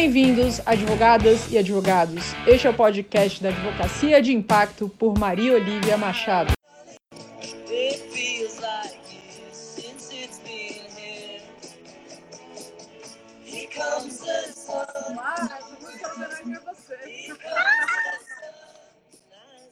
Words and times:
Bem-vindos, 0.00 0.62
advogadas 0.64 1.52
e 1.52 1.58
advogados. 1.58 2.32
Este 2.46 2.66
é 2.66 2.70
o 2.70 2.72
podcast 2.72 3.42
da 3.42 3.50
Advocacia 3.50 4.22
de 4.22 4.32
Impacto 4.32 4.88
por 4.88 5.18
Maria 5.18 5.52
Olivia 5.52 5.98
Machado. 5.98 6.54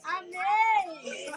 Amei! 0.04 1.28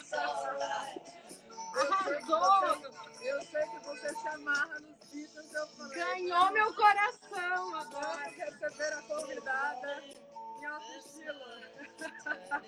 Arrasou! 1.80 2.92
Eu 3.22 3.42
sei 3.42 3.62
que 3.62 3.86
você 3.86 4.10
se 4.10 4.28
amarra 4.28 4.80
nos 4.82 5.01
Eu 5.14 5.68
falei. 5.68 5.98
Ganhou 5.98 6.52
meu 6.52 6.74
coração 6.74 7.76
agora! 7.76 8.24
Receber 8.30 8.94
a 8.94 9.02
convidada 9.04 10.04
em 10.60 10.66
alto 10.66 10.92
estilo. 10.94 11.62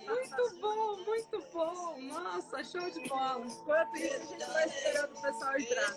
Muito 0.06 0.60
bom, 0.60 0.98
muito 1.06 1.42
bom! 1.54 2.02
Nossa, 2.02 2.64
show 2.64 2.90
de 2.90 3.08
bola! 3.08 3.46
Enquanto 3.46 3.96
isso, 3.98 4.16
a 4.16 4.26
gente 4.26 4.46
vai 4.46 4.68
esperando 4.68 5.18
o 5.18 5.22
pessoal 5.22 5.60
entrar. 5.60 5.96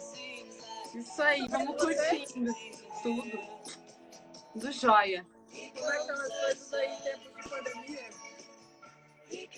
Isso 0.94 1.22
aí, 1.22 1.48
vamos 1.48 1.82
curtindo 1.82 2.54
tudo. 3.02 3.38
Do 4.54 4.72
joia. 4.72 5.26
Como 5.50 5.58
é 5.58 5.70
que 5.70 6.00
estão 6.00 6.16
as 6.16 6.40
coisas 6.40 6.72
aí 6.74 6.86
em 6.86 7.02
tempos 7.02 7.42
de 7.42 7.48
pandemia? 7.48 8.10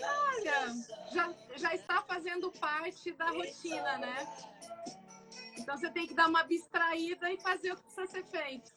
Olha, 0.00 0.74
já, 1.12 1.34
já 1.56 1.74
está 1.74 2.02
fazendo 2.02 2.50
parte 2.52 3.12
da 3.12 3.26
rotina, 3.26 3.98
né? 3.98 4.26
Então 5.58 5.76
você 5.76 5.90
tem 5.90 6.06
que 6.06 6.14
dar 6.14 6.28
uma 6.28 6.40
abstraída 6.40 7.30
e 7.30 7.40
fazer 7.40 7.72
o 7.72 7.76
que 7.76 7.82
precisa 7.82 8.06
ser 8.06 8.24
feito. 8.24 8.70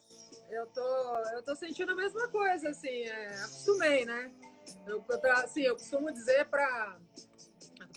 Eu 0.50 0.66
tô, 0.66 1.16
eu 1.34 1.42
tô 1.42 1.54
sentindo 1.54 1.92
a 1.92 1.94
mesma 1.94 2.28
coisa, 2.28 2.70
assim, 2.70 3.02
é, 3.04 3.28
acostumei, 3.44 4.04
né? 4.04 4.30
Eu, 4.86 5.04
assim, 5.32 5.62
eu 5.62 5.74
costumo 5.74 6.12
dizer 6.12 6.46
para 6.46 6.98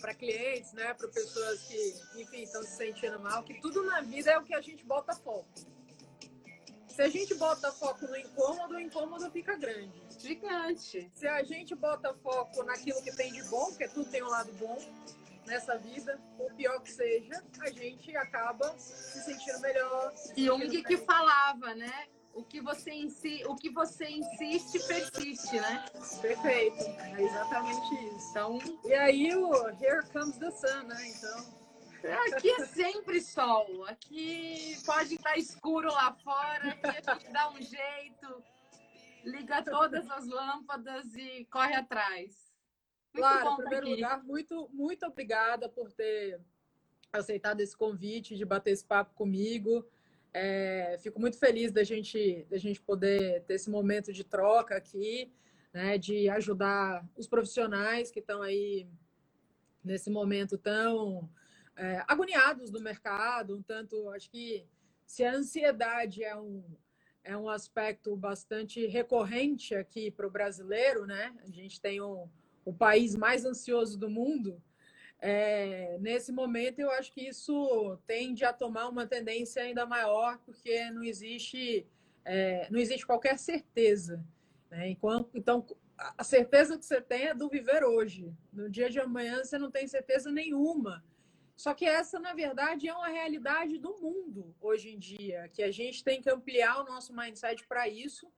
para 0.00 0.14
clientes, 0.14 0.72
né, 0.74 0.92
para 0.92 1.08
pessoas 1.08 1.62
que, 1.62 2.20
enfim, 2.20 2.42
estão 2.42 2.62
se 2.62 2.76
sentindo 2.76 3.18
mal, 3.18 3.42
que 3.42 3.58
tudo 3.60 3.82
na 3.84 4.02
vida 4.02 4.30
é 4.30 4.38
o 4.38 4.44
que 4.44 4.54
a 4.54 4.60
gente 4.60 4.84
bota 4.84 5.14
foco. 5.14 5.48
Se 6.88 7.02
a 7.02 7.08
gente 7.08 7.34
bota 7.34 7.70
foco 7.72 8.06
no 8.06 8.16
incômodo, 8.16 8.74
o 8.74 8.80
incômodo 8.80 9.30
fica 9.30 9.56
grande. 9.56 10.02
Gigante. 10.18 11.10
Se 11.14 11.28
a 11.28 11.42
gente 11.42 11.74
bota 11.74 12.14
foco 12.14 12.62
naquilo 12.62 13.02
que 13.02 13.14
tem 13.14 13.32
de 13.32 13.42
bom, 13.44 13.66
porque 13.66 13.88
tudo 13.88 14.10
tem 14.10 14.22
um 14.22 14.28
lado 14.28 14.52
bom 14.54 14.78
nessa 15.46 15.78
vida, 15.78 16.20
o 16.38 16.50
pior 16.54 16.80
que 16.82 16.92
seja, 16.92 17.42
a 17.60 17.70
gente 17.70 18.16
acaba 18.16 18.76
se 18.78 19.24
sentindo 19.24 19.60
melhor. 19.60 20.12
Se 20.16 20.32
E 20.32 20.46
sentindo 20.46 20.46
Jung 20.46 20.82
que 20.82 20.96
falava, 20.98 21.74
né? 21.74 22.08
O 22.34 22.44
que 22.44 22.60
você, 22.60 22.92
insi... 22.92 23.42
o 23.46 23.56
que 23.56 23.70
você 23.70 24.06
insiste, 24.06 24.78
persiste, 24.86 25.58
né? 25.58 25.86
Perfeito, 26.20 26.84
é 26.84 27.22
exatamente 27.22 27.94
isso. 28.14 28.30
Então, 28.30 28.58
E 28.84 28.92
aí 28.92 29.34
o 29.34 29.68
Here 29.80 30.06
Comes 30.12 30.36
the 30.36 30.50
Sun, 30.50 30.82
né? 30.82 31.08
Então, 31.08 31.56
aqui 32.34 32.50
é 32.50 32.66
sempre 32.66 33.22
sol. 33.22 33.86
Aqui 33.86 34.76
pode 34.84 35.14
estar 35.14 35.38
escuro 35.38 35.88
lá 35.90 36.12
fora, 36.22 36.68
aqui 36.68 37.10
a 37.10 37.14
gente 37.14 37.32
dá 37.32 37.50
um 37.50 37.62
jeito, 37.62 38.44
liga 39.24 39.62
todas 39.62 40.08
as 40.10 40.26
lâmpadas 40.26 41.14
e 41.14 41.46
corre 41.50 41.74
atrás. 41.74 42.45
Muito 43.16 43.28
Claro, 43.28 43.44
bom 43.44 43.52
em 43.52 43.56
primeiro 43.56 43.86
aqui. 43.86 43.94
lugar, 43.94 44.24
muito, 44.24 44.68
muito 44.72 45.06
obrigada 45.06 45.68
por 45.68 45.90
ter 45.90 46.38
aceitado 47.10 47.60
esse 47.62 47.74
convite 47.74 48.36
de 48.36 48.44
bater 48.44 48.72
esse 48.72 48.84
papo 48.84 49.14
comigo. 49.14 49.86
É, 50.34 50.98
fico 51.00 51.18
muito 51.18 51.38
feliz 51.38 51.72
da 51.72 51.82
gente, 51.82 52.46
da 52.50 52.58
gente 52.58 52.78
poder 52.80 53.42
ter 53.44 53.54
esse 53.54 53.70
momento 53.70 54.12
de 54.12 54.22
troca 54.22 54.76
aqui, 54.76 55.32
né, 55.72 55.96
de 55.96 56.28
ajudar 56.28 57.08
os 57.16 57.26
profissionais 57.26 58.10
que 58.10 58.20
estão 58.20 58.42
aí 58.42 58.86
nesse 59.82 60.10
momento 60.10 60.58
tão 60.58 61.30
é, 61.74 62.04
agoniados 62.06 62.70
no 62.70 62.80
mercado, 62.80 63.56
um 63.56 63.62
tanto, 63.62 64.10
acho 64.10 64.28
que 64.30 64.66
se 65.06 65.24
a 65.24 65.32
ansiedade 65.34 66.22
é 66.22 66.36
um, 66.36 66.62
é 67.24 67.34
um 67.36 67.48
aspecto 67.48 68.14
bastante 68.14 68.86
recorrente 68.86 69.74
aqui 69.74 70.10
para 70.10 70.26
o 70.26 70.30
brasileiro, 70.30 71.06
né? 71.06 71.34
A 71.42 71.50
gente 71.50 71.80
tem 71.80 72.02
um, 72.02 72.28
o 72.66 72.74
país 72.74 73.14
mais 73.14 73.46
ansioso 73.46 73.96
do 73.96 74.10
mundo. 74.10 74.60
É, 75.18 75.96
nesse 76.00 76.30
momento, 76.32 76.80
eu 76.80 76.90
acho 76.90 77.12
que 77.12 77.22
isso 77.26 77.96
tende 78.06 78.44
a 78.44 78.52
tomar 78.52 78.88
uma 78.88 79.06
tendência 79.06 79.62
ainda 79.62 79.86
maior, 79.86 80.38
porque 80.44 80.90
não 80.90 81.02
existe, 81.02 81.86
é, 82.24 82.68
não 82.70 82.78
existe 82.78 83.06
qualquer 83.06 83.38
certeza. 83.38 84.22
Né? 84.68 84.90
Enquanto, 84.90 85.30
então, 85.34 85.64
a 85.96 86.24
certeza 86.24 86.76
que 86.76 86.84
você 86.84 87.00
tem 87.00 87.28
é 87.28 87.34
do 87.34 87.48
viver 87.48 87.84
hoje. 87.84 88.34
No 88.52 88.68
dia 88.68 88.90
de 88.90 88.98
amanhã, 89.00 89.42
você 89.42 89.56
não 89.56 89.70
tem 89.70 89.86
certeza 89.86 90.30
nenhuma. 90.30 91.02
Só 91.56 91.72
que 91.72 91.86
essa, 91.86 92.18
na 92.18 92.34
verdade, 92.34 92.88
é 92.88 92.92
uma 92.92 93.08
realidade 93.08 93.78
do 93.78 93.96
mundo 93.98 94.54
hoje 94.60 94.90
em 94.90 94.98
dia, 94.98 95.48
que 95.48 95.62
a 95.62 95.70
gente 95.70 96.04
tem 96.04 96.20
que 96.20 96.28
ampliar 96.28 96.82
o 96.82 96.84
nosso 96.84 97.14
mindset 97.14 97.66
para 97.66 97.88
isso. 97.88 98.30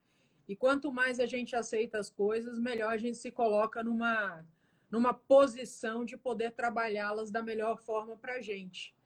E 0.48 0.56
quanto 0.56 0.90
mais 0.90 1.20
a 1.20 1.26
gente 1.26 1.54
aceita 1.54 1.98
as 1.98 2.08
coisas, 2.08 2.58
melhor 2.58 2.90
a 2.90 2.96
gente 2.96 3.18
se 3.18 3.30
coloca 3.30 3.84
numa, 3.84 4.42
numa 4.90 5.12
posição 5.12 6.04
de 6.04 6.16
poder 6.16 6.52
trabalhá-las 6.52 7.30
da 7.30 7.42
melhor 7.42 7.78
forma 7.78 8.16
para 8.16 8.36
a 8.36 8.40
gente. 8.40 8.96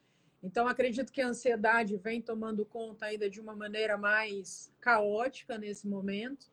Então, 0.41 0.69
acredito 0.69 1.13
que 1.13 1.21
a 1.21 1.29
ansiedade 1.29 1.97
vem 1.97 2.23
tomando 2.23 2.65
conta 2.65 3.07
ainda 3.07 3.29
de 3.29 3.41
uma 3.41 3.55
maneira 3.55 3.97
mais 3.97 4.73
caótica 4.81 5.59
nesse 5.59 5.87
momento. 5.87 6.51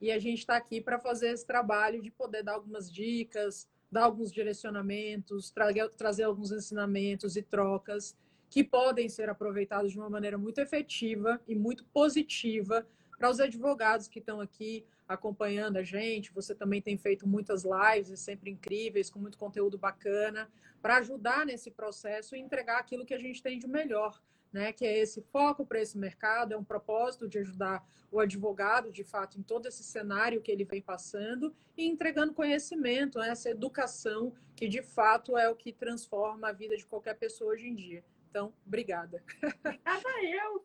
E 0.00 0.12
a 0.12 0.18
gente 0.18 0.38
está 0.38 0.56
aqui 0.56 0.80
para 0.80 0.98
fazer 0.98 1.30
esse 1.30 1.46
trabalho 1.46 2.00
de 2.00 2.10
poder 2.10 2.44
dar 2.44 2.54
algumas 2.54 2.90
dicas, 2.90 3.68
dar 3.90 4.04
alguns 4.04 4.32
direcionamentos, 4.32 5.50
tra 5.50 5.66
trazer 5.90 6.24
alguns 6.24 6.52
ensinamentos 6.52 7.36
e 7.36 7.42
trocas 7.42 8.16
que 8.50 8.64
podem 8.64 9.08
ser 9.08 9.28
aproveitados 9.28 9.92
de 9.92 9.98
uma 9.98 10.08
maneira 10.08 10.38
muito 10.38 10.58
efetiva 10.60 11.40
e 11.46 11.54
muito 11.54 11.84
positiva 11.86 12.86
para 13.18 13.28
os 13.28 13.40
advogados 13.40 14.06
que 14.06 14.20
estão 14.20 14.40
aqui 14.40 14.86
acompanhando 15.06 15.76
a 15.76 15.82
gente. 15.82 16.32
Você 16.32 16.54
também 16.54 16.80
tem 16.80 16.96
feito 16.96 17.26
muitas 17.26 17.64
lives, 17.64 18.20
sempre 18.20 18.50
incríveis, 18.50 19.10
com 19.10 19.18
muito 19.18 19.36
conteúdo 19.36 19.76
bacana, 19.76 20.48
para 20.80 20.98
ajudar 20.98 21.44
nesse 21.44 21.70
processo 21.70 22.36
e 22.36 22.38
entregar 22.38 22.78
aquilo 22.78 23.04
que 23.04 23.14
a 23.14 23.18
gente 23.18 23.42
tem 23.42 23.58
de 23.58 23.66
melhor. 23.66 24.22
Né, 24.50 24.72
que 24.72 24.86
é 24.86 24.98
esse 24.98 25.20
foco 25.20 25.66
para 25.66 25.78
esse 25.78 25.98
mercado, 25.98 26.54
é 26.54 26.56
um 26.56 26.64
propósito 26.64 27.28
de 27.28 27.38
ajudar 27.38 27.86
o 28.10 28.18
advogado, 28.18 28.90
de 28.90 29.04
fato, 29.04 29.38
em 29.38 29.42
todo 29.42 29.66
esse 29.66 29.84
cenário 29.84 30.40
que 30.40 30.50
ele 30.50 30.64
vem 30.64 30.80
passando 30.80 31.54
e 31.76 31.86
entregando 31.86 32.32
conhecimento, 32.32 33.18
né, 33.18 33.28
essa 33.28 33.50
educação 33.50 34.32
que, 34.56 34.66
de 34.66 34.80
fato, 34.80 35.36
é 35.36 35.50
o 35.50 35.54
que 35.54 35.70
transforma 35.70 36.48
a 36.48 36.52
vida 36.52 36.78
de 36.78 36.86
qualquer 36.86 37.18
pessoa 37.18 37.52
hoje 37.52 37.68
em 37.68 37.74
dia. 37.74 38.02
Então, 38.30 38.54
obrigada. 38.66 39.22
Obrigada 39.42 40.08
eu. 40.22 40.64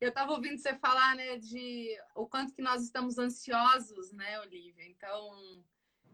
Eu 0.00 0.08
estava 0.08 0.32
ouvindo 0.32 0.58
você 0.58 0.74
falar, 0.74 1.16
né, 1.16 1.38
de 1.38 1.96
o 2.14 2.26
quanto 2.26 2.54
que 2.54 2.62
nós 2.62 2.82
estamos 2.82 3.18
ansiosos, 3.18 4.12
né, 4.12 4.40
Olivia? 4.40 4.86
Então, 4.86 5.64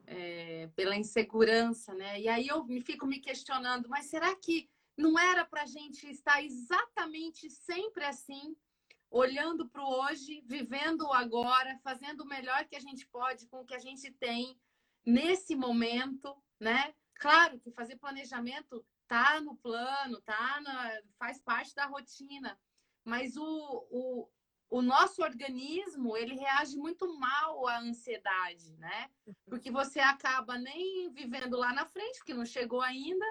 é, 0.06 0.68
pela 0.74 0.96
insegurança, 0.96 1.94
né? 1.94 2.20
E 2.20 2.28
aí 2.28 2.48
eu 2.48 2.64
me 2.64 2.80
fico 2.80 3.06
me 3.06 3.20
questionando, 3.20 3.88
mas 3.88 4.06
será 4.06 4.34
que 4.36 4.68
não 4.96 5.18
era 5.18 5.44
para 5.44 5.62
a 5.62 5.66
gente 5.66 6.08
estar 6.10 6.42
exatamente 6.42 7.48
sempre 7.48 8.04
assim, 8.04 8.56
olhando 9.10 9.68
para 9.68 9.82
o 9.82 9.88
hoje, 9.88 10.42
vivendo 10.46 11.02
o 11.02 11.12
agora, 11.12 11.78
fazendo 11.82 12.22
o 12.22 12.28
melhor 12.28 12.66
que 12.66 12.76
a 12.76 12.80
gente 12.80 13.06
pode 13.06 13.46
com 13.48 13.60
o 13.60 13.64
que 13.64 13.74
a 13.74 13.78
gente 13.78 14.10
tem 14.12 14.60
nesse 15.04 15.56
momento, 15.56 16.36
né? 16.58 16.94
Claro 17.14 17.58
que 17.58 17.70
fazer 17.72 17.96
planejamento 17.96 18.84
tá 19.08 19.40
no 19.40 19.56
plano, 19.56 20.20
tá 20.22 20.60
na, 20.60 21.00
faz 21.18 21.40
parte 21.40 21.74
da 21.74 21.86
rotina, 21.86 22.58
mas 23.04 23.36
o, 23.36 23.86
o, 23.90 24.28
o 24.70 24.82
nosso 24.82 25.22
organismo 25.22 26.16
ele 26.16 26.34
reage 26.34 26.76
muito 26.76 27.18
mal 27.18 27.66
à 27.66 27.80
ansiedade, 27.80 28.76
né? 28.76 29.10
Porque 29.46 29.70
você 29.70 30.00
acaba 30.00 30.58
nem 30.58 31.10
vivendo 31.12 31.56
lá 31.56 31.72
na 31.72 31.84
frente, 31.84 32.24
que 32.24 32.34
não 32.34 32.44
chegou 32.44 32.80
ainda, 32.80 33.26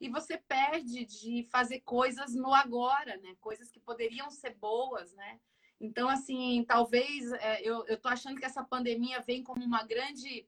e 0.00 0.08
você 0.08 0.36
perde 0.36 1.04
de 1.04 1.44
fazer 1.44 1.80
coisas 1.80 2.34
no 2.34 2.52
agora, 2.52 3.16
né? 3.18 3.36
Coisas 3.40 3.70
que 3.70 3.78
poderiam 3.78 4.28
ser 4.30 4.56
boas, 4.56 5.14
né? 5.14 5.40
Então, 5.80 6.08
assim, 6.08 6.64
talvez 6.66 7.32
é, 7.32 7.60
eu, 7.62 7.84
eu 7.86 8.00
tô 8.00 8.08
achando 8.08 8.38
que 8.38 8.44
essa 8.44 8.64
pandemia 8.64 9.20
vem 9.20 9.42
como 9.42 9.64
uma 9.64 9.84
grande 9.84 10.46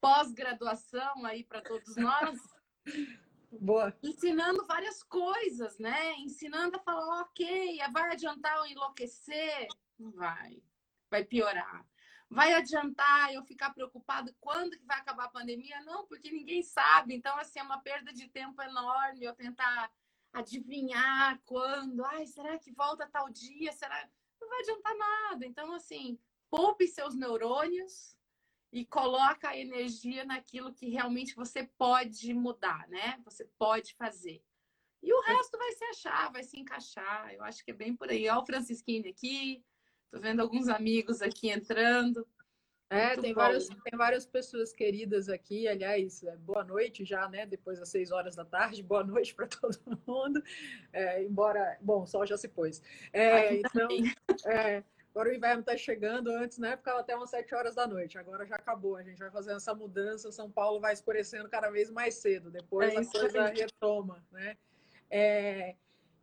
pós-graduação 0.00 1.24
aí 1.24 1.42
para 1.42 1.62
todos 1.62 1.96
nós, 1.96 2.38
Boa. 3.60 3.96
ensinando 4.02 4.66
várias 4.66 5.02
coisas, 5.02 5.78
né? 5.78 6.14
Ensinando 6.18 6.76
a 6.76 6.80
falar, 6.80 7.22
ok, 7.22 7.78
vai 7.92 8.12
adiantar 8.12 8.56
eu 8.58 8.66
enlouquecer? 8.66 9.68
Não 9.98 10.10
vai. 10.12 10.62
Vai 11.10 11.24
piorar. 11.24 11.86
Vai 12.28 12.52
adiantar 12.54 13.32
eu 13.32 13.44
ficar 13.44 13.72
preocupado 13.72 14.34
quando 14.40 14.76
que 14.76 14.84
vai 14.84 14.98
acabar 14.98 15.26
a 15.26 15.30
pandemia? 15.30 15.80
Não, 15.82 16.06
porque 16.06 16.30
ninguém 16.30 16.62
sabe. 16.62 17.14
Então, 17.14 17.36
assim, 17.38 17.60
é 17.60 17.62
uma 17.62 17.80
perda 17.80 18.12
de 18.12 18.28
tempo 18.28 18.60
enorme 18.62 19.24
eu 19.24 19.34
tentar 19.34 19.90
adivinhar 20.32 21.40
quando. 21.44 22.04
Ai, 22.04 22.26
será 22.26 22.58
que 22.58 22.72
volta 22.72 23.06
tal 23.06 23.30
dia? 23.30 23.72
Será? 23.72 24.08
Não 24.40 24.48
vai 24.48 24.60
adiantar 24.60 24.96
nada. 24.96 25.46
Então, 25.46 25.72
assim, 25.72 26.18
poupe 26.50 26.88
seus 26.88 27.14
neurônios 27.14 28.13
e 28.74 28.84
coloca 28.84 29.50
a 29.50 29.56
energia 29.56 30.24
naquilo 30.24 30.74
que 30.74 30.88
realmente 30.88 31.36
você 31.36 31.62
pode 31.78 32.34
mudar, 32.34 32.88
né? 32.88 33.20
Você 33.24 33.48
pode 33.56 33.94
fazer. 33.94 34.42
E 35.00 35.14
o 35.14 35.20
resto 35.20 35.56
vai 35.56 35.70
se 35.70 35.84
achar, 35.84 36.32
vai 36.32 36.42
se 36.42 36.58
encaixar. 36.58 37.32
Eu 37.32 37.44
acho 37.44 37.64
que 37.64 37.70
é 37.70 37.74
bem 37.74 37.94
por 37.94 38.10
aí. 38.10 38.28
Olha 38.28 38.40
o 38.40 38.44
Francisquinho 38.44 39.08
aqui, 39.08 39.64
tô 40.10 40.18
vendo 40.18 40.40
alguns 40.40 40.66
amigos 40.66 41.22
aqui 41.22 41.50
entrando. 41.50 42.26
É, 42.90 43.16
tem 43.16 43.32
várias, 43.32 43.68
tem 43.68 43.96
várias 43.96 44.26
pessoas 44.26 44.72
queridas 44.72 45.28
aqui. 45.28 45.68
Aliás, 45.68 46.24
é, 46.24 46.36
boa 46.38 46.64
noite 46.64 47.04
já, 47.04 47.28
né? 47.28 47.46
Depois 47.46 47.78
das 47.78 47.90
seis 47.90 48.10
horas 48.10 48.34
da 48.34 48.44
tarde, 48.44 48.82
boa 48.82 49.04
noite 49.04 49.36
para 49.36 49.46
todo 49.46 49.78
mundo. 50.04 50.42
É, 50.92 51.22
embora, 51.22 51.78
bom, 51.80 52.02
o 52.02 52.06
sol 52.06 52.26
já 52.26 52.36
se 52.36 52.48
pôs. 52.48 52.82
É, 53.12 53.54
então, 53.54 53.88
é, 54.46 54.82
agora 55.14 55.30
o 55.30 55.32
inverno 55.32 55.60
está 55.60 55.76
chegando. 55.76 56.28
Antes, 56.30 56.58
né? 56.58 56.76
Ficava 56.76 57.00
até 57.00 57.14
umas 57.14 57.30
sete 57.30 57.54
horas 57.54 57.74
da 57.74 57.86
noite. 57.86 58.18
Agora 58.18 58.44
já 58.44 58.56
acabou. 58.56 58.96
A 58.96 59.02
gente 59.02 59.18
vai 59.18 59.30
fazendo 59.30 59.56
essa 59.56 59.72
mudança. 59.74 60.32
São 60.32 60.50
Paulo 60.50 60.80
vai 60.80 60.92
escurecendo 60.92 61.48
cada 61.48 61.70
vez 61.70 61.90
mais 61.90 62.14
cedo. 62.16 62.50
Depois 62.50 62.92
é 62.92 62.98
a 62.98 63.06
coisa 63.06 63.46
retoma, 63.46 64.24
né? 64.32 64.56
É, 65.08 65.76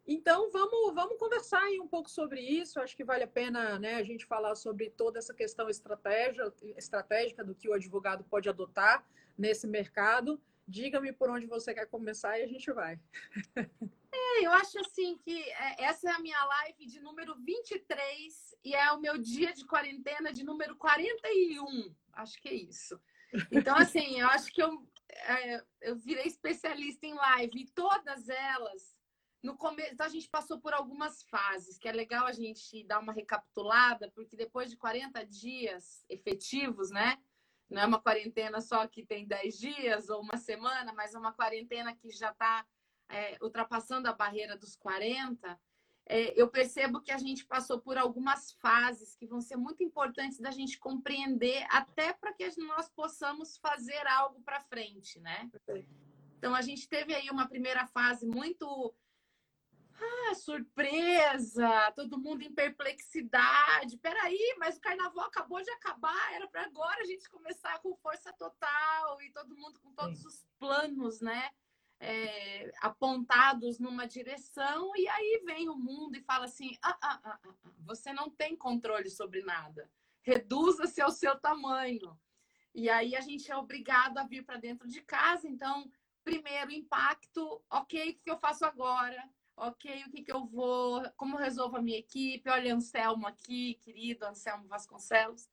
então, 0.06 0.52
vamos, 0.52 0.94
vamos 0.94 1.18
conversar 1.18 1.62
aí 1.62 1.80
um 1.80 1.88
pouco 1.88 2.10
sobre 2.10 2.42
isso. 2.42 2.80
Acho 2.82 2.98
que 2.98 3.04
vale 3.04 3.24
a 3.24 3.28
pena 3.28 3.80
né, 3.80 3.96
a 3.96 4.04
gente 4.04 4.26
falar 4.26 4.56
sobre 4.56 4.90
toda 4.90 5.20
essa 5.20 5.34
questão 5.34 5.70
estratégia, 5.70 6.52
estratégica 6.76 7.44
do 7.44 7.56
que 7.56 7.70
o 7.70 7.74
advogado 7.74 8.24
pode 8.26 8.50
adotar 8.50 9.06
nesse 9.38 9.66
mercado. 9.68 10.42
Diga-me 10.71 11.12
por 11.12 11.29
onde 11.29 11.45
você 11.45 11.73
quer 11.73 11.85
começar 11.85 12.39
e 12.39 12.44
a 12.44 12.47
gente 12.47 12.71
vai. 12.71 12.97
É, 14.13 14.45
eu 14.45 14.51
acho 14.51 14.79
assim 14.79 15.18
que 15.18 15.41
é, 15.41 15.83
essa 15.83 16.09
é 16.09 16.13
a 16.13 16.19
minha 16.19 16.44
live 16.44 16.85
de 16.85 17.00
número 17.01 17.35
23 17.44 18.56
e 18.63 18.73
é 18.73 18.91
o 18.91 19.00
meu 19.00 19.18
dia 19.18 19.53
de 19.53 19.65
quarentena 19.65 20.31
de 20.31 20.44
número 20.44 20.75
41. 20.75 21.94
Acho 22.13 22.41
que 22.41 22.50
é 22.50 22.53
isso. 22.53 23.00
Então, 23.51 23.75
assim, 23.75 24.19
eu 24.19 24.27
acho 24.27 24.51
que 24.51 24.62
eu, 24.62 24.85
é, 25.09 25.63
eu 25.81 25.95
virei 25.97 26.25
especialista 26.25 27.06
em 27.06 27.13
live 27.13 27.62
e 27.62 27.71
todas 27.71 28.29
elas 28.29 28.95
no 29.44 29.57
começo 29.57 30.01
a 30.01 30.07
gente 30.07 30.29
passou 30.29 30.59
por 30.59 30.73
algumas 30.73 31.23
fases, 31.23 31.77
que 31.77 31.88
é 31.88 31.91
legal 31.91 32.27
a 32.27 32.31
gente 32.31 32.83
dar 32.83 33.00
uma 33.00 33.12
recapitulada, 33.12 34.12
porque 34.12 34.38
depois 34.38 34.69
de 34.69 34.77
40 34.77 35.25
dias 35.25 36.06
efetivos, 36.07 36.91
né? 36.91 37.18
Não 37.71 37.81
é 37.81 37.85
uma 37.85 38.01
quarentena 38.01 38.59
só 38.59 38.85
que 38.85 39.06
tem 39.06 39.25
10 39.25 39.57
dias 39.57 40.09
ou 40.09 40.21
uma 40.21 40.35
semana, 40.35 40.91
mas 40.94 41.15
é 41.15 41.18
uma 41.18 41.31
quarentena 41.31 41.95
que 41.95 42.12
já 42.12 42.29
está 42.31 42.65
é, 43.07 43.38
ultrapassando 43.41 44.09
a 44.09 44.13
barreira 44.13 44.57
dos 44.57 44.75
40. 44.75 45.57
É, 46.06 46.39
eu 46.39 46.50
percebo 46.50 47.00
que 47.00 47.12
a 47.12 47.18
gente 47.18 47.45
passou 47.45 47.79
por 47.79 47.97
algumas 47.97 48.51
fases 48.53 49.15
que 49.15 49.25
vão 49.25 49.39
ser 49.39 49.56
muito 49.56 49.81
importantes 49.81 50.38
da 50.38 50.51
gente 50.51 50.77
compreender, 50.77 51.65
até 51.69 52.12
para 52.12 52.33
que 52.33 52.45
nós 52.57 52.89
possamos 52.89 53.57
fazer 53.57 54.06
algo 54.06 54.41
para 54.41 54.59
frente, 54.59 55.18
né? 55.21 55.50
Então 56.38 56.53
a 56.53 56.62
gente 56.62 56.89
teve 56.89 57.15
aí 57.15 57.29
uma 57.29 57.47
primeira 57.47 57.88
fase 57.88 58.27
muito 58.27 58.94
ah, 60.01 60.36
surpresa, 60.36 61.92
todo 61.95 62.19
mundo 62.19 62.44
em 62.44 62.53
perplexidade. 62.53 63.98
Peraí, 63.98 64.56
mas 64.57 64.77
o 64.77 64.81
carnaval 64.81 65.25
acabou 65.25 65.62
de 65.62 65.69
acabar, 65.71 66.33
era 66.33 66.48
para 66.48 66.65
agora 66.65 67.01
a 67.01 67.06
gente 67.06 67.30
começar 67.30 67.80
com 67.80 67.95
força 67.98 68.33
total 68.33 69.21
e 69.21 69.31
todo 69.31 69.56
mundo 69.56 69.80
com 69.80 69.94
todos 69.94 70.19
Sim. 70.19 70.27
os 70.27 70.45
planos, 70.59 71.21
né? 71.21 71.51
É, 72.00 72.71
apontados 72.81 73.77
numa 73.77 74.07
direção, 74.07 74.92
e 74.95 75.07
aí 75.07 75.44
vem 75.45 75.69
o 75.69 75.75
mundo 75.75 76.15
e 76.15 76.24
fala 76.24 76.45
assim: 76.45 76.75
ah, 76.81 76.97
ah, 77.00 77.21
ah, 77.24 77.39
ah, 77.44 77.54
ah 77.63 77.71
você 77.86 78.12
não 78.12 78.30
tem 78.30 78.56
controle 78.56 79.09
sobre 79.09 79.44
nada, 79.44 79.88
reduza-se 80.24 81.00
ao 81.00 81.12
seu 81.12 81.39
tamanho. 81.39 82.19
E 82.74 82.89
aí 82.89 83.15
a 83.15 83.21
gente 83.21 83.51
é 83.51 83.56
obrigado 83.56 84.18
a 84.18 84.24
vir 84.24 84.44
para 84.44 84.57
dentro 84.57 84.88
de 84.88 85.01
casa. 85.01 85.47
Então, 85.47 85.92
primeiro 86.24 86.71
impacto, 86.71 87.62
ok, 87.69 88.12
o 88.12 88.24
que 88.24 88.31
eu 88.31 88.38
faço 88.38 88.65
agora? 88.65 89.30
Ok, 89.62 90.06
o 90.08 90.12
que, 90.12 90.24
que 90.24 90.34
eu 90.34 90.44
vou, 90.46 91.04
como 91.16 91.36
eu 91.36 91.40
resolvo 91.40 91.78
a 91.78 91.81
minha 91.81 92.00
equipe, 92.00 92.50
olha 92.50 92.74
Anselmo 92.74 93.28
aqui, 93.28 93.75
querido 93.75 94.25
Anselmo 94.25 94.68
Vasconcelos. 94.68 95.48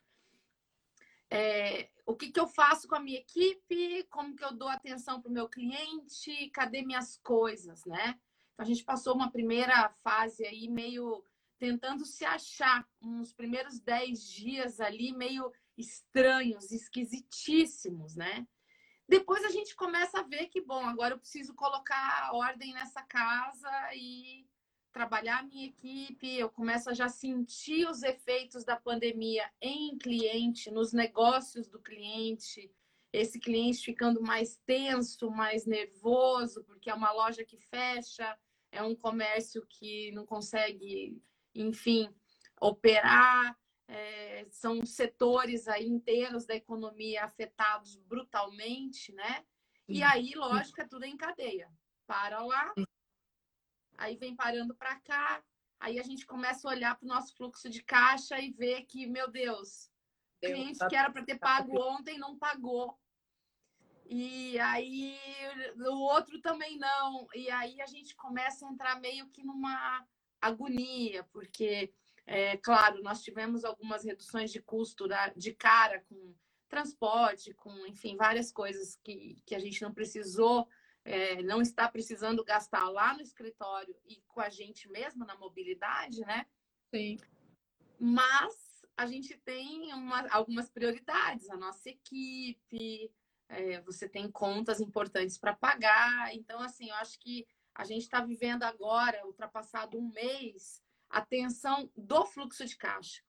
É, 1.31 1.90
o 2.06 2.16
que, 2.16 2.32
que 2.32 2.40
eu 2.40 2.46
faço 2.46 2.88
com 2.88 2.94
a 2.94 3.00
minha 3.00 3.19
equipe, 3.19 4.05
como 4.05 4.34
que 4.34 4.43
eu 4.43 4.55
dou 4.55 4.69
atenção 4.69 5.20
para 5.20 5.28
o 5.28 5.32
meu 5.32 5.46
cliente, 5.46 6.49
cadê 6.55 6.81
minhas 6.81 7.19
coisas, 7.19 7.84
né? 7.84 8.19
Então, 8.55 8.64
a 8.64 8.64
gente 8.64 8.82
passou 8.82 9.14
uma 9.14 9.31
primeira 9.31 9.90
fase 10.02 10.46
aí 10.46 10.69
meio 10.69 11.22
tentando 11.58 12.06
se 12.06 12.25
achar, 12.25 12.88
uns 13.02 13.34
primeiros 13.34 13.78
dez 13.78 14.26
dias 14.26 14.81
ali 14.81 15.12
meio 15.12 15.52
estranhos, 15.76 16.72
esquisitíssimos, 16.72 18.16
né? 18.16 18.46
Depois 19.08 19.43
a 19.43 19.49
gente 19.49 19.75
começa 19.75 20.20
a 20.20 20.22
ver 20.22 20.49
que, 20.49 20.60
bom, 20.60 20.84
agora 20.84 21.14
eu 21.14 21.19
preciso 21.19 21.55
colocar 21.55 22.31
ordem 22.34 22.75
nessa 22.75 23.02
casa 23.02 23.70
e 23.94 24.46
trabalhar 24.93 25.38
a 25.38 25.43
minha 25.43 25.66
equipe. 25.66 26.37
Eu 26.37 26.50
começo 26.50 26.90
a 26.90 26.94
já 26.94 27.08
sentir 27.08 27.88
os 27.88 28.02
efeitos 28.02 28.64
da 28.64 28.76
pandemia 28.76 29.50
em 29.62 29.96
cliente, 29.96 30.70
nos 30.70 30.93
negócios 30.93 31.69
do 31.69 31.81
cliente. 31.81 32.70
Esse 33.10 33.40
cliente 33.40 33.82
ficando 33.82 34.20
mais 34.20 34.60
tenso, 34.66 35.31
mais 35.31 35.64
nervoso, 35.64 36.62
porque 36.64 36.90
é 36.90 36.94
uma 36.94 37.11
loja 37.11 37.43
que 37.43 37.56
fecha, 37.56 38.38
é 38.70 38.82
um 38.82 38.94
comércio 38.94 39.64
que 39.66 40.12
não 40.12 40.26
consegue, 40.26 41.19
enfim, 41.54 42.14
operar 42.61 43.56
é, 43.88 44.46
são 44.50 44.85
setores 44.85 45.67
aí 45.67 45.87
inteiros 45.87 46.44
da 46.44 46.55
economia 46.55 47.25
afetados 47.25 47.96
brutalmente, 47.96 49.12
né? 49.12 49.44
E 49.88 50.02
aí, 50.02 50.32
lógico, 50.35 50.82
é 50.82 50.87
tudo 50.87 51.05
em 51.05 51.17
cadeia. 51.17 51.73
Para 52.06 52.44
lá, 52.44 52.75
aí 53.96 54.17
vem 54.17 54.37
parando 54.37 54.75
para 54.75 54.96
cá, 55.00 55.43
aí 55.81 55.99
a 55.99 56.02
gente 56.02 56.26
começa 56.26 56.69
a 56.69 56.70
olhar 56.70 56.94
para 56.96 57.06
o 57.06 57.08
nosso 57.08 57.35
fluxo 57.35 57.70
de 57.70 57.82
caixa 57.82 58.38
e 58.38 58.50
ver 58.50 58.85
que, 58.85 59.06
meu 59.06 59.31
Deus, 59.31 59.90
cliente 60.40 60.87
que 60.88 60.96
era 60.96 61.11
para 61.11 61.25
ter 61.25 61.38
pago 61.38 61.81
ontem 61.81 62.19
não 62.19 62.38
pagou. 62.38 62.99
E 64.11 64.58
aí 64.58 65.19
o 65.76 66.00
outro 66.00 66.40
também 66.40 66.79
não. 66.79 67.26
E 67.35 67.50
aí 67.50 67.81
a 67.81 67.87
gente 67.87 68.14
começa 68.17 68.66
a 68.66 68.71
entrar 68.71 69.00
meio 69.00 69.28
que 69.28 69.45
numa 69.45 70.07
agonia, 70.40 71.25
porque 71.25 71.92
é, 72.30 72.58
claro, 72.58 73.02
nós 73.02 73.23
tivemos 73.23 73.64
algumas 73.64 74.04
reduções 74.04 74.52
de 74.52 74.61
custo 74.61 75.08
da, 75.08 75.28
de 75.28 75.54
cara 75.54 76.02
com 76.02 76.35
transporte, 76.68 77.54
com, 77.54 77.87
enfim, 77.87 78.16
várias 78.16 78.52
coisas 78.52 78.97
que, 79.02 79.42
que 79.47 79.54
a 79.54 79.58
gente 79.58 79.80
não 79.80 79.94
precisou, 79.94 80.68
é, 81.06 81.42
não 81.42 81.62
está 81.62 81.88
precisando 81.88 82.44
gastar 82.44 82.87
lá 82.90 83.14
no 83.14 83.23
escritório 83.23 83.97
e 84.04 84.23
com 84.28 84.42
a 84.42 84.50
gente 84.50 84.90
mesmo 84.90 85.25
na 85.25 85.38
mobilidade, 85.38 86.20
né? 86.20 86.44
Sim. 86.94 87.16
Mas 87.99 88.85
a 88.94 89.06
gente 89.06 89.35
tem 89.38 89.94
uma, 89.94 90.28
algumas 90.28 90.68
prioridades, 90.68 91.49
a 91.49 91.56
nossa 91.56 91.88
equipe, 91.88 93.11
é, 93.49 93.80
você 93.80 94.06
tem 94.06 94.30
contas 94.30 94.82
importantes 94.82 95.38
para 95.38 95.56
pagar. 95.56 96.35
Então, 96.35 96.61
assim, 96.61 96.90
eu 96.90 96.94
acho 96.97 97.18
que 97.20 97.47
a 97.75 97.85
gente 97.85 98.02
está 98.02 98.20
vivendo 98.20 98.64
agora, 98.64 99.26
ultrapassado 99.26 99.99
um 99.99 100.12
mês, 100.12 100.87
atenção 101.10 101.90
do 101.96 102.24
fluxo 102.26 102.64
de 102.64 102.76
caixa. 102.76 103.22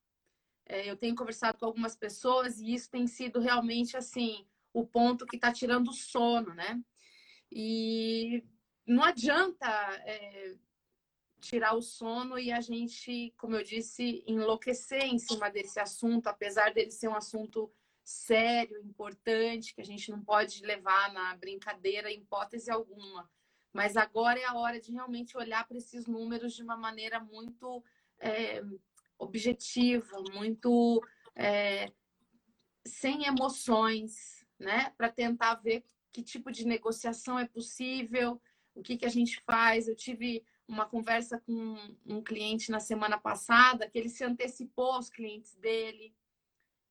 É, 0.65 0.89
eu 0.89 0.95
tenho 0.95 1.15
conversado 1.15 1.57
com 1.57 1.65
algumas 1.65 1.95
pessoas 1.95 2.59
e 2.59 2.73
isso 2.73 2.89
tem 2.91 3.07
sido 3.07 3.39
realmente 3.39 3.97
assim 3.97 4.45
o 4.71 4.85
ponto 4.85 5.25
que 5.25 5.35
está 5.35 5.51
tirando 5.51 5.89
o 5.89 5.93
sono, 5.93 6.53
né? 6.53 6.79
E 7.51 8.43
não 8.85 9.03
adianta 9.03 9.67
é, 10.05 10.55
tirar 11.39 11.73
o 11.73 11.81
sono 11.81 12.37
e 12.37 12.51
a 12.51 12.61
gente, 12.61 13.33
como 13.37 13.55
eu 13.55 13.63
disse, 13.63 14.23
enlouquecer 14.27 15.03
em 15.03 15.17
cima 15.17 15.49
desse 15.49 15.79
assunto, 15.79 16.27
apesar 16.27 16.73
dele 16.73 16.91
ser 16.91 17.07
um 17.07 17.15
assunto 17.15 17.71
sério, 18.03 18.81
importante, 18.83 19.73
que 19.73 19.81
a 19.81 19.85
gente 19.85 20.11
não 20.11 20.23
pode 20.23 20.63
levar 20.65 21.13
na 21.13 21.35
brincadeira 21.35 22.11
em 22.11 22.19
hipótese 22.19 22.71
alguma. 22.71 23.29
Mas 23.73 23.95
agora 23.95 24.39
é 24.39 24.45
a 24.45 24.55
hora 24.55 24.79
de 24.79 24.91
realmente 24.91 25.37
olhar 25.37 25.67
para 25.67 25.77
esses 25.77 26.07
números 26.07 26.53
de 26.53 26.63
uma 26.63 26.75
maneira 26.75 27.19
muito 27.19 27.83
é, 28.19 28.63
objetiva, 29.17 30.21
muito 30.33 31.01
é, 31.35 31.91
sem 32.85 33.25
emoções, 33.25 34.45
né? 34.57 34.91
Para 34.97 35.09
tentar 35.09 35.55
ver 35.55 35.83
que 36.11 36.23
tipo 36.23 36.51
de 36.51 36.65
negociação 36.65 37.37
é 37.37 37.47
possível, 37.47 38.41
o 38.73 38.81
que, 38.81 38.97
que 38.97 39.05
a 39.05 39.09
gente 39.09 39.39
faz. 39.41 39.87
Eu 39.87 39.95
tive 39.95 40.43
uma 40.67 40.85
conversa 40.85 41.39
com 41.39 41.75
um 42.05 42.21
cliente 42.21 42.71
na 42.71 42.79
semana 42.79 43.17
passada 43.17 43.89
que 43.89 43.97
ele 43.97 44.09
se 44.09 44.23
antecipou 44.23 44.93
aos 44.93 45.09
clientes 45.09 45.55
dele. 45.55 46.13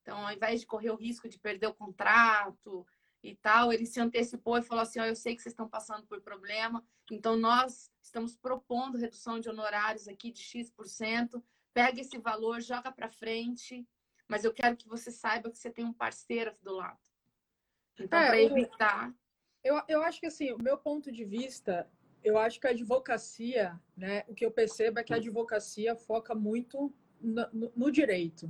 Então, 0.02 0.26
ao 0.26 0.32
invés 0.32 0.60
de 0.60 0.66
correr 0.66 0.90
o 0.90 0.96
risco 0.96 1.28
de 1.28 1.38
perder 1.38 1.66
o 1.66 1.74
contrato, 1.74 2.86
e 3.28 3.36
tal, 3.36 3.72
ele 3.72 3.86
se 3.86 4.00
antecipou 4.00 4.56
e 4.58 4.62
falou 4.62 4.82
assim: 4.82 5.00
oh, 5.00 5.04
eu 5.04 5.14
sei 5.16 5.34
que 5.36 5.42
vocês 5.42 5.52
estão 5.52 5.68
passando 5.68 6.06
por 6.06 6.20
problema, 6.20 6.84
então 7.10 7.36
nós 7.36 7.90
estamos 8.02 8.36
propondo 8.36 8.98
redução 8.98 9.38
de 9.40 9.48
honorários 9.48 10.08
aqui 10.08 10.30
de 10.30 10.40
X%, 10.42 11.42
pega 11.74 12.00
esse 12.00 12.18
valor, 12.18 12.60
joga 12.60 12.90
para 12.90 13.08
frente, 13.08 13.86
mas 14.26 14.44
eu 14.44 14.52
quero 14.52 14.76
que 14.76 14.88
você 14.88 15.10
saiba 15.10 15.50
que 15.50 15.58
você 15.58 15.70
tem 15.70 15.84
um 15.84 15.92
parceiro 15.92 16.54
do 16.62 16.72
lado. 16.74 16.98
Então, 17.98 18.18
É, 18.18 18.26
para 18.28 18.40
evitar. 18.42 19.14
Eu, 19.62 19.82
eu 19.88 20.02
acho 20.02 20.20
que 20.20 20.26
assim, 20.26 20.52
o 20.52 20.62
meu 20.62 20.78
ponto 20.78 21.10
de 21.10 21.24
vista, 21.24 21.90
eu 22.22 22.38
acho 22.38 22.60
que 22.60 22.66
a 22.66 22.70
advocacia, 22.70 23.78
né, 23.96 24.24
o 24.28 24.34
que 24.34 24.44
eu 24.46 24.50
percebo 24.50 25.00
é 25.00 25.04
que 25.04 25.12
a 25.12 25.16
advocacia 25.16 25.96
foca 25.96 26.34
muito 26.34 26.94
no, 27.20 27.46
no- 27.52 27.72
no 27.74 27.90
direito. 27.90 28.48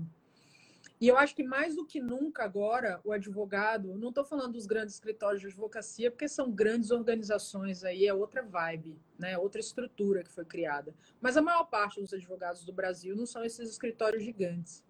E 1.01 1.07
eu 1.07 1.17
acho 1.17 1.35
que 1.35 1.45
mais 1.45 1.77
do 1.77 1.87
que 1.87 2.01
nunca 2.01 2.43
agora, 2.43 3.01
o 3.05 3.13
advogado, 3.13 3.97
não 3.97 4.09
estou 4.09 4.25
falando 4.25 4.55
dos 4.55 4.67
grandes 4.67 4.95
escritórios 4.95 5.41
de 5.41 5.47
advocacia, 5.47 6.11
porque 6.11 6.29
são 6.29 6.51
grandes 6.51 6.91
organizações 6.91 7.85
aí, 7.85 8.05
é 8.05 8.13
outra 8.13 8.43
vibe, 8.43 8.99
né, 9.17 9.39
outra 9.39 9.61
estrutura 9.61 10.25
que 10.25 10.31
foi 10.31 10.45
criada. 10.45 10.93
Mas 11.21 11.37
a 11.37 11.43
maior 11.43 11.65
parte 11.65 12.01
dos 12.01 12.13
advogados 12.13 12.65
do 12.65 12.73
Brasil 12.73 13.15
não 13.15 13.27
são 13.27 13.45
esses 13.45 13.71
escritórios 13.71 14.25
gigantes. 14.25 14.85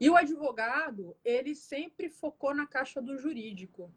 E 0.00 0.10
o 0.10 0.16
advogado, 0.16 1.16
ele 1.24 1.54
sempre 1.54 2.10
focou 2.10 2.52
na 2.52 2.66
caixa 2.66 3.00
do 3.00 3.16
jurídico. 3.16 3.90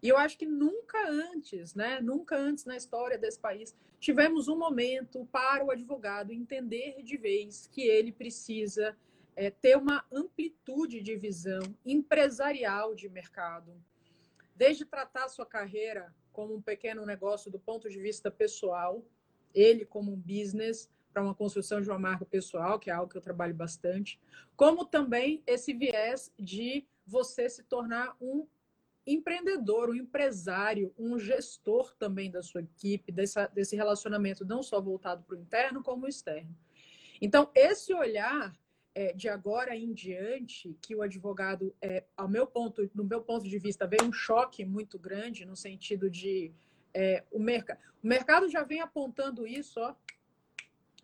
E 0.00 0.08
eu 0.08 0.16
acho 0.16 0.38
que 0.38 0.46
nunca 0.46 1.08
antes, 1.08 1.74
né, 1.74 2.00
nunca 2.00 2.36
antes 2.36 2.64
na 2.64 2.76
história 2.76 3.18
desse 3.18 3.40
país, 3.40 3.74
tivemos 3.98 4.46
um 4.46 4.56
momento 4.56 5.26
para 5.32 5.64
o 5.64 5.72
advogado 5.72 6.32
entender 6.32 7.02
de 7.02 7.16
vez 7.16 7.66
que 7.66 7.82
ele 7.82 8.12
precisa 8.12 8.96
é, 9.38 9.50
ter 9.50 9.76
uma 9.76 10.04
amplitude 10.12 11.00
de 11.00 11.14
visão 11.14 11.62
empresarial 11.86 12.92
de 12.92 13.08
mercado, 13.08 13.72
desde 14.56 14.84
tratar 14.84 15.26
a 15.26 15.28
sua 15.28 15.46
carreira 15.46 16.12
como 16.32 16.56
um 16.56 16.60
pequeno 16.60 17.06
negócio 17.06 17.48
do 17.48 17.58
ponto 17.58 17.88
de 17.88 18.00
vista 18.00 18.32
pessoal, 18.32 19.00
ele 19.54 19.84
como 19.84 20.12
um 20.12 20.16
business 20.16 20.90
para 21.12 21.22
uma 21.22 21.36
construção 21.36 21.80
de 21.80 21.88
uma 21.88 22.00
marca 22.00 22.24
pessoal, 22.26 22.80
que 22.80 22.90
é 22.90 22.92
algo 22.92 23.12
que 23.12 23.16
eu 23.16 23.22
trabalho 23.22 23.54
bastante, 23.54 24.20
como 24.56 24.84
também 24.84 25.40
esse 25.46 25.72
viés 25.72 26.32
de 26.36 26.84
você 27.06 27.48
se 27.48 27.62
tornar 27.62 28.16
um 28.20 28.44
empreendedor, 29.06 29.88
um 29.88 29.94
empresário, 29.94 30.92
um 30.98 31.16
gestor 31.16 31.94
também 31.94 32.28
da 32.28 32.42
sua 32.42 32.62
equipe, 32.62 33.12
dessa, 33.12 33.46
desse 33.46 33.76
relacionamento 33.76 34.44
não 34.44 34.64
só 34.64 34.80
voltado 34.80 35.22
para 35.22 35.36
o 35.36 35.40
interno, 35.40 35.80
como 35.80 36.06
o 36.06 36.08
externo. 36.08 36.54
Então, 37.20 37.50
esse 37.54 37.94
olhar 37.94 38.52
é, 38.98 39.12
de 39.12 39.28
agora 39.28 39.76
em 39.76 39.92
diante, 39.92 40.76
que 40.82 40.92
o 40.92 41.02
advogado, 41.02 41.72
é, 41.80 42.02
ao 42.16 42.26
meu 42.26 42.48
ponto, 42.48 42.90
no 42.92 43.04
meu 43.04 43.20
ponto 43.22 43.48
de 43.48 43.56
vista, 43.56 43.86
veio 43.86 44.02
um 44.02 44.12
choque 44.12 44.64
muito 44.64 44.98
grande 44.98 45.44
no 45.44 45.54
sentido 45.54 46.10
de 46.10 46.52
é, 46.92 47.22
o, 47.30 47.38
merc 47.38 47.70
o 48.02 48.06
mercado 48.08 48.48
já 48.48 48.64
vem 48.64 48.80
apontando 48.80 49.46
isso 49.46 49.78
ó, 49.78 49.94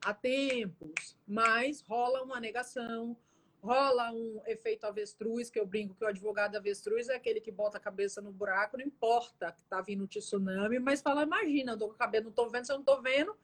há 0.05 0.13
tempos, 0.13 1.17
mas 1.25 1.83
rola 1.83 2.25
uma 2.25 2.41
negação, 2.41 3.17
rola 3.63 4.11
um 4.11 4.43
efeito 4.45 4.87
avestruz, 4.87 5.49
que 5.49 5.61
eu 5.61 5.65
brinco 5.65 5.95
que 5.95 6.05
o 6.05 6.09
advogado 6.09 6.57
avestruz 6.57 7.09
é 7.09 7.15
aquele 7.15 7.41
que 7.41 7.53
bota 7.53 7.79
a 7.79 7.81
cabeça 7.81 8.21
no 8.21 8.33
buraco, 8.33 8.77
não 8.77 8.85
importa 8.85 9.53
que 9.53 9.63
tá 9.67 9.81
vindo 9.81 10.03
um 10.03 10.09
tsunami, 10.09 10.81
mas 10.81 11.01
fala, 11.01 11.23
imagina, 11.23 11.73
eu 11.73 11.79
tô 11.79 11.87
com 11.87 11.95
a 11.95 11.99
cabeça, 11.99 12.25
não 12.25 12.33
tô 12.33 12.51
vendo, 12.51 12.65
se 12.65 12.73
eu 12.73 12.79
não 12.79 12.85
tô 12.85 13.01
vendo, 13.01 13.37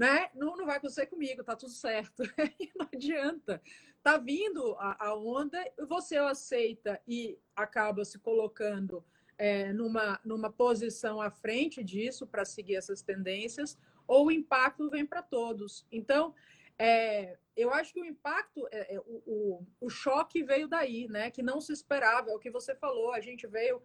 né? 0.00 0.30
Não, 0.34 0.56
não 0.56 0.64
vai 0.64 0.78
acontecer 0.78 1.04
comigo, 1.04 1.44
tá 1.44 1.54
tudo 1.54 1.72
certo. 1.72 2.22
não 2.74 2.88
adianta. 2.90 3.60
Tá 4.02 4.16
vindo 4.16 4.74
a, 4.78 5.08
a 5.08 5.14
onda, 5.14 5.62
você 5.86 6.16
aceita 6.16 6.98
e 7.06 7.38
acaba 7.54 8.02
se 8.02 8.18
colocando 8.18 9.04
é, 9.36 9.74
numa, 9.74 10.18
numa 10.24 10.50
posição 10.50 11.20
à 11.20 11.30
frente 11.30 11.84
disso 11.84 12.26
para 12.26 12.46
seguir 12.46 12.76
essas 12.76 13.02
tendências, 13.02 13.76
ou 14.08 14.28
o 14.28 14.32
impacto 14.32 14.88
vem 14.88 15.04
para 15.04 15.22
todos. 15.22 15.86
Então, 15.92 16.34
é, 16.78 17.36
eu 17.54 17.70
acho 17.70 17.92
que 17.92 18.00
o 18.00 18.06
impacto, 18.06 18.66
é, 18.72 18.98
o, 19.04 19.22
o, 19.26 19.66
o, 19.82 19.90
choque 19.90 20.42
veio 20.42 20.66
daí, 20.66 21.08
né? 21.08 21.30
Que 21.30 21.42
não 21.42 21.60
se 21.60 21.74
esperava, 21.74 22.30
é 22.30 22.34
o 22.34 22.38
que 22.38 22.50
você 22.50 22.74
falou, 22.74 23.12
a 23.12 23.20
gente 23.20 23.46
veio 23.46 23.82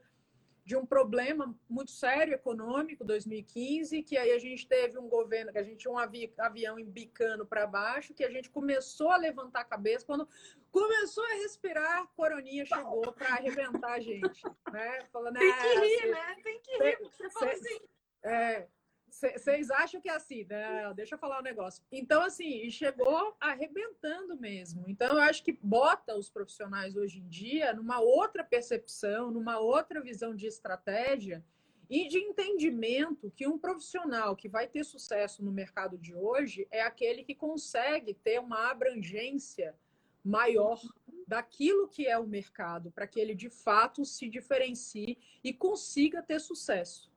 de 0.65 0.75
um 0.75 0.83
problema 0.83 1.55
muito 1.69 1.91
sério 1.91 2.33
econômico, 2.33 3.05
2015, 3.05 4.01
que 4.01 4.17
aí 4.17 4.31
a 4.31 4.39
gente 4.39 4.67
teve 4.67 4.97
um 4.97 5.07
governo, 5.07 5.51
que 5.51 5.59
a 5.59 5.63
gente 5.63 5.77
tinha 5.77 5.93
um 5.93 5.97
avi, 5.97 6.33
avião 6.39 6.79
embicando 6.79 7.45
para 7.45 7.67
baixo, 7.67 8.15
que 8.15 8.23
a 8.23 8.31
gente 8.31 8.49
começou 8.49 9.11
a 9.11 9.17
levantar 9.17 9.61
a 9.61 9.65
cabeça, 9.65 10.03
quando 10.03 10.27
começou 10.71 11.23
a 11.23 11.35
respirar, 11.35 12.07
coroninha 12.15 12.65
chegou 12.65 13.13
para 13.13 13.27
arrebentar 13.35 13.93
a 13.93 13.99
gente, 13.99 14.43
né? 14.71 15.01
Falando, 15.13 15.37
Tem 15.37 15.53
que 15.53 15.79
rir, 15.79 16.11
né? 16.11 16.35
Tem 16.43 16.59
que 16.59 16.71
rir, 16.71 16.97
porque 16.97 17.15
você 17.15 17.29
falou 17.29 17.53
assim... 17.53 17.79
É, 18.23 18.67
vocês 19.15 19.71
acham 19.71 20.01
que 20.01 20.09
é 20.09 20.15
assim, 20.15 20.45
né? 20.45 20.93
Deixa 20.93 21.15
eu 21.15 21.19
falar 21.19 21.39
um 21.39 21.43
negócio. 21.43 21.83
Então, 21.91 22.21
assim, 22.21 22.69
chegou 22.69 23.35
arrebentando 23.39 24.37
mesmo. 24.37 24.83
Então, 24.87 25.13
eu 25.13 25.21
acho 25.21 25.43
que 25.43 25.57
bota 25.61 26.15
os 26.15 26.29
profissionais 26.29 26.95
hoje 26.95 27.19
em 27.19 27.27
dia 27.27 27.73
numa 27.73 27.99
outra 27.99 28.43
percepção, 28.43 29.31
numa 29.31 29.57
outra 29.59 30.01
visão 30.01 30.35
de 30.35 30.47
estratégia 30.47 31.43
e 31.89 32.07
de 32.07 32.17
entendimento 32.17 33.31
que 33.35 33.47
um 33.47 33.57
profissional 33.57 34.35
que 34.35 34.49
vai 34.49 34.67
ter 34.67 34.83
sucesso 34.83 35.43
no 35.43 35.51
mercado 35.51 35.97
de 35.97 36.13
hoje 36.13 36.67
é 36.69 36.81
aquele 36.81 37.23
que 37.23 37.35
consegue 37.35 38.13
ter 38.13 38.39
uma 38.39 38.69
abrangência 38.69 39.75
maior 40.23 40.81
daquilo 41.27 41.87
que 41.87 42.07
é 42.07 42.17
o 42.17 42.27
mercado, 42.27 42.91
para 42.91 43.07
que 43.07 43.19
ele 43.19 43.35
de 43.35 43.49
fato 43.49 44.03
se 44.03 44.27
diferencie 44.27 45.17
e 45.43 45.53
consiga 45.53 46.21
ter 46.21 46.39
sucesso. 46.39 47.11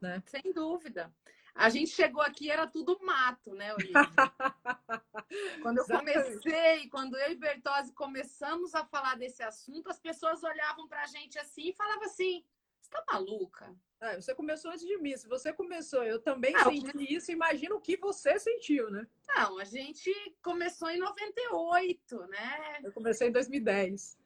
Né? 0.00 0.22
Sem 0.26 0.52
dúvida. 0.52 1.12
A 1.54 1.68
gente 1.68 1.90
chegou 1.90 2.22
aqui, 2.22 2.50
era 2.50 2.66
tudo 2.66 2.98
mato, 3.02 3.54
né, 3.54 3.74
Olivia? 3.74 3.92
quando 5.62 5.78
eu 5.78 5.86
comecei, 5.86 6.88
quando 6.88 7.16
eu 7.16 7.32
e 7.32 7.34
Bertozzi 7.34 7.92
começamos 7.92 8.74
a 8.74 8.84
falar 8.84 9.16
desse 9.16 9.42
assunto, 9.42 9.90
as 9.90 10.00
pessoas 10.00 10.42
olhavam 10.42 10.88
pra 10.88 11.06
gente 11.06 11.38
assim 11.38 11.68
e 11.68 11.74
falavam 11.74 12.04
assim: 12.04 12.44
você 12.80 12.90
tá 12.90 13.04
maluca? 13.12 13.74
Ah, 14.00 14.16
você 14.16 14.34
começou 14.34 14.72
antes 14.72 14.84
de 14.84 14.98
mim. 14.98 15.16
Se 15.16 15.28
você 15.28 15.52
começou, 15.52 16.02
eu 16.02 16.20
também 16.20 16.52
Não, 16.52 16.64
senti 16.64 16.96
mas... 16.96 17.10
isso. 17.10 17.30
Imagina 17.30 17.74
o 17.76 17.80
que 17.80 17.96
você 17.96 18.38
sentiu, 18.38 18.90
né? 18.90 19.06
Não, 19.28 19.58
a 19.58 19.64
gente 19.64 20.12
começou 20.42 20.90
em 20.90 20.98
98, 20.98 22.26
né? 22.26 22.80
Eu 22.82 22.92
comecei 22.92 23.28
em 23.28 23.32
2010. 23.32 24.18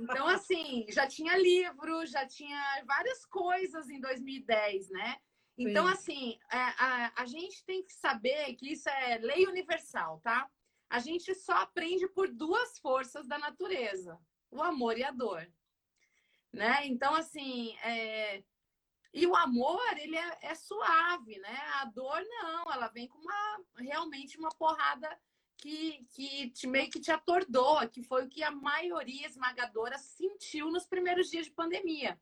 Então, 0.00 0.26
assim, 0.26 0.86
já 0.88 1.06
tinha 1.06 1.36
livro, 1.36 2.04
já 2.04 2.26
tinha 2.26 2.82
várias 2.84 3.24
coisas 3.24 3.88
em 3.88 4.00
2010, 4.00 4.90
né? 4.90 5.20
Então, 5.56 5.86
Sim. 5.86 5.92
assim, 5.92 6.38
a, 6.50 6.84
a, 6.86 7.22
a, 7.22 7.26
gente 7.26 7.64
tem 7.64 7.84
que 7.84 7.92
saber 7.92 8.54
que 8.54 8.72
isso 8.72 8.88
é 8.88 9.18
lei 9.18 9.46
universal, 9.46 10.18
tá? 10.20 10.48
A 10.88 10.98
gente 10.98 11.34
só 11.34 11.54
aprende 11.54 12.08
por 12.08 12.28
duas 12.28 12.78
forças 12.78 13.26
da 13.26 13.38
natureza: 13.38 14.18
o 14.50 14.62
amor 14.62 14.96
e 14.98 15.04
a 15.04 15.10
dor. 15.10 15.46
Né? 16.52 16.86
Então, 16.86 17.14
assim, 17.14 17.76
é... 17.78 18.42
e 19.12 19.26
o 19.26 19.34
amor, 19.36 19.98
ele 19.98 20.16
é, 20.16 20.38
é, 20.42 20.54
suave, 20.54 21.38
né? 21.38 21.58
A 21.80 21.86
dor, 21.86 22.22
não, 22.28 22.72
ela 22.72 22.88
vem 22.88 23.08
com 23.08 23.18
uma 23.18 23.64
realmente 23.78 24.38
uma 24.38 24.50
porrada 24.50 25.08
que, 25.56 26.04
que 26.10 26.50
te, 26.50 26.66
meio 26.66 26.90
que 26.90 27.00
te 27.00 27.10
atordoa, 27.10 27.86
que 27.86 28.02
foi 28.02 28.24
o 28.24 28.28
que 28.28 28.42
a 28.42 28.50
maioria 28.50 29.26
esmagadora 29.26 29.96
sentiu 29.96 30.70
nos 30.70 30.86
primeiros 30.86 31.30
dias 31.30 31.46
de 31.46 31.52
pandemia. 31.52 32.20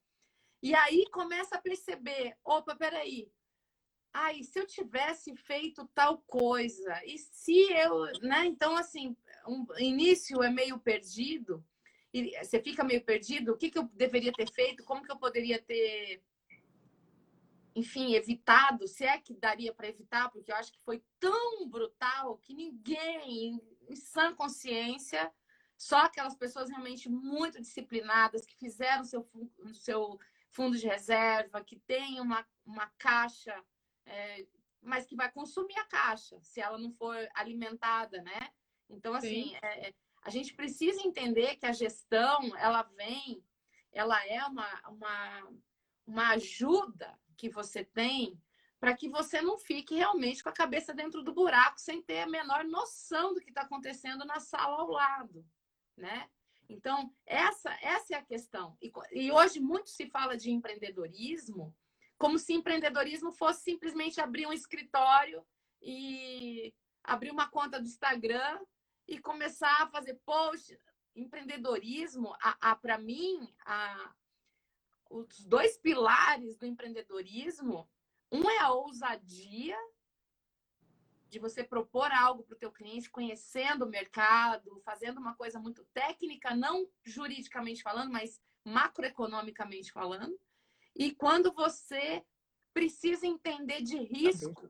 E 0.62 0.74
aí 0.74 1.06
começa 1.10 1.56
a 1.56 1.60
perceber, 1.60 2.36
opa, 2.44 2.76
peraí, 2.76 3.30
ai, 4.12 4.42
se 4.42 4.58
eu 4.58 4.66
tivesse 4.66 5.34
feito 5.34 5.88
tal 5.94 6.18
coisa, 6.26 7.00
e 7.04 7.16
se 7.16 7.72
eu, 7.72 8.06
né? 8.20 8.44
Então, 8.46 8.76
assim, 8.76 9.16
um 9.46 9.66
início 9.78 10.42
é 10.42 10.50
meio 10.50 10.78
perdido, 10.78 11.64
e 12.12 12.36
você 12.44 12.60
fica 12.60 12.84
meio 12.84 13.02
perdido, 13.02 13.52
o 13.52 13.56
que, 13.56 13.70
que 13.70 13.78
eu 13.78 13.84
deveria 13.94 14.32
ter 14.32 14.50
feito, 14.50 14.84
como 14.84 15.02
que 15.02 15.12
eu 15.12 15.18
poderia 15.18 15.62
ter, 15.62 16.22
enfim, 17.74 18.14
evitado, 18.14 18.86
se 18.86 19.04
é 19.04 19.18
que 19.18 19.32
daria 19.32 19.72
para 19.72 19.88
evitar, 19.88 20.28
porque 20.30 20.50
eu 20.52 20.56
acho 20.56 20.72
que 20.72 20.80
foi 20.80 21.02
tão 21.18 21.68
brutal 21.68 22.36
que 22.38 22.52
ninguém, 22.52 23.60
em 23.88 23.96
sã 23.96 24.34
consciência, 24.34 25.32
só 25.76 26.00
aquelas 26.00 26.34
pessoas 26.34 26.68
realmente 26.68 27.08
muito 27.08 27.60
disciplinadas, 27.60 28.44
que 28.44 28.56
fizeram 28.56 29.04
seu, 29.04 29.26
seu 29.72 30.18
fundo 30.50 30.76
de 30.76 30.86
reserva, 30.86 31.64
que 31.64 31.76
tem 31.80 32.20
uma, 32.20 32.46
uma 32.64 32.86
caixa, 32.98 33.54
é, 34.06 34.46
mas 34.82 35.06
que 35.06 35.16
vai 35.16 35.30
consumir 35.30 35.78
a 35.78 35.84
caixa, 35.84 36.38
se 36.42 36.60
ela 36.60 36.78
não 36.78 36.92
for 36.92 37.16
alimentada, 37.34 38.22
né? 38.22 38.50
Então, 38.88 39.14
assim, 39.14 39.54
é, 39.62 39.94
a 40.22 40.30
gente 40.30 40.54
precisa 40.54 41.00
entender 41.02 41.56
que 41.56 41.66
a 41.66 41.72
gestão, 41.72 42.56
ela 42.56 42.82
vem, 42.82 43.44
ela 43.92 44.24
é 44.26 44.44
uma, 44.44 44.88
uma, 44.88 45.52
uma 46.06 46.28
ajuda 46.30 47.18
que 47.36 47.48
você 47.48 47.84
tem 47.84 48.38
para 48.78 48.96
que 48.96 49.08
você 49.10 49.42
não 49.42 49.58
fique 49.58 49.94
realmente 49.94 50.42
com 50.42 50.48
a 50.48 50.54
cabeça 50.54 50.94
dentro 50.94 51.22
do 51.22 51.34
buraco 51.34 51.78
sem 51.78 52.02
ter 52.02 52.20
a 52.20 52.26
menor 52.26 52.64
noção 52.64 53.34
do 53.34 53.40
que 53.40 53.50
está 53.50 53.60
acontecendo 53.60 54.24
na 54.24 54.40
sala 54.40 54.80
ao 54.80 54.88
lado, 54.88 55.46
né? 55.96 56.28
Então, 56.70 57.12
essa, 57.26 57.76
essa 57.82 58.14
é 58.14 58.16
a 58.16 58.24
questão. 58.24 58.76
E, 58.80 58.92
e, 59.12 59.32
hoje 59.32 59.58
muito 59.58 59.90
se 59.90 60.06
fala 60.06 60.36
de 60.36 60.50
empreendedorismo 60.52 61.76
como 62.16 62.38
se 62.38 62.52
empreendedorismo 62.52 63.32
fosse 63.32 63.62
simplesmente 63.62 64.20
abrir 64.20 64.46
um 64.46 64.52
escritório 64.52 65.44
e 65.80 66.72
abrir 67.02 67.30
uma 67.30 67.48
conta 67.48 67.80
do 67.80 67.86
Instagram 67.86 68.60
e 69.08 69.18
começar 69.18 69.82
a 69.82 69.88
fazer 69.88 70.20
post. 70.24 70.78
empreendedorismo, 71.16 72.32
a, 72.40 72.70
a 72.70 72.76
para 72.76 72.98
mim, 72.98 73.52
a, 73.66 74.14
os 75.10 75.44
dois 75.44 75.76
pilares 75.78 76.56
do 76.56 76.66
empreendedorismo, 76.66 77.90
um 78.30 78.48
é 78.48 78.58
a 78.58 78.70
ousadia 78.70 79.76
de 81.30 81.38
você 81.38 81.62
propor 81.62 82.10
algo 82.12 82.42
para 82.42 82.56
o 82.56 82.58
teu 82.58 82.72
cliente, 82.72 83.08
conhecendo 83.08 83.84
o 83.84 83.88
mercado, 83.88 84.80
fazendo 84.84 85.18
uma 85.18 85.34
coisa 85.34 85.60
muito 85.60 85.84
técnica, 85.94 86.54
não 86.54 86.88
juridicamente 87.04 87.82
falando, 87.82 88.10
mas 88.10 88.42
macroeconomicamente 88.64 89.92
falando. 89.92 90.38
E 90.94 91.12
quando 91.12 91.52
você 91.52 92.24
precisa 92.74 93.26
entender 93.26 93.80
de 93.82 93.96
risco. 93.96 94.68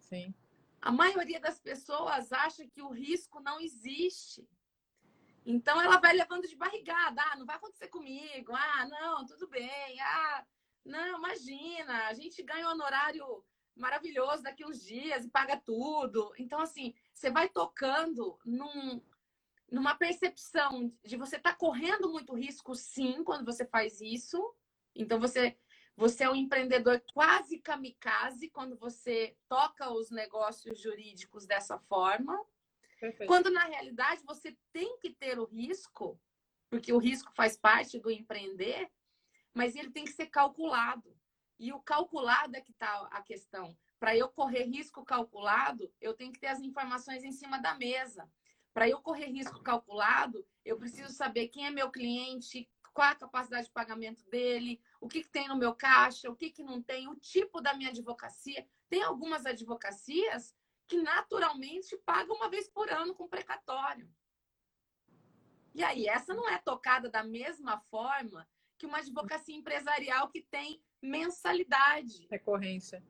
Sim. 0.00 0.34
A 0.80 0.90
maioria 0.90 1.38
das 1.38 1.60
pessoas 1.60 2.32
acha 2.32 2.66
que 2.66 2.80
o 2.82 2.90
risco 2.90 3.38
não 3.40 3.60
existe. 3.60 4.48
Então 5.44 5.80
ela 5.80 5.98
vai 5.98 6.14
levando 6.14 6.48
de 6.48 6.56
barrigada, 6.56 7.22
ah, 7.22 7.36
não 7.36 7.46
vai 7.46 7.56
acontecer 7.56 7.88
comigo, 7.88 8.52
ah, 8.54 8.86
não, 8.86 9.26
tudo 9.26 9.48
bem, 9.48 10.00
ah, 10.00 10.46
não, 10.84 11.18
imagina, 11.18 12.06
a 12.06 12.14
gente 12.14 12.42
ganha 12.42 12.66
um 12.66 12.72
honorário 12.72 13.44
maravilhoso 13.80 14.42
daqui 14.42 14.64
uns 14.64 14.84
dias 14.84 15.24
e 15.24 15.30
paga 15.30 15.56
tudo. 15.56 16.32
Então, 16.38 16.60
assim, 16.60 16.94
você 17.12 17.30
vai 17.30 17.48
tocando 17.48 18.38
num, 18.44 19.02
numa 19.70 19.94
percepção 19.94 20.92
de 21.04 21.16
você 21.16 21.36
estar 21.36 21.52
tá 21.52 21.56
correndo 21.56 22.10
muito 22.10 22.34
risco, 22.34 22.74
sim, 22.74 23.24
quando 23.24 23.44
você 23.44 23.64
faz 23.64 24.00
isso. 24.00 24.54
Então, 24.94 25.18
você, 25.18 25.56
você 25.96 26.24
é 26.24 26.30
um 26.30 26.36
empreendedor 26.36 27.02
quase 27.12 27.58
kamikaze 27.58 28.50
quando 28.50 28.76
você 28.76 29.36
toca 29.48 29.90
os 29.90 30.10
negócios 30.10 30.80
jurídicos 30.80 31.46
dessa 31.46 31.78
forma. 31.78 32.38
Perfeito. 33.00 33.28
Quando, 33.28 33.50
na 33.50 33.64
realidade, 33.64 34.22
você 34.24 34.56
tem 34.72 34.98
que 34.98 35.10
ter 35.10 35.38
o 35.38 35.44
risco, 35.44 36.20
porque 36.68 36.92
o 36.92 36.98
risco 36.98 37.32
faz 37.34 37.56
parte 37.56 37.98
do 37.98 38.10
empreender, 38.10 38.90
mas 39.54 39.74
ele 39.74 39.90
tem 39.90 40.04
que 40.04 40.12
ser 40.12 40.26
calculado. 40.26 41.18
E 41.60 41.74
o 41.74 41.78
calculado 41.78 42.56
é 42.56 42.60
que 42.62 42.72
está 42.72 43.06
a 43.12 43.20
questão. 43.20 43.76
Para 43.98 44.16
eu 44.16 44.30
correr 44.30 44.64
risco 44.64 45.04
calculado, 45.04 45.92
eu 46.00 46.14
tenho 46.14 46.32
que 46.32 46.40
ter 46.40 46.46
as 46.46 46.60
informações 46.60 47.22
em 47.22 47.32
cima 47.32 47.58
da 47.58 47.74
mesa. 47.74 48.26
Para 48.72 48.88
eu 48.88 49.02
correr 49.02 49.26
risco 49.26 49.62
calculado, 49.62 50.42
eu 50.64 50.78
preciso 50.78 51.12
saber 51.12 51.48
quem 51.48 51.66
é 51.66 51.70
meu 51.70 51.90
cliente, 51.90 52.66
qual 52.94 53.10
a 53.10 53.14
capacidade 53.14 53.66
de 53.66 53.72
pagamento 53.72 54.24
dele, 54.30 54.80
o 55.02 55.06
que, 55.06 55.22
que 55.22 55.28
tem 55.28 55.48
no 55.48 55.56
meu 55.56 55.74
caixa, 55.74 56.30
o 56.30 56.34
que, 56.34 56.48
que 56.48 56.62
não 56.62 56.82
tem, 56.82 57.06
o 57.08 57.14
tipo 57.14 57.60
da 57.60 57.74
minha 57.74 57.90
advocacia. 57.90 58.66
Tem 58.88 59.02
algumas 59.02 59.44
advocacias 59.44 60.56
que 60.88 61.02
naturalmente 61.02 61.94
pagam 62.06 62.36
uma 62.36 62.48
vez 62.48 62.70
por 62.70 62.90
ano 62.90 63.14
com 63.14 63.28
precatório. 63.28 64.10
E 65.74 65.84
aí, 65.84 66.08
essa 66.08 66.32
não 66.32 66.48
é 66.48 66.56
tocada 66.56 67.10
da 67.10 67.22
mesma 67.22 67.78
forma 67.90 68.48
que 68.78 68.86
uma 68.86 68.96
advocacia 68.96 69.54
empresarial 69.54 70.26
que 70.28 70.40
tem 70.40 70.82
mensalidade. 71.02 72.26
Recorrência. 72.30 73.02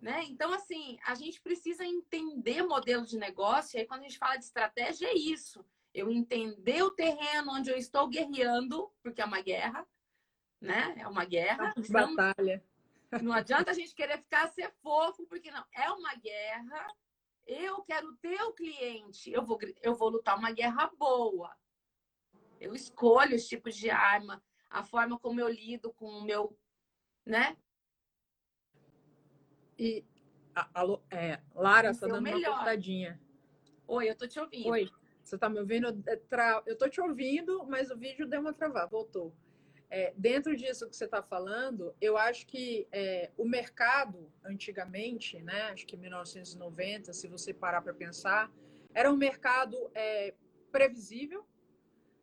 Né? 0.00 0.24
Então, 0.24 0.52
assim, 0.52 0.98
a 1.04 1.14
gente 1.14 1.40
precisa 1.40 1.84
entender 1.84 2.62
modelo 2.62 3.04
de 3.04 3.18
negócio, 3.18 3.76
e 3.76 3.80
aí 3.80 3.86
quando 3.86 4.00
a 4.00 4.04
gente 4.04 4.18
fala 4.18 4.36
de 4.36 4.44
estratégia, 4.44 5.08
é 5.08 5.14
isso. 5.14 5.64
Eu 5.92 6.10
entender 6.10 6.82
o 6.82 6.90
terreno 6.90 7.52
onde 7.52 7.70
eu 7.70 7.76
estou 7.76 8.06
guerreando, 8.06 8.92
porque 9.02 9.20
é 9.20 9.24
uma 9.24 9.40
guerra, 9.40 9.86
né? 10.60 10.94
É 10.98 11.08
uma 11.08 11.24
guerra. 11.24 11.74
É 11.76 11.80
então, 11.80 12.14
batalha. 12.14 12.64
Não 13.22 13.32
adianta 13.32 13.70
a 13.70 13.74
gente 13.74 13.94
querer 13.94 14.18
ficar 14.18 14.48
ser 14.48 14.70
fofo, 14.82 15.26
porque 15.26 15.50
não. 15.50 15.64
É 15.72 15.90
uma 15.90 16.14
guerra. 16.14 16.94
Eu 17.46 17.82
quero 17.82 18.14
ter 18.16 18.40
o 18.42 18.52
cliente. 18.52 19.32
Eu 19.32 19.44
vou, 19.44 19.58
eu 19.82 19.94
vou 19.94 20.10
lutar 20.10 20.38
uma 20.38 20.52
guerra 20.52 20.90
boa. 20.98 21.50
Eu 22.60 22.74
escolho 22.74 23.34
os 23.34 23.46
tipos 23.46 23.74
de 23.74 23.88
arma, 23.88 24.42
a 24.68 24.84
forma 24.84 25.18
como 25.18 25.40
eu 25.40 25.48
lido 25.48 25.92
com 25.94 26.06
o 26.06 26.24
meu 26.24 26.56
né? 27.28 27.56
E, 29.78 30.02
alô, 30.74 31.02
é, 31.10 31.38
Lara, 31.54 31.92
você 31.92 32.00
tá 32.00 32.06
dando 32.06 32.22
melhor. 32.22 32.38
uma 32.38 32.56
cortadinha. 32.56 33.20
Oi, 33.86 34.10
eu 34.10 34.16
tô 34.16 34.26
te 34.26 34.40
ouvindo. 34.40 34.70
Oi, 34.70 34.88
você 35.22 35.36
tá 35.36 35.48
me 35.48 35.60
ouvindo? 35.60 36.02
É, 36.06 36.18
eu 36.66 36.76
tô 36.76 36.88
te 36.88 37.00
ouvindo, 37.00 37.64
mas 37.68 37.90
o 37.90 37.98
vídeo 37.98 38.26
deu 38.26 38.40
uma 38.40 38.52
travada, 38.52 38.86
voltou. 38.86 39.32
É, 39.90 40.12
dentro 40.16 40.56
disso 40.56 40.88
que 40.88 40.96
você 40.96 41.04
está 41.04 41.22
falando, 41.22 41.94
eu 42.00 42.16
acho 42.16 42.46
que 42.46 42.88
é, 42.90 43.30
o 43.36 43.44
mercado, 43.44 44.32
antigamente, 44.42 45.40
né, 45.42 45.70
acho 45.70 45.86
que 45.86 45.96
em 45.96 46.00
1990, 46.00 47.12
se 47.12 47.28
você 47.28 47.54
parar 47.54 47.82
para 47.82 47.94
pensar, 47.94 48.50
era 48.92 49.10
um 49.10 49.16
mercado 49.16 49.76
é, 49.94 50.34
previsível, 50.72 51.46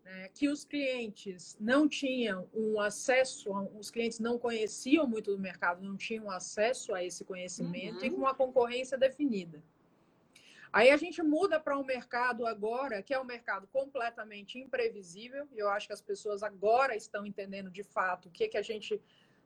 né, 0.05 0.29
que 0.35 0.47
os 0.47 0.63
clientes 0.63 1.57
não 1.59 1.89
tinham 1.89 2.47
um 2.53 2.79
acesso, 2.79 3.51
os 3.75 3.89
clientes 3.89 4.19
não 4.19 4.37
conheciam 4.37 5.07
muito 5.07 5.35
do 5.35 5.41
mercado, 5.41 5.83
não 5.83 5.97
tinham 5.97 6.29
acesso 6.29 6.93
a 6.93 7.03
esse 7.03 7.25
conhecimento 7.25 7.99
uhum. 7.99 8.05
e 8.05 8.11
com 8.11 8.17
uma 8.17 8.35
concorrência 8.35 8.97
definida. 8.97 9.61
Aí 10.71 10.91
a 10.91 10.97
gente 10.97 11.23
muda 11.23 11.59
para 11.59 11.79
um 11.79 11.83
mercado 11.83 12.45
agora, 12.45 13.01
que 13.01 13.13
é 13.13 13.19
um 13.19 13.23
mercado 13.23 13.65
completamente 13.67 14.59
imprevisível, 14.59 15.47
e 15.53 15.57
eu 15.57 15.69
acho 15.69 15.87
que 15.87 15.93
as 15.93 16.01
pessoas 16.01 16.43
agora 16.43 16.95
estão 16.95 17.25
entendendo 17.25 17.71
de 17.71 17.81
fato 17.81 18.27
o 18.27 18.31
que, 18.31 18.47
que 18.47 18.57
a 18.57 18.61
gente 18.61 19.01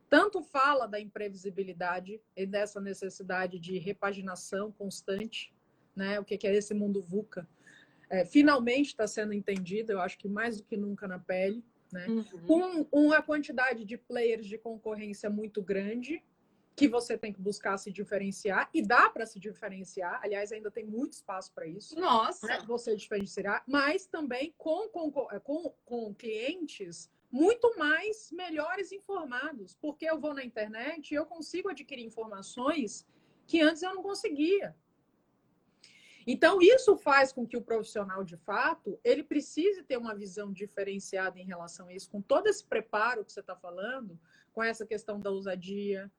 tanto 0.09 0.41
fala 0.41 0.87
da 0.87 0.99
imprevisibilidade 0.99 2.19
e 2.35 2.45
dessa 2.45 2.81
necessidade 2.81 3.59
de 3.59 3.77
repaginação 3.77 4.71
constante, 4.71 5.53
né? 5.95 6.19
O 6.19 6.25
que, 6.25 6.35
que 6.35 6.47
é 6.47 6.55
esse 6.55 6.73
mundo 6.73 7.01
VUCA 7.03 7.47
é, 8.09 8.25
finalmente 8.25 8.87
está 8.87 9.07
sendo 9.07 9.33
entendido, 9.33 9.91
eu 9.91 10.01
acho 10.01 10.17
que 10.17 10.27
mais 10.27 10.57
do 10.57 10.63
que 10.63 10.75
nunca 10.75 11.07
na 11.07 11.19
pele, 11.19 11.63
né? 11.91 12.07
Uhum. 12.07 12.23
Com 12.45 12.87
uma 12.91 13.21
quantidade 13.21 13.85
de 13.85 13.97
players 13.97 14.45
de 14.45 14.57
concorrência 14.57 15.29
muito 15.29 15.61
grande, 15.61 16.23
que 16.75 16.87
você 16.87 17.17
tem 17.17 17.33
que 17.33 17.41
buscar 17.41 17.77
se 17.77 17.91
diferenciar, 17.91 18.69
e 18.73 18.81
dá 18.81 19.09
para 19.09 19.25
se 19.25 19.39
diferenciar, 19.39 20.21
aliás, 20.23 20.51
ainda 20.51 20.71
tem 20.71 20.85
muito 20.85 21.13
espaço 21.13 21.51
para 21.53 21.67
isso. 21.67 21.99
Nossa! 21.99 22.47
Né? 22.47 22.63
Você 22.67 22.95
diferenciar, 22.95 23.63
mas 23.67 24.05
também 24.05 24.53
com, 24.57 24.87
com, 24.87 25.11
com, 25.11 25.73
com 25.85 26.13
clientes 26.13 27.11
muito 27.31 27.77
mais 27.77 28.31
melhores 28.31 28.91
informados, 28.91 29.75
porque 29.75 30.05
eu 30.05 30.19
vou 30.19 30.33
na 30.33 30.43
internet 30.43 31.11
e 31.11 31.15
eu 31.15 31.25
consigo 31.25 31.69
adquirir 31.69 32.03
informações 32.03 33.05
que 33.45 33.61
antes 33.61 33.83
eu 33.83 33.93
não 33.93 34.01
conseguia. 34.01 34.75
Então, 36.31 36.61
isso 36.61 36.95
faz 36.95 37.33
com 37.33 37.43
que 37.43 37.57
o 37.57 37.61
profissional, 37.61 38.23
de 38.23 38.37
fato, 38.37 38.99
ele 39.03 39.23
precise 39.23 39.81
ter 39.81 39.97
uma 39.97 40.13
visão 40.13 40.53
diferenciada 40.53 41.39
em 41.39 41.43
relação 41.43 41.87
a 41.87 41.93
isso, 41.95 42.07
com 42.07 42.21
todo 42.21 42.45
esse 42.45 42.63
preparo 42.63 43.25
que 43.25 43.33
você 43.33 43.39
está 43.39 43.55
falando, 43.55 44.15
com 44.53 44.61
essa 44.61 44.85
questão 44.85 45.19
da 45.19 45.31
ousadia, 45.31 46.11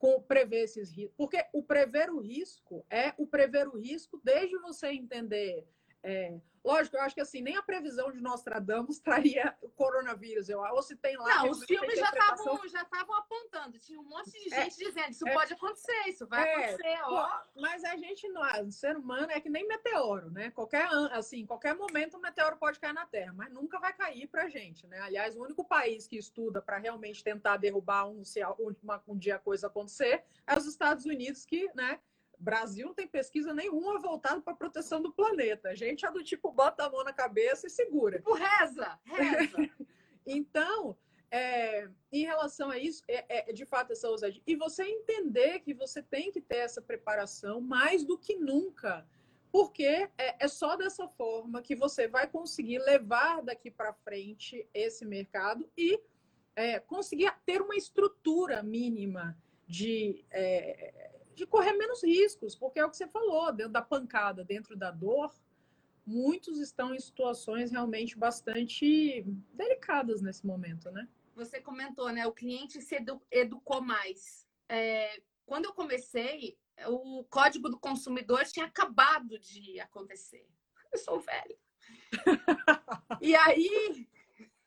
com 0.00 0.20
prever 0.20 0.64
esses 0.64 0.90
riscos. 0.90 1.14
Porque 1.16 1.46
o 1.52 1.62
prever 1.62 2.10
o 2.10 2.18
risco 2.18 2.84
é 2.90 3.14
o 3.16 3.24
prever 3.24 3.68
o 3.68 3.78
risco 3.78 4.20
desde 4.24 4.58
você 4.58 4.88
entender 4.88 5.64
é, 6.02 6.40
lógico, 6.64 6.96
eu 6.96 7.02
acho 7.02 7.14
que 7.14 7.20
assim, 7.20 7.40
nem 7.40 7.56
a 7.56 7.62
previsão 7.62 8.10
de 8.10 8.20
Nostradamus 8.20 8.98
traria 8.98 9.56
o 9.62 9.68
coronavírus. 9.68 10.48
Eu, 10.48 10.60
ou 10.60 10.82
se 10.82 10.96
tem 10.96 11.16
lá. 11.16 11.36
Não, 11.36 11.50
os 11.50 11.64
filmes 11.64 11.98
já 11.98 12.10
estavam 12.10 12.68
já 12.68 12.84
apontando. 13.18 13.78
Tinha 13.78 14.00
um 14.00 14.04
monte 14.04 14.30
de 14.30 14.52
é, 14.52 14.64
gente 14.64 14.82
é, 14.82 14.88
dizendo: 14.88 15.10
isso 15.10 15.28
é, 15.28 15.32
pode 15.32 15.52
acontecer, 15.52 16.08
isso 16.08 16.26
vai 16.26 16.48
é, 16.48 16.54
acontecer. 16.54 16.98
Ó. 17.04 17.40
Mas 17.56 17.84
a 17.84 17.96
gente, 17.96 18.28
não, 18.28 18.42
o 18.66 18.72
ser 18.72 18.96
humano 18.96 19.30
é 19.30 19.40
que 19.40 19.48
nem 19.48 19.66
meteoro, 19.66 20.30
né? 20.30 20.50
Qualquer, 20.50 20.88
assim, 21.12 21.46
qualquer 21.46 21.74
momento 21.74 22.16
um 22.16 22.20
meteoro 22.20 22.56
pode 22.56 22.80
cair 22.80 22.92
na 22.92 23.06
Terra, 23.06 23.32
mas 23.32 23.52
nunca 23.52 23.78
vai 23.78 23.92
cair 23.92 24.26
pra 24.26 24.48
gente, 24.48 24.86
né? 24.86 24.98
Aliás, 25.00 25.36
o 25.36 25.42
único 25.42 25.64
país 25.64 26.06
que 26.06 26.16
estuda 26.16 26.60
para 26.60 26.78
realmente 26.78 27.22
tentar 27.22 27.56
derrubar 27.56 28.08
um, 28.08 28.24
se 28.24 28.40
uma, 28.82 29.02
um 29.06 29.16
dia 29.16 29.36
a 29.36 29.38
coisa 29.38 29.68
acontecer 29.68 30.24
é 30.46 30.56
os 30.56 30.66
Estados 30.66 31.04
Unidos, 31.04 31.44
que, 31.46 31.70
né? 31.74 32.00
Brasil 32.42 32.86
não 32.86 32.94
tem 32.94 33.06
pesquisa 33.06 33.54
nenhuma 33.54 34.00
voltada 34.00 34.40
para 34.40 34.52
a 34.52 34.56
proteção 34.56 35.00
do 35.00 35.12
planeta. 35.12 35.68
A 35.68 35.74
gente 35.76 36.04
é 36.04 36.10
do 36.10 36.24
tipo, 36.24 36.50
bota 36.50 36.84
a 36.84 36.90
mão 36.90 37.04
na 37.04 37.12
cabeça 37.12 37.68
e 37.68 37.70
segura. 37.70 38.18
Tipo, 38.18 38.34
reza, 38.34 38.98
reza. 39.04 39.56
então, 40.26 40.98
é, 41.30 41.88
em 42.10 42.24
relação 42.24 42.68
a 42.68 42.78
isso, 42.78 43.04
é, 43.06 43.50
é, 43.50 43.52
de 43.52 43.64
fato 43.64 43.92
essa 43.92 44.08
ousadia. 44.08 44.42
E 44.44 44.56
você 44.56 44.82
entender 44.82 45.60
que 45.60 45.72
você 45.72 46.02
tem 46.02 46.32
que 46.32 46.40
ter 46.40 46.56
essa 46.56 46.82
preparação 46.82 47.60
mais 47.60 48.04
do 48.04 48.18
que 48.18 48.34
nunca. 48.34 49.06
Porque 49.52 49.84
é, 50.18 50.44
é 50.44 50.48
só 50.48 50.76
dessa 50.76 51.06
forma 51.06 51.62
que 51.62 51.76
você 51.76 52.08
vai 52.08 52.26
conseguir 52.26 52.78
levar 52.80 53.40
daqui 53.42 53.70
para 53.70 53.92
frente 53.92 54.68
esse 54.74 55.04
mercado 55.04 55.70
e 55.76 56.00
é, 56.56 56.80
conseguir 56.80 57.32
ter 57.46 57.62
uma 57.62 57.76
estrutura 57.76 58.62
mínima 58.62 59.38
de 59.68 60.24
é, 60.30 61.12
de 61.34 61.46
correr 61.46 61.72
menos 61.72 62.02
riscos, 62.02 62.54
porque 62.54 62.80
é 62.80 62.84
o 62.84 62.90
que 62.90 62.96
você 62.96 63.08
falou, 63.08 63.52
dentro 63.52 63.72
da 63.72 63.82
pancada, 63.82 64.44
dentro 64.44 64.76
da 64.76 64.90
dor, 64.90 65.34
muitos 66.06 66.58
estão 66.58 66.94
em 66.94 66.98
situações 66.98 67.70
realmente 67.70 68.18
bastante 68.18 69.24
delicadas 69.52 70.20
nesse 70.20 70.46
momento, 70.46 70.90
né? 70.90 71.08
Você 71.34 71.60
comentou, 71.60 72.10
né? 72.12 72.26
O 72.26 72.32
cliente 72.32 72.80
se 72.80 72.96
edu 72.96 73.20
educou 73.30 73.80
mais. 73.80 74.46
É, 74.68 75.22
quando 75.46 75.66
eu 75.66 75.72
comecei, 75.72 76.58
o 76.86 77.24
código 77.24 77.68
do 77.68 77.78
consumidor 77.78 78.44
tinha 78.44 78.66
acabado 78.66 79.38
de 79.38 79.80
acontecer. 79.80 80.46
Eu 80.92 80.98
sou 80.98 81.20
velha. 81.20 81.58
e 83.20 83.34
aí. 83.34 84.08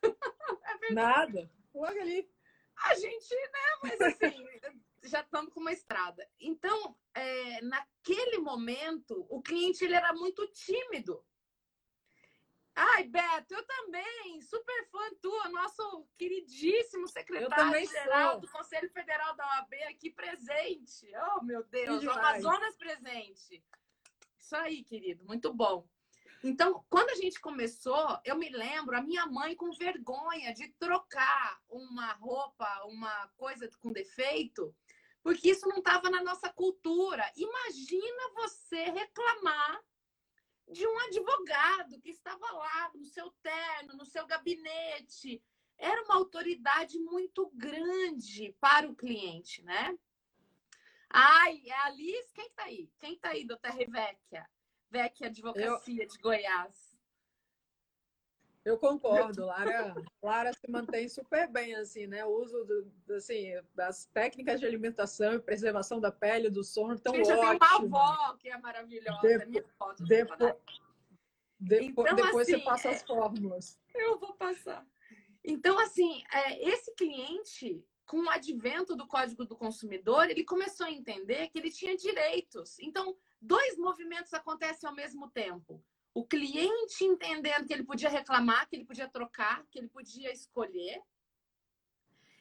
é 0.90 0.92
Nada. 0.92 1.50
Logo 1.74 2.00
ali. 2.00 2.28
A 2.84 2.94
gente, 2.94 3.34
né? 3.34 3.78
Mas 3.82 4.00
assim, 4.00 4.44
já 5.06 5.20
estamos 5.20 5.52
com 5.52 5.60
uma 5.60 5.72
estrada. 5.72 6.28
Então, 6.40 6.96
é, 7.14 7.60
naquele 7.62 8.38
momento, 8.38 9.26
o 9.30 9.42
cliente 9.42 9.84
ele 9.84 9.94
era 9.94 10.12
muito 10.12 10.46
tímido. 10.48 11.24
Ai, 12.78 13.04
Beto, 13.04 13.54
eu 13.54 13.66
também, 13.66 14.38
super 14.42 14.86
fã 14.90 15.14
tua, 15.22 15.48
nosso 15.48 16.06
queridíssimo 16.18 17.08
secretário-geral 17.08 18.38
do 18.38 18.50
Conselho 18.50 18.90
Federal 18.90 19.34
da 19.34 19.46
OAB 19.46 19.72
aqui 19.88 20.10
presente. 20.10 21.10
Oh, 21.34 21.42
meu 21.42 21.64
Deus, 21.64 22.04
o 22.04 22.10
Amazonas 22.10 22.76
presente. 22.76 23.64
Isso 24.38 24.54
aí, 24.56 24.84
querido, 24.84 25.24
muito 25.24 25.54
bom. 25.54 25.88
Então, 26.44 26.84
quando 26.90 27.10
a 27.10 27.14
gente 27.14 27.40
começou, 27.40 28.20
eu 28.24 28.36
me 28.36 28.50
lembro, 28.50 28.96
a 28.96 29.02
minha 29.02 29.26
mãe 29.26 29.56
com 29.56 29.72
vergonha 29.72 30.52
de 30.52 30.68
trocar 30.78 31.58
uma 31.68 32.12
roupa, 32.12 32.84
uma 32.84 33.28
coisa 33.36 33.68
com 33.80 33.90
defeito, 33.90 34.74
porque 35.26 35.50
isso 35.50 35.66
não 35.66 35.78
estava 35.78 36.08
na 36.08 36.22
nossa 36.22 36.48
cultura. 36.52 37.28
Imagina 37.34 38.30
você 38.36 38.84
reclamar 38.84 39.82
de 40.70 40.86
um 40.86 40.98
advogado 41.00 42.00
que 42.00 42.10
estava 42.10 42.48
lá 42.52 42.92
no 42.94 43.04
seu 43.06 43.32
terno, 43.42 43.96
no 43.96 44.06
seu 44.06 44.24
gabinete. 44.24 45.42
Era 45.76 46.00
uma 46.04 46.14
autoridade 46.14 46.96
muito 47.00 47.50
grande 47.54 48.54
para 48.60 48.88
o 48.88 48.94
cliente, 48.94 49.64
né? 49.64 49.98
Ai, 51.10 51.60
é 51.66 51.74
a 51.74 51.90
Liz, 51.90 52.30
quem 52.30 52.46
está 52.46 52.62
aí? 52.62 52.88
Quem 52.96 53.14
está 53.14 53.30
aí, 53.30 53.44
doutora 53.44 53.74
Revecchia? 53.74 54.48
Vecchia 54.88 55.26
Advocacia 55.26 56.04
Eu... 56.04 56.08
de 56.08 56.18
Goiás. 56.18 56.85
Eu 58.66 58.76
concordo, 58.76 59.46
Lara. 59.46 59.94
Lara 60.20 60.52
se 60.52 60.68
mantém 60.68 61.08
super 61.08 61.48
bem, 61.48 61.76
assim, 61.76 62.08
né? 62.08 62.24
O 62.24 62.42
uso 62.42 62.64
do, 62.64 63.14
assim, 63.14 63.52
das 63.72 64.06
técnicas 64.06 64.58
de 64.58 64.66
alimentação 64.66 65.34
e 65.34 65.38
preservação 65.38 66.00
da 66.00 66.10
pele, 66.10 66.50
do 66.50 66.64
sono, 66.64 66.98
tão 66.98 67.14
Gente, 67.14 67.30
ótimo. 67.30 67.44
Eu 67.44 67.58
tenho 67.58 67.86
uma 67.86 68.14
avó 68.16 68.36
que 68.36 68.48
é 68.48 68.58
maravilhosa, 68.58 69.20
depois, 69.22 69.40
é 69.40 69.46
minha 69.46 69.64
foto. 69.78 70.04
Depois, 70.04 70.54
depois, 71.60 72.12
então, 72.12 72.26
depois 72.26 72.48
assim, 72.48 72.58
você 72.58 72.64
passa 72.64 72.90
as 72.90 73.02
fórmulas. 73.04 73.78
Eu 73.94 74.18
vou 74.18 74.34
passar. 74.34 74.84
Então, 75.44 75.78
assim, 75.78 76.24
é, 76.32 76.68
esse 76.68 76.92
cliente, 76.96 77.86
com 78.04 78.24
o 78.24 78.30
advento 78.30 78.96
do 78.96 79.06
Código 79.06 79.44
do 79.44 79.56
Consumidor, 79.56 80.28
ele 80.28 80.42
começou 80.42 80.86
a 80.86 80.90
entender 80.90 81.50
que 81.50 81.58
ele 81.58 81.70
tinha 81.70 81.96
direitos. 81.96 82.80
Então, 82.80 83.16
dois 83.40 83.78
movimentos 83.78 84.34
acontecem 84.34 84.88
ao 84.88 84.94
mesmo 84.94 85.30
tempo 85.30 85.80
o 86.16 86.24
cliente 86.24 87.04
entendendo 87.04 87.66
que 87.66 87.74
ele 87.74 87.84
podia 87.84 88.08
reclamar, 88.08 88.66
que 88.66 88.74
ele 88.74 88.86
podia 88.86 89.06
trocar, 89.06 89.66
que 89.70 89.78
ele 89.78 89.88
podia 89.88 90.32
escolher, 90.32 91.02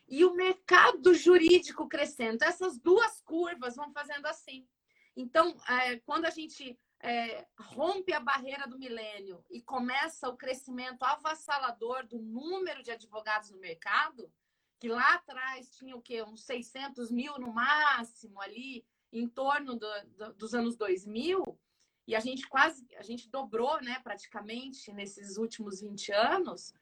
e 0.07 0.23
o 0.23 0.33
mercado 0.33 1.13
jurídico 1.13 1.85
crescendo. 1.89 2.35
Então, 2.35 2.47
essas 2.47 2.77
duas 2.79 3.19
curvas 3.19 3.75
vão 3.75 3.91
fazendo 3.91 4.27
assim. 4.27 4.65
Então, 5.13 5.57
é, 5.67 5.99
quando 5.99 6.23
a 6.23 6.29
gente 6.29 6.79
é, 7.01 7.45
rompe 7.59 8.13
a 8.13 8.19
barreira 8.21 8.65
do 8.65 8.79
milênio 8.79 9.43
e 9.49 9.61
começa 9.61 10.29
o 10.29 10.37
crescimento 10.37 11.03
avassalador 11.03 12.07
do 12.07 12.17
número 12.17 12.81
de 12.81 12.91
advogados 12.91 13.51
no 13.51 13.59
mercado, 13.59 14.31
que 14.79 14.87
lá 14.87 15.15
atrás 15.15 15.69
tinha 15.75 15.97
o 15.97 16.01
quê? 16.01 16.23
Uns 16.23 16.45
600 16.45 17.11
mil 17.11 17.37
no 17.37 17.51
máximo 17.51 18.39
ali, 18.39 18.85
em 19.11 19.27
torno 19.27 19.75
do, 19.75 19.87
do, 20.15 20.33
dos 20.35 20.53
anos 20.53 20.77
2000, 20.77 21.43
e 22.07 22.15
a 22.15 22.19
gente 22.19 22.47
quase, 22.47 22.85
a 22.97 23.01
gente 23.01 23.29
dobrou, 23.29 23.81
né, 23.81 23.99
praticamente 24.03 24.91
nesses 24.93 25.37
últimos 25.37 25.81
20 25.81 26.11
anos. 26.11 26.73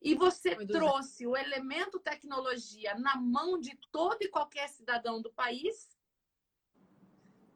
E 0.00 0.14
você 0.14 0.54
trouxe 0.66 1.26
o 1.26 1.36
elemento 1.36 1.98
tecnologia 1.98 2.94
na 2.94 3.16
mão 3.16 3.58
de 3.58 3.76
todo 3.90 4.22
e 4.22 4.28
qualquer 4.28 4.68
cidadão 4.68 5.20
do 5.20 5.32
país, 5.32 5.98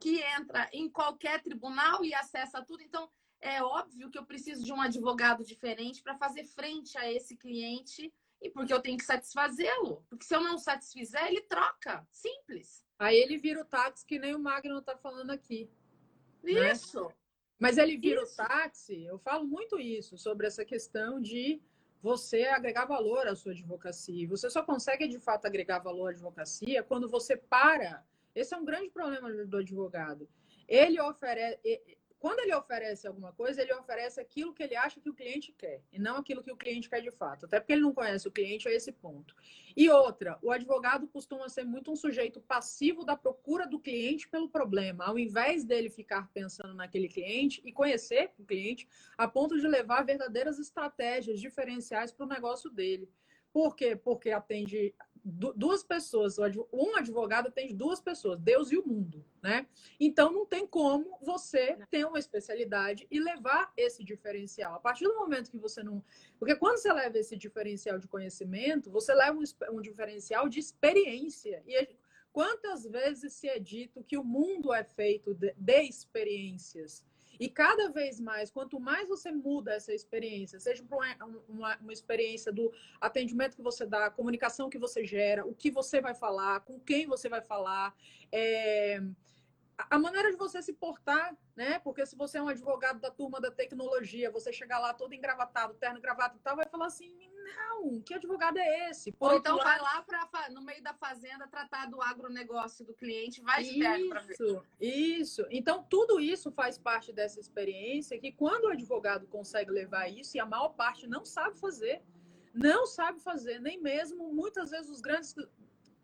que 0.00 0.20
entra 0.20 0.68
em 0.72 0.90
qualquer 0.90 1.40
tribunal 1.40 2.04
e 2.04 2.12
acessa 2.12 2.60
tudo. 2.60 2.82
Então, 2.82 3.08
é 3.40 3.62
óbvio 3.62 4.10
que 4.10 4.18
eu 4.18 4.26
preciso 4.26 4.64
de 4.64 4.72
um 4.72 4.80
advogado 4.80 5.44
diferente 5.44 6.02
para 6.02 6.16
fazer 6.16 6.44
frente 6.44 6.98
a 6.98 7.10
esse 7.10 7.36
cliente 7.36 8.12
e 8.40 8.50
porque 8.50 8.72
eu 8.72 8.80
tenho 8.80 8.98
que 8.98 9.04
satisfazê-lo. 9.04 10.04
Porque 10.08 10.24
se 10.24 10.34
eu 10.34 10.40
não 10.40 10.58
satisfizer, 10.58 11.24
ele 11.26 11.42
troca. 11.42 12.04
Simples. 12.10 12.84
Aí 12.98 13.16
ele 13.16 13.38
vira 13.38 13.60
o 13.60 13.64
táxi 13.64 14.04
que 14.04 14.18
nem 14.18 14.34
o 14.34 14.40
Magno 14.40 14.78
está 14.78 14.96
falando 14.96 15.30
aqui. 15.30 15.70
Né? 16.42 16.72
Isso. 16.72 17.04
Né? 17.04 17.14
Mas 17.58 17.78
ele 17.78 17.96
vira 17.96 18.22
isso. 18.22 18.32
o 18.32 18.36
táxi, 18.36 19.04
eu 19.04 19.18
falo 19.18 19.46
muito 19.46 19.78
isso, 19.78 20.18
sobre 20.18 20.46
essa 20.46 20.64
questão 20.64 21.20
de 21.20 21.62
você 22.02 22.44
agregar 22.44 22.84
valor 22.84 23.28
à 23.28 23.36
sua 23.36 23.52
advocacia. 23.52 24.28
Você 24.28 24.50
só 24.50 24.62
consegue, 24.62 25.06
de 25.06 25.20
fato, 25.20 25.46
agregar 25.46 25.78
valor 25.78 26.08
à 26.08 26.10
advocacia 26.10 26.82
quando 26.82 27.08
você 27.08 27.36
para. 27.36 28.04
Esse 28.34 28.54
é 28.54 28.56
um 28.56 28.64
grande 28.64 28.90
problema 28.90 29.30
do 29.44 29.58
advogado. 29.58 30.28
Ele 30.66 31.00
oferece 31.00 31.60
quando 32.22 32.38
ele 32.38 32.54
oferece 32.54 33.04
alguma 33.04 33.32
coisa, 33.32 33.60
ele 33.60 33.74
oferece 33.74 34.20
aquilo 34.20 34.54
que 34.54 34.62
ele 34.62 34.76
acha 34.76 35.00
que 35.00 35.10
o 35.10 35.12
cliente 35.12 35.52
quer, 35.58 35.82
e 35.92 35.98
não 35.98 36.18
aquilo 36.18 36.40
que 36.40 36.52
o 36.52 36.56
cliente 36.56 36.88
quer 36.88 37.00
de 37.00 37.10
fato. 37.10 37.46
Até 37.46 37.58
porque 37.58 37.72
ele 37.72 37.82
não 37.82 37.92
conhece 37.92 38.28
o 38.28 38.30
cliente 38.30 38.68
a 38.68 38.70
esse 38.70 38.92
ponto. 38.92 39.34
E 39.76 39.90
outra, 39.90 40.38
o 40.40 40.52
advogado 40.52 41.08
costuma 41.08 41.48
ser 41.48 41.64
muito 41.64 41.90
um 41.90 41.96
sujeito 41.96 42.40
passivo 42.40 43.04
da 43.04 43.16
procura 43.16 43.66
do 43.66 43.80
cliente 43.80 44.28
pelo 44.28 44.48
problema, 44.48 45.04
ao 45.04 45.18
invés 45.18 45.64
dele 45.64 45.90
ficar 45.90 46.30
pensando 46.32 46.74
naquele 46.74 47.08
cliente 47.08 47.60
e 47.64 47.72
conhecer 47.72 48.30
o 48.38 48.44
cliente, 48.44 48.88
a 49.18 49.26
ponto 49.26 49.58
de 49.58 49.66
levar 49.66 50.04
verdadeiras 50.04 50.60
estratégias 50.60 51.40
diferenciais 51.40 52.12
para 52.12 52.24
o 52.24 52.28
negócio 52.28 52.70
dele. 52.70 53.10
Por 53.52 53.74
quê? 53.74 53.96
Porque 53.96 54.30
atende 54.30 54.94
duas 55.24 55.84
pessoas, 55.84 56.36
um 56.72 56.96
advogado 56.96 57.46
atende 57.48 57.74
duas 57.74 58.00
pessoas, 58.00 58.40
Deus 58.40 58.72
e 58.72 58.76
o 58.76 58.86
mundo, 58.86 59.24
né? 59.40 59.66
Então 59.98 60.32
não 60.32 60.44
tem 60.44 60.66
como 60.66 61.16
você 61.22 61.78
ter 61.90 62.04
uma 62.04 62.18
especialidade 62.18 63.06
e 63.10 63.20
levar 63.20 63.72
esse 63.76 64.02
diferencial. 64.02 64.74
A 64.74 64.80
partir 64.80 65.04
do 65.04 65.14
momento 65.14 65.50
que 65.50 65.58
você 65.58 65.82
não. 65.82 66.04
Porque 66.38 66.56
quando 66.56 66.78
você 66.78 66.92
leva 66.92 67.18
esse 67.18 67.36
diferencial 67.36 67.98
de 67.98 68.08
conhecimento, 68.08 68.90
você 68.90 69.14
leva 69.14 69.38
um, 69.38 69.76
um 69.76 69.80
diferencial 69.80 70.48
de 70.48 70.58
experiência. 70.58 71.62
E 71.66 71.88
quantas 72.32 72.84
vezes 72.84 73.32
se 73.32 73.48
é 73.48 73.60
dito 73.60 74.02
que 74.02 74.18
o 74.18 74.24
mundo 74.24 74.74
é 74.74 74.82
feito 74.82 75.34
de, 75.34 75.54
de 75.56 75.82
experiências? 75.82 77.04
E 77.38 77.48
cada 77.48 77.90
vez 77.90 78.20
mais, 78.20 78.50
quanto 78.50 78.78
mais 78.78 79.08
você 79.08 79.32
muda 79.32 79.72
essa 79.72 79.92
experiência, 79.92 80.60
seja 80.60 80.84
uma, 80.84 81.42
uma, 81.48 81.76
uma, 81.78 81.92
experiência 81.92 82.52
do 82.52 82.72
atendimento 83.00 83.56
que 83.56 83.62
você 83.62 83.86
dá, 83.86 84.10
comunicação 84.10 84.68
que 84.68 84.78
você 84.78 85.04
gera, 85.04 85.46
o 85.46 85.54
que 85.54 85.70
você 85.70 86.00
vai 86.00 86.14
falar, 86.14 86.60
com 86.60 86.78
quem 86.80 87.06
você 87.06 87.28
vai 87.28 87.40
falar, 87.40 87.94
é, 88.30 89.02
a 89.90 89.98
maneira 89.98 90.30
de 90.30 90.36
você 90.36 90.62
se 90.62 90.72
portar, 90.72 91.36
né? 91.56 91.78
Porque 91.78 92.04
se 92.06 92.16
você 92.16 92.38
é 92.38 92.42
um 92.42 92.48
advogado 92.48 93.00
da 93.00 93.10
turma 93.10 93.40
da 93.40 93.50
tecnologia, 93.50 94.30
você 94.30 94.52
chegar 94.52 94.78
lá 94.78 94.92
todo 94.94 95.14
engravatado, 95.14 95.74
terno, 95.74 96.00
gravata 96.00 96.36
e 96.36 96.40
tal, 96.40 96.56
vai 96.56 96.66
falar 96.68 96.86
assim: 96.86 97.12
não, 97.44 98.00
que 98.00 98.14
advogado 98.14 98.58
é 98.58 98.90
esse? 98.90 99.12
Por 99.12 99.32
Ou 99.32 99.38
então 99.38 99.56
lado... 99.56 99.66
vai 99.66 99.80
lá 99.80 100.02
pra, 100.02 100.50
no 100.50 100.62
meio 100.62 100.82
da 100.82 100.94
fazenda 100.94 101.46
tratar 101.48 101.86
do 101.86 102.00
agronegócio 102.00 102.84
do 102.84 102.94
cliente, 102.94 103.40
vai 103.40 103.64
terno 103.64 104.08
para 104.08 104.20
ver. 104.20 104.34
Isso, 104.34 104.64
isso. 104.80 105.46
Então, 105.50 105.84
tudo 105.88 106.20
isso 106.20 106.50
faz 106.50 106.78
parte 106.78 107.12
dessa 107.12 107.40
experiência 107.40 108.18
que 108.18 108.32
quando 108.32 108.64
o 108.64 108.68
advogado 108.68 109.26
consegue 109.26 109.70
levar 109.70 110.08
isso, 110.08 110.36
e 110.36 110.40
a 110.40 110.46
maior 110.46 110.70
parte 110.70 111.06
não 111.06 111.24
sabe 111.24 111.58
fazer, 111.58 112.02
não 112.54 112.86
sabe 112.86 113.20
fazer, 113.20 113.58
nem 113.60 113.80
mesmo 113.80 114.32
muitas 114.32 114.70
vezes 114.70 114.90
os 114.90 115.00
grandes 115.00 115.34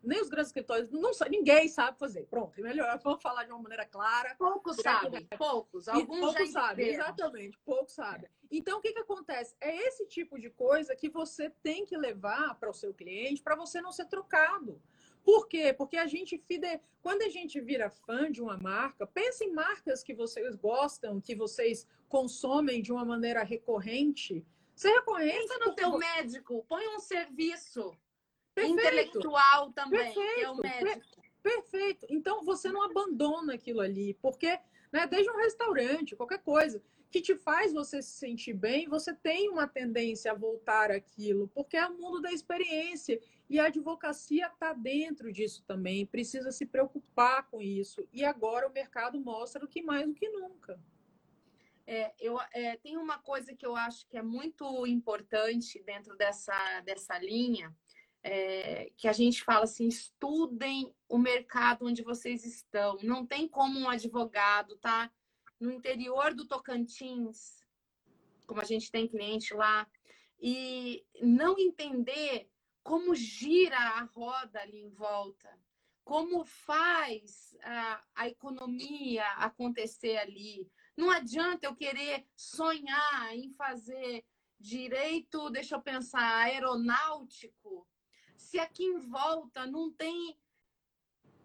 nem 0.03 0.21
os 0.21 0.29
grandes 0.29 0.49
escritórios, 0.49 0.89
não 0.89 1.11
ninguém 1.29 1.67
sabe 1.67 1.97
fazer. 1.97 2.25
Pronto, 2.27 2.57
é 2.59 2.61
melhor, 2.61 2.99
vamos 3.03 3.21
falar 3.21 3.43
de 3.43 3.51
uma 3.51 3.61
maneira 3.61 3.85
clara. 3.85 4.35
Poucos 4.37 4.77
sabem, 4.77 5.27
poucos. 5.37 5.87
Alguns 5.87 6.19
poucos 6.19 6.51
sabem, 6.51 6.89
exatamente, 6.89 7.57
poucos 7.65 7.93
sabem. 7.93 8.29
Então, 8.51 8.79
o 8.79 8.81
que, 8.81 8.93
que 8.93 8.99
acontece? 8.99 9.55
É 9.61 9.75
esse 9.87 10.07
tipo 10.07 10.39
de 10.39 10.49
coisa 10.49 10.95
que 10.95 11.09
você 11.09 11.49
tem 11.61 11.85
que 11.85 11.97
levar 11.97 12.55
para 12.55 12.69
o 12.69 12.73
seu 12.73 12.93
cliente 12.93 13.43
para 13.43 13.55
você 13.55 13.79
não 13.79 13.91
ser 13.91 14.05
trocado. 14.05 14.81
Por 15.23 15.47
quê? 15.47 15.73
Porque 15.73 15.97
a 15.97 16.07
gente 16.07 16.37
fide... 16.37 16.79
quando 17.01 17.21
a 17.21 17.29
gente 17.29 17.59
vira 17.61 17.89
fã 17.89 18.31
de 18.31 18.41
uma 18.41 18.57
marca, 18.57 19.05
pense 19.05 19.43
em 19.43 19.51
marcas 19.51 20.01
que 20.01 20.13
vocês 20.13 20.55
gostam, 20.55 21.21
que 21.21 21.35
vocês 21.35 21.85
consomem 22.07 22.81
de 22.81 22.91
uma 22.91 23.05
maneira 23.05 23.43
recorrente. 23.43 24.43
Você 24.73 24.89
reconhece? 24.89 25.39
Pensa 25.39 25.59
no 25.59 25.75
teu 25.75 25.97
médico, 25.97 26.65
põe 26.67 26.87
um 26.87 26.99
serviço 26.99 27.91
Perfeito. 28.61 28.79
intelectual 28.79 29.71
também, 29.71 30.13
Perfeito. 30.13 30.35
que 30.35 30.41
é 30.41 30.49
o 30.49 30.57
médico. 30.57 31.21
Perfeito. 31.41 32.05
Então 32.09 32.43
você 32.43 32.71
não 32.71 32.83
abandona 32.83 33.53
aquilo 33.53 33.79
ali, 33.79 34.13
porque 34.21 34.59
né, 34.91 35.07
desde 35.07 35.29
um 35.31 35.37
restaurante, 35.37 36.15
qualquer 36.15 36.39
coisa 36.39 36.81
que 37.09 37.21
te 37.21 37.35
faz 37.35 37.73
você 37.73 38.01
se 38.01 38.11
sentir 38.11 38.53
bem, 38.53 38.87
você 38.87 39.13
tem 39.13 39.49
uma 39.49 39.67
tendência 39.67 40.31
a 40.31 40.35
voltar 40.35 40.91
aquilo, 40.91 41.47
porque 41.47 41.75
é 41.75 41.87
o 41.87 41.97
mundo 41.97 42.21
da 42.21 42.31
experiência. 42.31 43.19
E 43.49 43.59
a 43.59 43.65
advocacia 43.65 44.45
está 44.45 44.73
dentro 44.73 45.31
disso 45.31 45.63
também, 45.65 46.05
precisa 46.05 46.51
se 46.51 46.67
preocupar 46.67 47.49
com 47.49 47.59
isso. 47.59 48.07
E 48.13 48.23
agora 48.23 48.67
o 48.67 48.71
mercado 48.71 49.19
mostra 49.19 49.65
o 49.65 49.67
que 49.67 49.81
mais 49.81 50.05
do 50.05 50.13
que 50.13 50.29
nunca. 50.29 50.79
É, 51.87 52.13
eu, 52.19 52.39
é, 52.53 52.77
tem 52.77 52.95
uma 52.97 53.17
coisa 53.17 53.55
que 53.55 53.65
eu 53.65 53.75
acho 53.75 54.05
que 54.07 54.15
é 54.15 54.21
muito 54.21 54.85
importante 54.85 55.81
dentro 55.81 56.15
dessa, 56.15 56.81
dessa 56.81 57.17
linha, 57.17 57.75
é, 58.23 58.91
que 58.97 59.07
a 59.07 59.13
gente 59.13 59.43
fala 59.43 59.63
assim: 59.63 59.87
estudem 59.87 60.93
o 61.07 61.17
mercado 61.17 61.85
onde 61.85 62.03
vocês 62.03 62.45
estão. 62.45 62.97
Não 63.01 63.25
tem 63.25 63.47
como 63.47 63.79
um 63.79 63.89
advogado 63.89 64.75
tá 64.77 65.11
no 65.59 65.71
interior 65.71 66.33
do 66.33 66.47
Tocantins, 66.47 67.65
como 68.45 68.61
a 68.61 68.65
gente 68.65 68.91
tem 68.91 69.07
cliente 69.07 69.53
lá, 69.53 69.87
e 70.39 71.05
não 71.21 71.59
entender 71.59 72.49
como 72.81 73.13
gira 73.13 73.77
a 73.77 74.03
roda 74.03 74.61
ali 74.61 74.79
em 74.79 74.89
volta, 74.89 75.49
como 76.03 76.45
faz 76.45 77.55
a, 77.61 78.03
a 78.15 78.27
economia 78.27 79.25
acontecer 79.33 80.17
ali. 80.17 80.71
Não 80.95 81.11
adianta 81.11 81.67
eu 81.67 81.75
querer 81.75 82.25
sonhar 82.35 83.35
em 83.35 83.51
fazer 83.51 84.25
direito, 84.59 85.49
deixa 85.49 85.75
eu 85.75 85.81
pensar, 85.81 86.43
aeronáutico, 86.43 87.87
se 88.39 88.57
aqui 88.57 88.85
em 88.85 88.97
volta 88.97 89.67
não 89.67 89.91
tem 89.91 90.39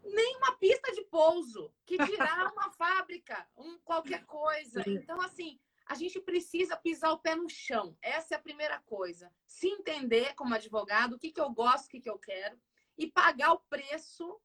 nem 0.05 0.37
uma 0.37 0.53
pista 0.57 0.93
de 0.93 1.03
pouso, 1.03 1.75
que 1.85 1.99
dirá 1.99 2.53
uma 2.55 2.71
fábrica, 2.71 3.47
um 3.57 3.79
qualquer 3.79 4.25
coisa. 4.27 4.83
Então, 4.87 5.21
assim, 5.21 5.59
a 5.87 5.95
gente 5.95 6.21
precisa 6.21 6.77
pisar 6.77 7.11
o 7.13 7.19
pé 7.19 7.35
no 7.35 7.49
chão. 7.49 7.97
Essa 8.01 8.35
é 8.35 8.37
a 8.37 8.43
primeira 8.43 8.79
coisa. 8.81 9.33
Se 9.47 9.67
entender 9.67 10.35
como 10.35 10.55
advogado, 10.55 11.15
o 11.15 11.19
que, 11.19 11.33
que 11.33 11.41
eu 11.41 11.51
gosto, 11.51 11.87
o 11.87 11.89
que, 11.89 12.01
que 12.01 12.11
eu 12.11 12.19
quero, 12.19 12.59
e 12.97 13.11
pagar 13.11 13.53
o 13.53 13.61
preço 13.61 14.41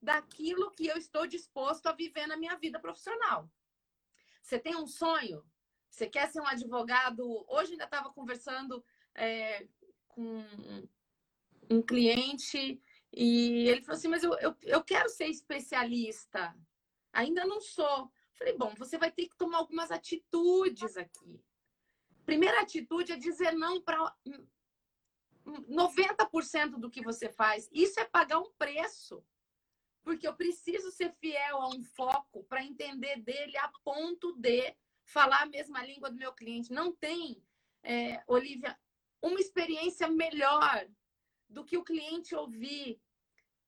daquilo 0.00 0.70
que 0.70 0.86
eu 0.86 0.96
estou 0.96 1.26
disposto 1.26 1.86
a 1.86 1.92
viver 1.92 2.26
na 2.26 2.36
minha 2.36 2.56
vida 2.56 2.80
profissional. 2.80 3.50
Você 4.40 4.58
tem 4.58 4.74
um 4.76 4.86
sonho? 4.86 5.44
Você 5.90 6.08
quer 6.08 6.28
ser 6.30 6.40
um 6.40 6.46
advogado? 6.46 7.44
Hoje 7.48 7.72
ainda 7.72 7.84
estava 7.84 8.10
conversando 8.10 8.82
é, 9.14 9.68
com 10.08 10.42
um 11.70 11.82
cliente 11.82 12.80
e 13.12 13.68
ele 13.68 13.82
falou 13.82 13.98
assim: 13.98 14.08
Mas 14.08 14.22
eu, 14.22 14.32
eu, 14.38 14.56
eu 14.62 14.82
quero 14.82 15.08
ser 15.08 15.26
especialista. 15.26 16.56
Ainda 17.12 17.44
não 17.44 17.60
sou. 17.60 18.10
Falei, 18.34 18.56
bom, 18.56 18.74
você 18.76 18.96
vai 18.96 19.10
ter 19.10 19.28
que 19.28 19.36
tomar 19.36 19.58
algumas 19.58 19.90
atitudes 19.90 20.96
aqui. 20.96 21.40
Primeira 22.24 22.60
atitude 22.60 23.12
é 23.12 23.16
dizer 23.16 23.52
não 23.52 23.80
para 23.80 24.14
90% 25.46 26.78
do 26.78 26.90
que 26.90 27.02
você 27.02 27.28
faz. 27.28 27.68
Isso 27.72 28.00
é 28.00 28.04
pagar 28.04 28.38
um 28.38 28.50
preço. 28.52 29.24
Porque 30.02 30.26
eu 30.26 30.34
preciso 30.34 30.90
ser 30.90 31.12
fiel 31.12 31.58
a 31.58 31.68
um 31.68 31.84
foco 31.84 32.42
para 32.44 32.64
entender 32.64 33.20
dele 33.20 33.56
a 33.58 33.70
ponto 33.84 34.32
de 34.36 34.74
falar 35.04 35.42
a 35.42 35.46
mesma 35.46 35.84
língua 35.84 36.10
do 36.10 36.16
meu 36.16 36.32
cliente. 36.32 36.72
Não 36.72 36.92
tem, 36.92 37.44
é, 37.82 38.22
Olivia, 38.26 38.76
uma 39.20 39.38
experiência 39.38 40.08
melhor 40.08 40.88
do 41.52 41.64
que 41.64 41.76
o 41.76 41.84
cliente 41.84 42.34
ouvir 42.34 43.00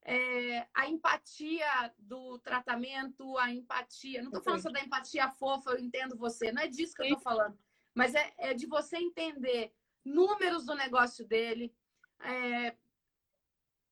é, 0.04 0.66
a 0.74 0.88
empatia 0.88 1.66
do 1.98 2.38
tratamento, 2.38 3.36
a 3.38 3.50
empatia. 3.52 4.20
Não 4.20 4.28
estou 4.28 4.42
falando 4.42 4.62
só 4.62 4.70
da 4.70 4.80
empatia 4.80 5.30
fofa, 5.30 5.70
eu 5.70 5.78
entendo 5.78 6.16
você, 6.16 6.52
não 6.52 6.62
é 6.62 6.68
disso 6.68 6.94
que 6.94 7.02
eu 7.02 7.06
estou 7.06 7.20
falando, 7.20 7.58
mas 7.94 8.14
é, 8.14 8.34
é, 8.38 8.54
de 8.54 8.66
você 8.66 8.96
entender 8.98 9.72
números 10.04 10.66
do 10.66 10.74
negócio 10.74 11.26
dele, 11.26 11.74
é, 12.20 12.76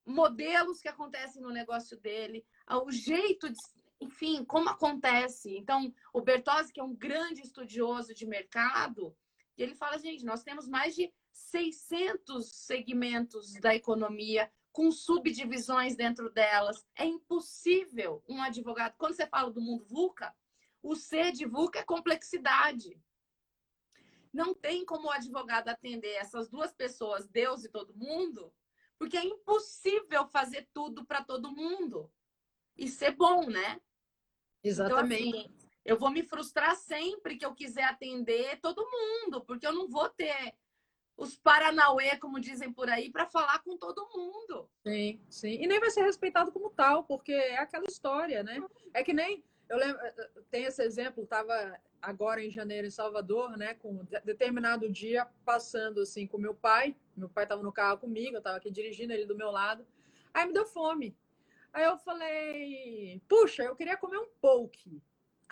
modelos 0.05 0.81
que 0.81 0.89
acontecem 0.89 1.41
no 1.41 1.51
negócio 1.51 1.97
dele, 1.99 2.45
o 2.85 2.91
jeito 2.91 3.49
de. 3.49 3.59
Enfim, 4.01 4.45
como 4.45 4.69
acontece. 4.69 5.57
Então, 5.57 5.95
o 6.13 6.21
Bertozzi, 6.21 6.73
que 6.73 6.81
é 6.81 6.83
um 6.83 6.93
grande 6.93 7.41
estudioso 7.41 8.13
de 8.13 8.27
mercado, 8.27 9.17
ele 9.57 9.77
fala, 9.77 9.97
gente, 9.97 10.25
nós 10.25 10.43
temos 10.43 10.67
mais 10.67 10.97
de 10.97 11.13
600 11.33 12.51
segmentos 12.53 13.53
da 13.55 13.75
economia 13.75 14.51
com 14.73 14.91
subdivisões 14.91 15.95
dentro 15.95 16.31
delas. 16.31 16.87
É 16.97 17.05
impossível 17.05 18.23
um 18.29 18.43
advogado. 18.43 18.95
Quando 18.97 19.15
você 19.15 19.27
fala 19.27 19.51
do 19.51 19.61
mundo 19.61 19.85
VUCA, 19.85 20.35
o 20.83 20.97
C 20.97 21.31
de 21.31 21.47
VUCA 21.47 21.81
é 21.81 21.85
complexidade. 21.85 23.01
Não 24.33 24.55
tem 24.55 24.85
como 24.85 25.09
o 25.09 25.13
advogado 25.13 25.69
atender 25.69 26.15
essas 26.15 26.49
duas 26.49 26.73
pessoas, 26.73 27.29
Deus 27.29 27.65
e 27.65 27.69
todo 27.69 27.95
mundo, 27.95 28.53
porque 28.99 29.17
é 29.17 29.25
impossível 29.25 30.27
fazer 30.27 30.69
tudo 30.73 31.05
para 31.05 31.23
todo 31.23 31.53
mundo 31.55 32.11
e 32.77 32.89
ser 32.89 33.13
bom, 33.13 33.47
né? 33.47 33.81
Exatamente. 34.65 35.29
Então, 35.29 35.41
assim, 35.41 35.59
eu 35.85 35.99
vou 35.99 36.11
me 36.11 36.23
frustrar 36.23 36.75
sempre 36.77 37.37
que 37.37 37.45
eu 37.45 37.55
quiser 37.55 37.85
atender 37.85 38.59
todo 38.61 38.89
mundo, 38.89 39.45
porque 39.45 39.67
eu 39.67 39.73
não 39.73 39.89
vou 39.89 40.09
ter 40.09 40.55
os 41.23 41.37
Paranauê, 41.37 42.17
como 42.17 42.41
dizem 42.41 42.73
por 42.73 42.91
aí, 42.91 43.11
para 43.11 43.27
falar 43.27 43.61
com 43.61 43.77
todo 43.77 44.11
mundo. 44.13 44.69
Sim, 44.85 45.21
sim. 45.31 45.63
E 45.63 45.67
nem 45.67 45.79
vai 45.79 45.91
ser 45.91 46.03
respeitado 46.03 46.51
como 46.51 46.71
tal, 46.71 47.05
porque 47.05 47.33
é 47.33 47.59
aquela 47.59 47.87
história, 47.87 48.43
né? 48.43 48.61
É 48.93 49.05
que 49.05 49.13
nem. 49.13 49.45
Eu 49.69 49.79
lembro, 49.79 50.01
tem 50.51 50.65
esse 50.65 50.83
exemplo, 50.83 51.23
estava 51.23 51.79
agora 52.03 52.45
em 52.45 52.51
janeiro 52.51 52.87
em 52.87 52.91
Salvador, 52.91 53.57
né, 53.57 53.75
com 53.75 54.05
determinado 54.25 54.91
dia 54.91 55.27
passando 55.45 56.01
assim 56.03 56.27
com 56.27 56.37
meu 56.37 56.55
pai. 56.55 56.95
Meu 57.17 57.29
pai 57.29 57.45
estava 57.45 57.63
no 57.63 57.73
carro 57.73 57.99
comigo, 57.99 58.35
eu 58.35 58.39
estava 58.39 58.57
aqui 58.57 58.71
dirigindo 58.71 59.13
ele 59.13 59.25
do 59.25 59.37
meu 59.37 59.51
lado. 59.51 59.87
Aí 60.35 60.47
me 60.47 60.53
deu 60.53 60.67
fome. 60.67 61.17
Aí 61.73 61.85
eu 61.85 61.97
falei, 61.97 63.23
puxa, 63.29 63.63
eu 63.63 63.77
queria 63.77 63.97
comer 63.97 64.19
um 64.19 64.29
poke. 64.41 65.01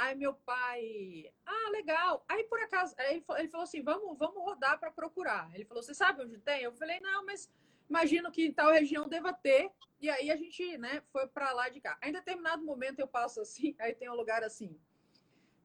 Aí 0.00 0.14
meu 0.14 0.32
pai, 0.32 1.30
ah, 1.44 1.68
legal. 1.72 2.24
Aí 2.26 2.44
por 2.44 2.58
acaso, 2.58 2.94
aí 2.96 3.22
ele 3.36 3.48
falou 3.48 3.64
assim, 3.64 3.82
vamos, 3.82 4.16
vamos 4.18 4.42
rodar 4.42 4.80
para 4.80 4.90
procurar. 4.90 5.54
Ele 5.54 5.66
falou, 5.66 5.82
você 5.82 5.92
sabe 5.92 6.22
onde 6.22 6.38
tem? 6.38 6.62
Eu 6.62 6.72
falei, 6.72 6.98
não, 7.00 7.26
mas 7.26 7.50
imagino 7.86 8.32
que 8.32 8.46
em 8.46 8.52
tal 8.52 8.72
região 8.72 9.06
deva 9.06 9.30
ter. 9.30 9.70
E 10.00 10.08
aí 10.08 10.30
a 10.30 10.36
gente, 10.36 10.78
né, 10.78 11.02
foi 11.12 11.26
para 11.28 11.52
lá 11.52 11.68
de 11.68 11.82
cá. 11.82 11.98
Em 12.02 12.12
determinado 12.12 12.64
momento 12.64 12.98
eu 12.98 13.06
passo 13.06 13.42
assim, 13.42 13.76
aí 13.78 13.94
tem 13.94 14.08
um 14.08 14.14
lugar 14.14 14.42
assim, 14.42 14.74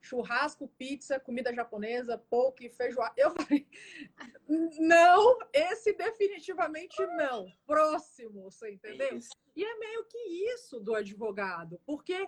churrasco, 0.02 0.68
pizza, 0.68 1.18
comida 1.18 1.56
japonesa, 1.56 2.18
poke, 2.18 2.70
feijoada. 2.70 3.14
Eu 3.16 3.32
falei, 3.32 3.66
não, 4.50 5.40
esse 5.54 5.94
definitivamente 5.94 7.02
não. 7.16 7.50
Próximo, 7.66 8.52
você 8.52 8.74
entendeu? 8.74 9.18
E 9.56 9.64
é 9.64 9.80
meio 9.80 10.04
que 10.04 10.18
isso 10.54 10.78
do 10.78 10.94
advogado, 10.94 11.82
porque 11.86 12.28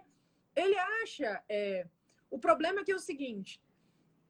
ele 0.56 0.78
acha 0.80 1.44
é, 1.50 1.86
o 2.30 2.40
problema 2.40 2.82
é 2.82 2.84
que 2.84 2.92
é 2.92 2.96
o 2.96 3.00
seguinte: 3.00 3.62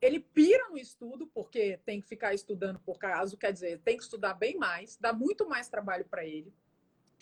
ele 0.02 0.20
pira 0.20 0.70
no 0.70 0.78
estudo, 0.78 1.28
porque 1.28 1.80
tem 1.86 2.02
que 2.02 2.08
ficar 2.08 2.34
estudando 2.34 2.80
por 2.80 2.98
caso, 2.98 3.38
quer 3.38 3.52
dizer, 3.52 3.80
tem 3.80 3.98
que 3.98 4.04
estudar 4.04 4.34
bem 4.34 4.58
mais, 4.58 4.98
dá 4.98 5.12
muito 5.12 5.48
mais 5.48 5.70
trabalho 5.70 6.06
para 6.06 6.26
ele, 6.26 6.54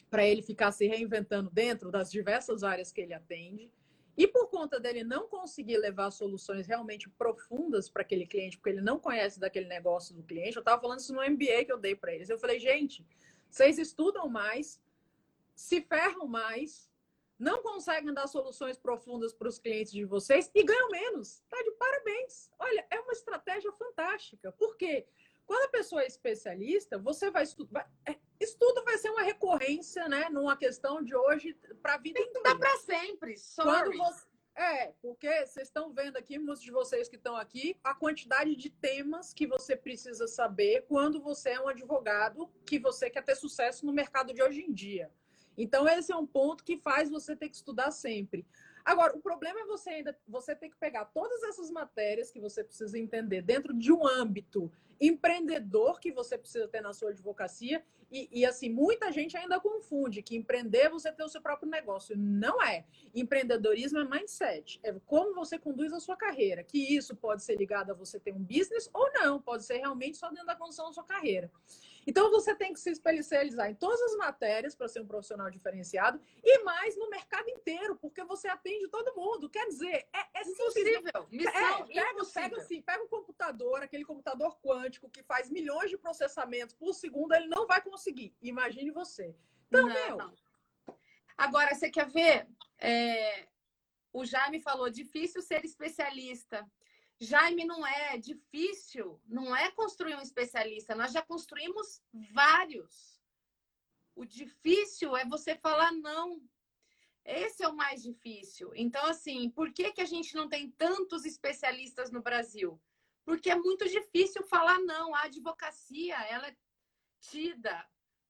para 0.09 0.25
ele 0.25 0.41
ficar 0.41 0.71
se 0.71 0.85
reinventando 0.87 1.49
dentro 1.49 1.89
das 1.91 2.11
diversas 2.11 2.63
áreas 2.63 2.91
que 2.91 3.01
ele 3.01 3.13
atende. 3.13 3.71
E 4.17 4.25
por 4.27 4.47
conta 4.47 4.79
dele 4.79 5.03
não 5.03 5.27
conseguir 5.27 5.77
levar 5.77 6.09
soluções 6.09 6.67
realmente 6.67 7.09
profundas 7.09 7.89
para 7.89 8.01
aquele 8.01 8.25
cliente, 8.25 8.57
porque 8.57 8.69
ele 8.69 8.81
não 8.81 8.97
conhece 8.97 9.39
daquele 9.39 9.67
negócio 9.67 10.15
do 10.15 10.23
cliente, 10.23 10.55
eu 10.55 10.61
estava 10.61 10.81
falando 10.81 10.99
isso 10.99 11.13
no 11.13 11.21
MBA 11.21 11.65
que 11.65 11.71
eu 11.71 11.77
dei 11.77 11.95
para 11.95 12.13
eles. 12.13 12.29
Eu 12.29 12.39
falei, 12.39 12.57
gente, 12.57 13.05
vocês 13.49 13.77
estudam 13.77 14.29
mais, 14.29 14.81
se 15.53 15.81
ferram 15.81 16.27
mais, 16.27 16.89
não 17.37 17.61
conseguem 17.61 18.13
dar 18.13 18.27
soluções 18.27 18.77
profundas 18.77 19.33
para 19.33 19.47
os 19.47 19.59
clientes 19.59 19.91
de 19.91 20.05
vocês 20.05 20.49
e 20.53 20.63
ganham 20.63 20.89
menos. 20.89 21.43
Tá 21.49 21.61
de 21.61 21.71
parabéns. 21.71 22.49
Olha, 22.57 22.85
é 22.89 22.99
uma 22.99 23.11
estratégia 23.11 23.71
fantástica. 23.73 24.51
Por 24.53 24.77
quê? 24.77 25.05
Quando 25.45 25.65
a 25.65 25.69
pessoa 25.69 26.01
é 26.01 26.07
especialista, 26.07 26.97
você 26.97 27.29
vai 27.29 27.43
estudar. 27.43 27.89
É, 28.05 28.15
estudo 28.39 28.83
vai 28.83 28.97
ser 28.97 29.09
uma 29.09 29.21
recorrência, 29.21 30.07
né? 30.07 30.29
Numa 30.29 30.57
questão 30.57 31.03
de 31.03 31.15
hoje 31.15 31.53
para 31.81 31.95
a 31.95 31.97
vida 31.97 32.19
inteira. 32.19 32.49
Dá 32.49 32.55
para 32.55 32.77
sempre. 32.77 33.37
Sorry. 33.37 33.69
Quando 33.69 33.97
você... 33.97 34.25
É, 34.55 34.93
porque 35.01 35.45
vocês 35.45 35.67
estão 35.67 35.93
vendo 35.93 36.15
aqui, 36.15 36.39
muitos 36.39 36.63
de 36.63 36.71
vocês 36.71 37.09
que 37.09 37.17
estão 37.17 37.35
aqui, 37.35 37.77
a 37.83 37.93
quantidade 37.93 38.55
de 38.55 38.69
temas 38.69 39.33
que 39.33 39.45
você 39.45 39.75
precisa 39.75 40.29
saber 40.29 40.85
quando 40.87 41.21
você 41.21 41.49
é 41.49 41.59
um 41.59 41.67
advogado 41.67 42.49
que 42.65 42.79
você 42.79 43.09
quer 43.09 43.21
ter 43.21 43.35
sucesso 43.35 43.85
no 43.85 43.91
mercado 43.91 44.33
de 44.33 44.41
hoje 44.41 44.61
em 44.61 44.71
dia. 44.71 45.11
Então, 45.57 45.87
esse 45.87 46.11
é 46.11 46.15
um 46.15 46.25
ponto 46.25 46.63
que 46.63 46.77
faz 46.77 47.09
você 47.09 47.35
ter 47.35 47.49
que 47.49 47.55
estudar 47.55 47.91
sempre. 47.91 48.45
Agora, 48.83 49.15
o 49.15 49.21
problema 49.21 49.61
é 49.61 49.65
você 49.65 49.89
ainda 49.89 50.15
você 50.27 50.55
ter 50.55 50.69
que 50.69 50.75
pegar 50.75 51.05
todas 51.05 51.41
essas 51.43 51.71
matérias 51.71 52.29
que 52.29 52.39
você 52.39 52.63
precisa 52.63 52.99
entender 52.99 53.41
dentro 53.41 53.73
de 53.73 53.91
um 53.91 54.05
âmbito 54.05 54.71
empreendedor 55.01 55.99
que 55.99 56.11
você 56.11 56.37
precisa 56.37 56.67
ter 56.67 56.81
na 56.81 56.93
sua 56.93 57.09
advocacia. 57.09 57.83
E, 58.11 58.29
e, 58.31 58.45
assim, 58.45 58.69
muita 58.69 59.11
gente 59.11 59.35
ainda 59.35 59.59
confunde 59.59 60.21
que 60.21 60.37
empreender 60.37 60.81
é 60.81 60.89
você 60.89 61.11
ter 61.11 61.23
o 61.23 61.27
seu 61.27 61.41
próprio 61.41 61.69
negócio. 61.69 62.15
Não 62.15 62.61
é. 62.61 62.85
Empreendedorismo 63.13 63.99
é 63.99 64.05
mindset. 64.05 64.79
É 64.83 64.93
como 65.05 65.33
você 65.33 65.57
conduz 65.57 65.91
a 65.91 65.99
sua 65.99 66.15
carreira. 66.15 66.63
Que 66.63 66.95
isso 66.95 67.15
pode 67.15 67.43
ser 67.43 67.57
ligado 67.57 67.91
a 67.91 67.93
você 67.93 68.19
ter 68.19 68.31
um 68.31 68.43
business 68.43 68.89
ou 68.93 69.11
não. 69.13 69.41
Pode 69.41 69.65
ser 69.65 69.77
realmente 69.77 70.17
só 70.17 70.29
dentro 70.29 70.45
da 70.45 70.55
condição 70.55 70.85
da 70.85 70.93
sua 70.93 71.03
carreira. 71.03 71.51
Então 72.05 72.29
você 72.29 72.55
tem 72.55 72.71
que 72.71 72.79
se 72.79 72.91
especializar 72.91 73.69
em 73.69 73.75
todas 73.75 73.99
as 74.01 74.15
matérias 74.17 74.75
para 74.75 74.87
ser 74.87 75.01
um 75.01 75.07
profissional 75.07 75.49
diferenciado 75.49 76.21
e 76.43 76.63
mais 76.63 76.95
no 76.97 77.09
mercado 77.09 77.49
inteiro, 77.49 77.95
porque 77.95 78.23
você 78.23 78.47
atende 78.47 78.87
todo 78.89 79.15
mundo. 79.15 79.49
Quer 79.49 79.67
dizer, 79.67 80.07
é, 80.13 80.39
é 80.39 80.41
impossível. 80.43 81.27
Missão, 81.31 81.51
é, 81.53 81.83
pega, 81.85 82.25
pega, 82.33 82.57
assim, 82.57 82.81
pega 82.81 83.03
um 83.03 83.07
computador, 83.07 83.81
aquele 83.81 84.05
computador 84.05 84.57
quântico 84.61 85.09
que 85.09 85.23
faz 85.23 85.49
milhões 85.49 85.89
de 85.89 85.97
processamentos 85.97 86.75
por 86.75 86.93
segundo, 86.93 87.33
ele 87.33 87.47
não 87.47 87.65
vai 87.65 87.81
conseguir. 87.81 88.35
Imagine 88.41 88.91
você. 88.91 89.35
Então, 89.67 89.87
não, 89.87 89.93
meu. 89.93 90.17
Não. 90.17 90.33
Agora, 91.37 91.73
você 91.73 91.89
quer 91.89 92.07
ver? 92.07 92.47
É, 92.79 93.47
o 94.13 94.23
Jaime 94.25 94.61
falou: 94.61 94.89
difícil 94.89 95.41
ser 95.41 95.65
especialista. 95.65 96.65
Jaime, 97.19 97.65
não 97.65 97.85
é 97.85 98.17
difícil, 98.17 99.21
não 99.25 99.55
é 99.55 99.71
construir 99.71 100.15
um 100.15 100.21
especialista, 100.21 100.95
nós 100.95 101.13
já 101.13 101.21
construímos 101.21 102.01
vários. 102.33 103.21
O 104.13 104.25
difícil 104.25 105.15
é 105.15 105.25
você 105.25 105.55
falar 105.55 105.91
não. 105.91 106.41
Esse 107.23 107.63
é 107.63 107.67
o 107.67 107.75
mais 107.75 108.03
difícil. 108.03 108.71
Então, 108.75 109.05
assim, 109.05 109.49
por 109.49 109.73
que, 109.73 109.91
que 109.91 110.01
a 110.01 110.05
gente 110.05 110.35
não 110.35 110.47
tem 110.47 110.71
tantos 110.71 111.25
especialistas 111.25 112.11
no 112.11 112.21
Brasil? 112.21 112.79
Porque 113.23 113.49
é 113.49 113.55
muito 113.55 113.89
difícil 113.89 114.43
falar 114.43 114.79
não. 114.79 115.15
A 115.15 115.23
advocacia, 115.23 116.15
ela 116.27 116.47
é 116.47 116.55
tida, 117.19 117.85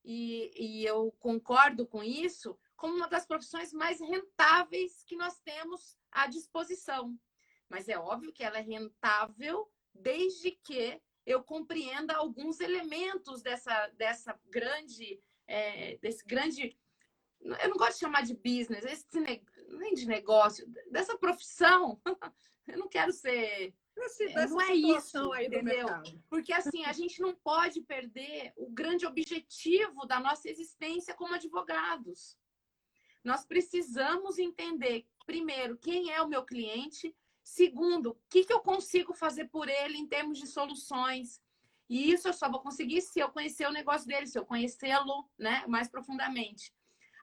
e, 0.05 0.51
e 0.55 0.85
eu 0.85 1.11
concordo 1.19 1.87
com 1.87 2.03
isso, 2.03 2.57
como 2.75 2.95
uma 2.95 3.07
das 3.07 3.25
profissões 3.25 3.73
mais 3.73 3.99
rentáveis 3.99 5.03
que 5.03 5.15
nós 5.15 5.39
temos 5.39 5.97
à 6.11 6.27
disposição. 6.27 7.17
Mas 7.69 7.89
é 7.89 7.97
óbvio 7.97 8.31
que 8.31 8.43
ela 8.43 8.57
é 8.57 8.61
rentável 8.61 9.69
desde 9.93 10.51
que 10.51 11.01
eu 11.25 11.43
compreenda 11.43 12.15
alguns 12.15 12.59
elementos 12.59 13.41
dessa, 13.41 13.87
dessa 13.89 14.39
grande, 14.45 15.19
é, 15.47 15.97
desse 15.97 16.23
grande. 16.25 16.77
Eu 17.41 17.69
não 17.69 17.77
gosto 17.77 17.93
de 17.93 17.99
chamar 17.99 18.23
de 18.23 18.35
business, 18.35 18.85
esse, 18.85 19.07
nem 19.69 19.93
de 19.93 20.07
negócio, 20.07 20.67
dessa 20.91 21.17
profissão. 21.17 21.99
Eu 22.67 22.79
não 22.79 22.87
quero 22.87 23.11
ser. 23.11 23.73
Esse, 23.95 24.23
é, 24.25 24.47
não 24.47 24.59
é 24.59 24.73
isso, 24.73 25.31
aí 25.31 25.45
entendeu? 25.45 25.87
Porque 26.27 26.51
assim, 26.51 26.83
a 26.83 26.91
gente 26.91 27.21
não 27.21 27.33
pode 27.35 27.79
perder 27.81 28.51
o 28.57 28.69
grande 28.69 29.05
objetivo 29.05 30.05
da 30.05 30.19
nossa 30.19 30.49
existência 30.49 31.13
como 31.13 31.33
advogados. 31.33 32.37
Nós 33.23 33.45
precisamos 33.45 34.37
entender, 34.37 35.07
primeiro, 35.25 35.77
quem 35.77 36.11
é 36.11 36.21
o 36.21 36.27
meu 36.27 36.43
cliente, 36.43 37.15
Segundo, 37.45 38.09
o 38.09 38.17
que, 38.27 38.43
que 38.43 38.51
eu 38.51 38.59
consigo 38.59 39.13
fazer 39.13 39.45
por 39.49 39.69
ele 39.69 39.99
em 39.99 40.07
termos 40.07 40.39
de 40.39 40.47
soluções? 40.47 41.39
E 41.87 42.11
isso 42.11 42.27
eu 42.27 42.33
só 42.33 42.49
vou 42.49 42.59
conseguir 42.59 43.03
se 43.03 43.19
eu 43.19 43.29
conhecer 43.29 43.67
o 43.67 43.71
negócio 43.71 44.07
dele, 44.07 44.25
se 44.25 44.39
eu 44.39 44.43
conhecê-lo 44.43 45.29
né, 45.37 45.63
mais 45.67 45.87
profundamente. 45.87 46.73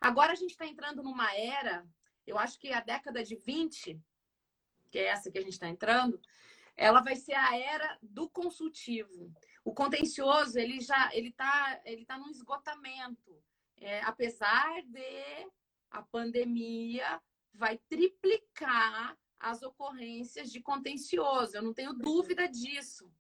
Agora 0.01 0.31
a 0.31 0.37
gente 0.37 0.53
está 0.53 0.65
entrando 0.65 1.03
numa 1.03 1.35
era, 1.35 1.85
eu 2.25 2.39
acho 2.39 2.57
que 2.61 2.73
a 2.73 2.79
década 2.79 3.25
de 3.25 3.35
20, 3.35 4.01
que 4.93 4.99
é 5.01 5.07
essa 5.07 5.29
que 5.29 5.39
a 5.39 5.43
gente 5.43 5.55
está 5.55 5.69
entrando, 5.69 6.21
ela 6.77 7.01
vai 7.01 7.17
ser 7.17 7.35
a 7.35 7.59
era 7.59 7.99
do 8.01 8.31
consultivo. 8.31 9.35
O 9.65 9.75
contencioso, 9.75 10.57
ele 10.57 10.81
já 10.81 11.13
ele 11.13 11.31
está 11.31 11.81
ele 11.85 12.07
tá 12.07 12.17
num 12.17 12.31
esgotamento. 12.31 13.43
É, 13.77 14.01
apesar 14.03 14.83
de 14.83 15.51
a 15.91 16.01
pandemia 16.01 17.21
vai 17.53 17.77
triplicar 17.89 19.19
as 19.43 19.63
ocorrências 19.63 20.51
de 20.51 20.61
contencioso. 20.61 21.57
Eu 21.57 21.63
não 21.63 21.75
tenho 21.75 21.93
dúvida 21.93 22.49
disso. 22.49 23.13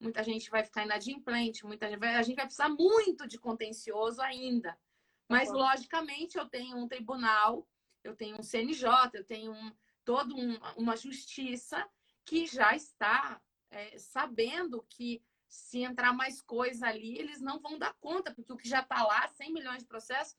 Muita 0.00 0.22
gente 0.22 0.50
vai 0.50 0.64
ficar 0.64 0.84
inadimplente, 0.84 1.64
muita 1.64 1.88
gente 1.88 1.98
vai, 1.98 2.14
a 2.14 2.22
gente 2.22 2.36
vai 2.36 2.46
precisar 2.46 2.68
muito 2.68 3.26
de 3.28 3.38
contencioso 3.38 4.20
ainda. 4.20 4.76
Mas, 5.28 5.50
logicamente, 5.50 6.38
eu 6.38 6.48
tenho 6.48 6.76
um 6.76 6.88
tribunal, 6.88 7.68
eu 8.02 8.14
tenho 8.14 8.38
um 8.38 8.42
CNJ, 8.42 8.88
eu 9.14 9.24
tenho 9.24 9.52
um, 9.52 9.72
toda 10.04 10.34
um, 10.34 10.56
uma 10.76 10.96
justiça 10.96 11.88
que 12.24 12.46
já 12.46 12.74
está 12.74 13.40
é, 13.70 13.98
sabendo 13.98 14.84
que 14.88 15.22
se 15.48 15.80
entrar 15.80 16.12
mais 16.12 16.40
coisa 16.42 16.86
ali, 16.86 17.18
eles 17.18 17.40
não 17.40 17.60
vão 17.60 17.78
dar 17.78 17.94
conta, 17.94 18.34
porque 18.34 18.52
o 18.52 18.56
que 18.56 18.68
já 18.68 18.80
está 18.80 19.02
lá, 19.02 19.26
100 19.28 19.52
milhões 19.52 19.82
de 19.82 19.88
processos, 19.88 20.36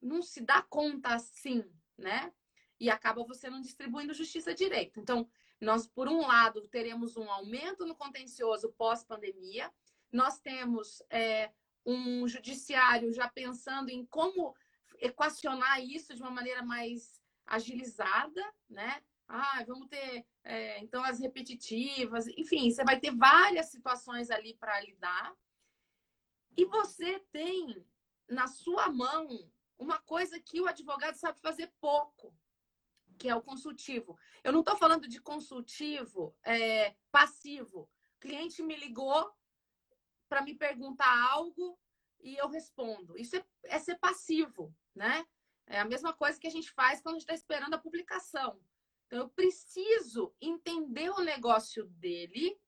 não 0.00 0.22
se 0.22 0.40
dá 0.40 0.62
conta 0.62 1.14
assim, 1.14 1.64
né? 1.96 2.32
E 2.80 2.88
acaba 2.88 3.22
você 3.22 3.50
não 3.50 3.60
distribuindo 3.60 4.14
justiça 4.14 4.54
direito. 4.54 4.98
Então, 4.98 5.28
nós, 5.60 5.86
por 5.86 6.08
um 6.08 6.26
lado, 6.26 6.66
teremos 6.68 7.16
um 7.16 7.30
aumento 7.30 7.84
no 7.84 7.94
contencioso 7.94 8.72
pós-pandemia, 8.72 9.70
nós 10.10 10.40
temos 10.40 11.02
é, 11.10 11.52
um 11.84 12.26
judiciário 12.26 13.12
já 13.12 13.28
pensando 13.28 13.90
em 13.90 14.04
como 14.06 14.56
equacionar 14.98 15.80
isso 15.84 16.14
de 16.14 16.22
uma 16.22 16.30
maneira 16.30 16.62
mais 16.62 17.20
agilizada, 17.46 18.42
né? 18.68 19.02
Ah, 19.28 19.62
vamos 19.64 19.88
ter 19.88 20.26
é, 20.42 20.80
então 20.80 21.04
as 21.04 21.20
repetitivas, 21.20 22.26
enfim, 22.28 22.70
você 22.70 22.82
vai 22.82 22.98
ter 22.98 23.14
várias 23.14 23.66
situações 23.66 24.30
ali 24.30 24.54
para 24.54 24.80
lidar. 24.80 25.36
E 26.56 26.64
você 26.64 27.20
tem 27.30 27.84
na 28.28 28.46
sua 28.48 28.88
mão 28.88 29.28
uma 29.78 29.98
coisa 29.98 30.40
que 30.40 30.60
o 30.60 30.66
advogado 30.66 31.14
sabe 31.14 31.40
fazer 31.40 31.72
pouco, 31.80 32.34
que 33.20 33.28
é 33.28 33.36
o 33.36 33.42
consultivo. 33.42 34.18
Eu 34.42 34.50
não 34.50 34.60
estou 34.60 34.74
falando 34.78 35.06
de 35.06 35.20
consultivo 35.20 36.34
é, 36.42 36.96
passivo. 37.12 37.82
O 37.82 38.18
cliente 38.18 38.62
me 38.62 38.74
ligou 38.74 39.30
para 40.26 40.40
me 40.40 40.54
perguntar 40.54 41.30
algo 41.30 41.78
e 42.22 42.34
eu 42.36 42.48
respondo. 42.48 43.18
Isso 43.18 43.36
é, 43.36 43.44
é, 43.64 43.78
ser 43.78 43.98
passivo, 43.98 44.74
né? 44.94 45.26
É 45.66 45.78
a 45.78 45.84
mesma 45.84 46.14
coisa 46.14 46.40
que 46.40 46.46
a 46.46 46.50
gente 46.50 46.72
faz 46.72 47.02
quando 47.02 47.16
a 47.16 47.18
gente 47.18 47.28
está 47.30 47.34
esperando 47.34 47.74
a 47.74 47.78
publicação. 47.78 48.58
Então, 49.06 49.18
eu 49.18 49.28
preciso 49.28 50.34
entender 50.40 51.10
o 51.10 51.20
negócio 51.20 51.84
dele. 51.88 52.58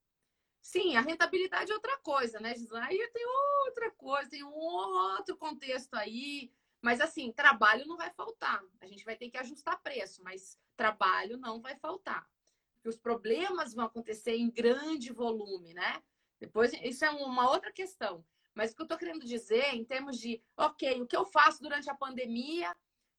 Sim, 0.61 0.97
a 0.97 1.01
rentabilidade 1.01 1.73
é 1.73 1.75
outra 1.75 1.97
coisa, 1.99 2.39
né, 2.41 2.55
Gisela? 2.55 2.85
Aí 2.85 3.11
tem 3.11 3.25
outra 3.67 3.91
coisa, 3.93 4.29
tem 4.29 4.45
um 4.45 4.53
outro 4.53 5.35
contexto 5.39 5.95
aí. 5.95 6.53
Mas 6.83 7.01
assim, 7.01 7.33
trabalho 7.33 7.87
não 7.87 7.97
vai 7.97 8.11
faltar. 8.11 8.61
A 8.81 8.87
gente 8.87 9.05
vai 9.05 9.17
ter 9.17 9.31
que 9.31 9.39
ajustar 9.39 9.81
preço, 9.81 10.23
mas 10.23 10.59
trabalho 10.77 11.39
não 11.39 11.61
vai 11.61 11.77
faltar. 11.77 12.29
Porque 12.75 12.89
os 12.89 12.99
problemas 12.99 13.73
vão 13.73 13.85
acontecer 13.85 14.35
em 14.35 14.51
grande 14.51 15.13
volume, 15.13 15.73
né? 15.73 16.03
Depois, 16.41 16.73
isso 16.83 17.05
é 17.05 17.11
uma 17.11 17.49
outra 17.49 17.73
questão. 17.73 18.25
Mas 18.53 18.73
o 18.73 18.75
que 18.75 18.83
eu 18.83 18.85
estou 18.85 18.99
querendo 18.99 19.25
dizer, 19.25 19.75
em 19.75 19.85
termos 19.85 20.19
de, 20.19 20.43
ok, 20.57 21.01
o 21.01 21.07
que 21.07 21.17
eu 21.17 21.25
faço 21.25 21.63
durante 21.63 21.89
a 21.89 21.95
pandemia 21.95 22.75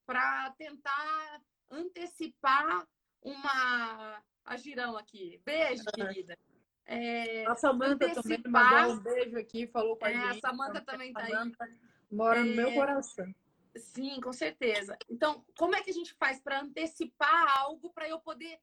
para 0.05 0.51
tentar 0.57 1.41
antecipar 1.71 2.85
uma. 3.21 4.21
A 4.45 4.57
girão 4.57 4.97
aqui. 4.97 5.41
Beijo, 5.45 5.85
querida. 5.95 6.37
É, 6.85 7.45
a 7.45 7.55
Samanta 7.55 8.05
antecipar... 8.07 8.21
também 8.21 8.51
mandou 8.51 8.95
um 8.95 8.99
beijo 8.99 9.37
aqui, 9.37 9.67
falou 9.67 9.95
com 9.95 10.03
a 10.03 10.11
é, 10.11 10.13
gente. 10.13 10.45
A 10.45 10.49
Samanta 10.49 10.81
também 10.81 11.11
está 11.11 11.23
aí. 11.23 11.51
Mora 12.11 12.41
é... 12.41 12.43
no 12.43 12.53
meu 12.53 12.73
coração. 12.73 13.33
Sim, 13.75 14.21
com 14.21 14.31
certeza. 14.31 14.97
Então, 15.09 15.45
como 15.57 15.75
é 15.75 15.81
que 15.81 15.89
a 15.89 15.93
gente 15.93 16.13
faz 16.13 16.39
para 16.39 16.61
antecipar 16.61 17.57
algo 17.57 17.91
para 17.91 18.07
eu 18.07 18.19
poder 18.19 18.59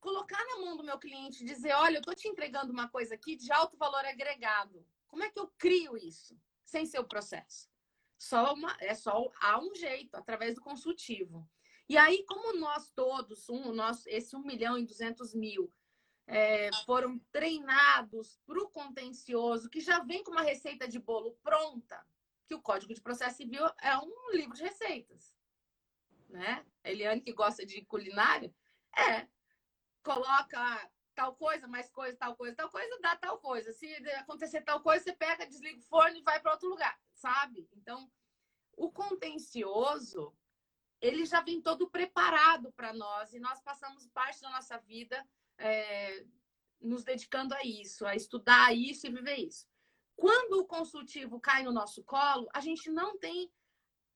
colocar 0.00 0.44
na 0.46 0.58
mão 0.58 0.76
do 0.76 0.82
meu 0.82 0.98
cliente 0.98 1.42
e 1.42 1.46
dizer, 1.46 1.72
olha, 1.74 1.96
eu 1.96 2.00
estou 2.00 2.14
te 2.14 2.26
entregando 2.26 2.72
uma 2.72 2.88
coisa 2.88 3.14
aqui 3.14 3.36
de 3.36 3.52
alto 3.52 3.76
valor 3.76 4.04
agregado. 4.04 4.84
Como 5.06 5.22
é 5.22 5.30
que 5.30 5.38
eu 5.38 5.52
crio 5.56 5.96
isso 5.96 6.36
sem 6.64 6.84
ser 6.84 6.98
o 6.98 7.06
processo? 7.06 7.70
Só 8.18 8.52
uma, 8.54 8.76
é 8.80 8.94
só 8.94 9.30
há 9.40 9.60
um 9.60 9.74
jeito, 9.74 10.16
através 10.16 10.54
do 10.54 10.60
consultivo. 10.60 11.48
E 11.88 11.96
aí, 11.96 12.24
como 12.24 12.58
nós 12.58 12.90
todos, 12.90 13.48
um, 13.48 13.72
nós, 13.72 14.06
esse 14.06 14.34
1 14.34 14.42
milhão 14.42 14.78
e 14.78 14.84
200 14.84 15.34
mil, 15.34 15.72
é, 16.26 16.70
foram 16.84 17.18
treinados 17.30 18.38
para 18.46 18.62
o 18.62 18.70
contencioso, 18.70 19.68
que 19.68 19.80
já 19.80 20.00
vem 20.00 20.22
com 20.24 20.30
uma 20.30 20.42
receita 20.42 20.88
de 20.88 20.98
bolo 20.98 21.36
pronta, 21.42 22.04
que 22.52 22.54
o 22.54 22.60
Código 22.60 22.92
de 22.92 23.00
Processo 23.00 23.38
Civil 23.38 23.64
é 23.80 23.96
um 23.96 24.30
livro 24.32 24.54
de 24.54 24.62
receitas. 24.62 25.34
Né? 26.28 26.64
Eliane, 26.84 27.22
que 27.22 27.32
gosta 27.32 27.64
de 27.64 27.82
culinária, 27.86 28.54
é. 28.94 29.26
Coloca 30.02 30.90
tal 31.14 31.34
coisa, 31.34 31.66
mais 31.66 31.90
coisa, 31.90 32.16
tal 32.18 32.36
coisa, 32.36 32.54
tal 32.54 32.70
coisa, 32.70 33.00
dá 33.00 33.16
tal 33.16 33.38
coisa. 33.38 33.72
Se 33.72 33.86
acontecer 34.16 34.60
tal 34.62 34.82
coisa, 34.82 35.04
você 35.04 35.12
pega, 35.14 35.46
desliga 35.46 35.78
o 35.78 35.82
forno 35.82 36.16
e 36.16 36.22
vai 36.22 36.40
para 36.40 36.52
outro 36.52 36.68
lugar, 36.68 36.98
sabe? 37.14 37.68
Então, 37.72 38.10
o 38.76 38.90
contencioso, 38.92 40.36
ele 41.00 41.24
já 41.24 41.40
vem 41.40 41.62
todo 41.62 41.88
preparado 41.88 42.70
para 42.72 42.92
nós 42.92 43.32
e 43.32 43.40
nós 43.40 43.62
passamos 43.62 44.06
parte 44.08 44.42
da 44.42 44.50
nossa 44.50 44.78
vida 44.78 45.26
é, 45.56 46.26
nos 46.80 47.02
dedicando 47.02 47.54
a 47.54 47.64
isso, 47.64 48.04
a 48.04 48.14
estudar 48.14 48.74
isso 48.74 49.06
e 49.06 49.10
viver 49.10 49.36
isso. 49.36 49.71
Quando 50.16 50.60
o 50.60 50.66
consultivo 50.66 51.40
cai 51.40 51.62
no 51.62 51.72
nosso 51.72 52.02
colo, 52.04 52.48
a 52.54 52.60
gente 52.60 52.90
não 52.90 53.18
tem 53.18 53.50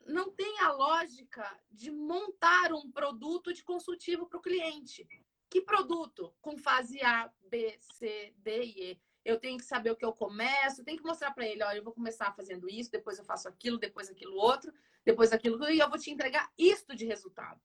não 0.07 0.31
tem 0.31 0.61
a 0.61 0.71
lógica 0.71 1.59
de 1.69 1.91
montar 1.91 2.73
um 2.73 2.91
produto 2.91 3.53
de 3.53 3.65
consultivo 3.65 4.27
para 4.27 4.39
o 4.39 4.43
cliente. 4.43 5.05
Que 5.51 5.61
produto? 5.61 6.35
Com 6.41 6.57
fase 6.57 7.03
A, 7.03 7.33
B, 7.43 7.77
C, 7.81 8.33
D 8.39 8.65
e 8.65 8.93
E. 8.93 9.01
eu 9.25 9.41
tenho 9.41 9.59
que 9.59 9.65
saber 9.65 9.91
o 9.91 9.97
que 9.97 10.05
eu 10.05 10.13
começo, 10.13 10.85
tenho 10.85 10.99
que 10.99 11.05
mostrar 11.05 11.33
para 11.33 11.47
ele, 11.47 11.65
olha, 11.65 11.79
eu 11.79 11.83
vou 11.83 11.93
começar 11.93 12.33
fazendo 12.33 12.69
isso, 12.69 12.91
depois 12.91 13.19
eu 13.19 13.25
faço 13.25 13.49
aquilo, 13.49 13.79
depois 13.79 14.09
aquilo 14.09 14.37
outro, 14.37 14.73
depois 15.05 15.33
aquilo, 15.33 15.69
e 15.69 15.81
eu 15.81 15.89
vou 15.89 15.99
te 15.99 16.11
entregar 16.11 16.53
isto 16.57 16.95
de 16.95 17.05
resultado. 17.05 17.61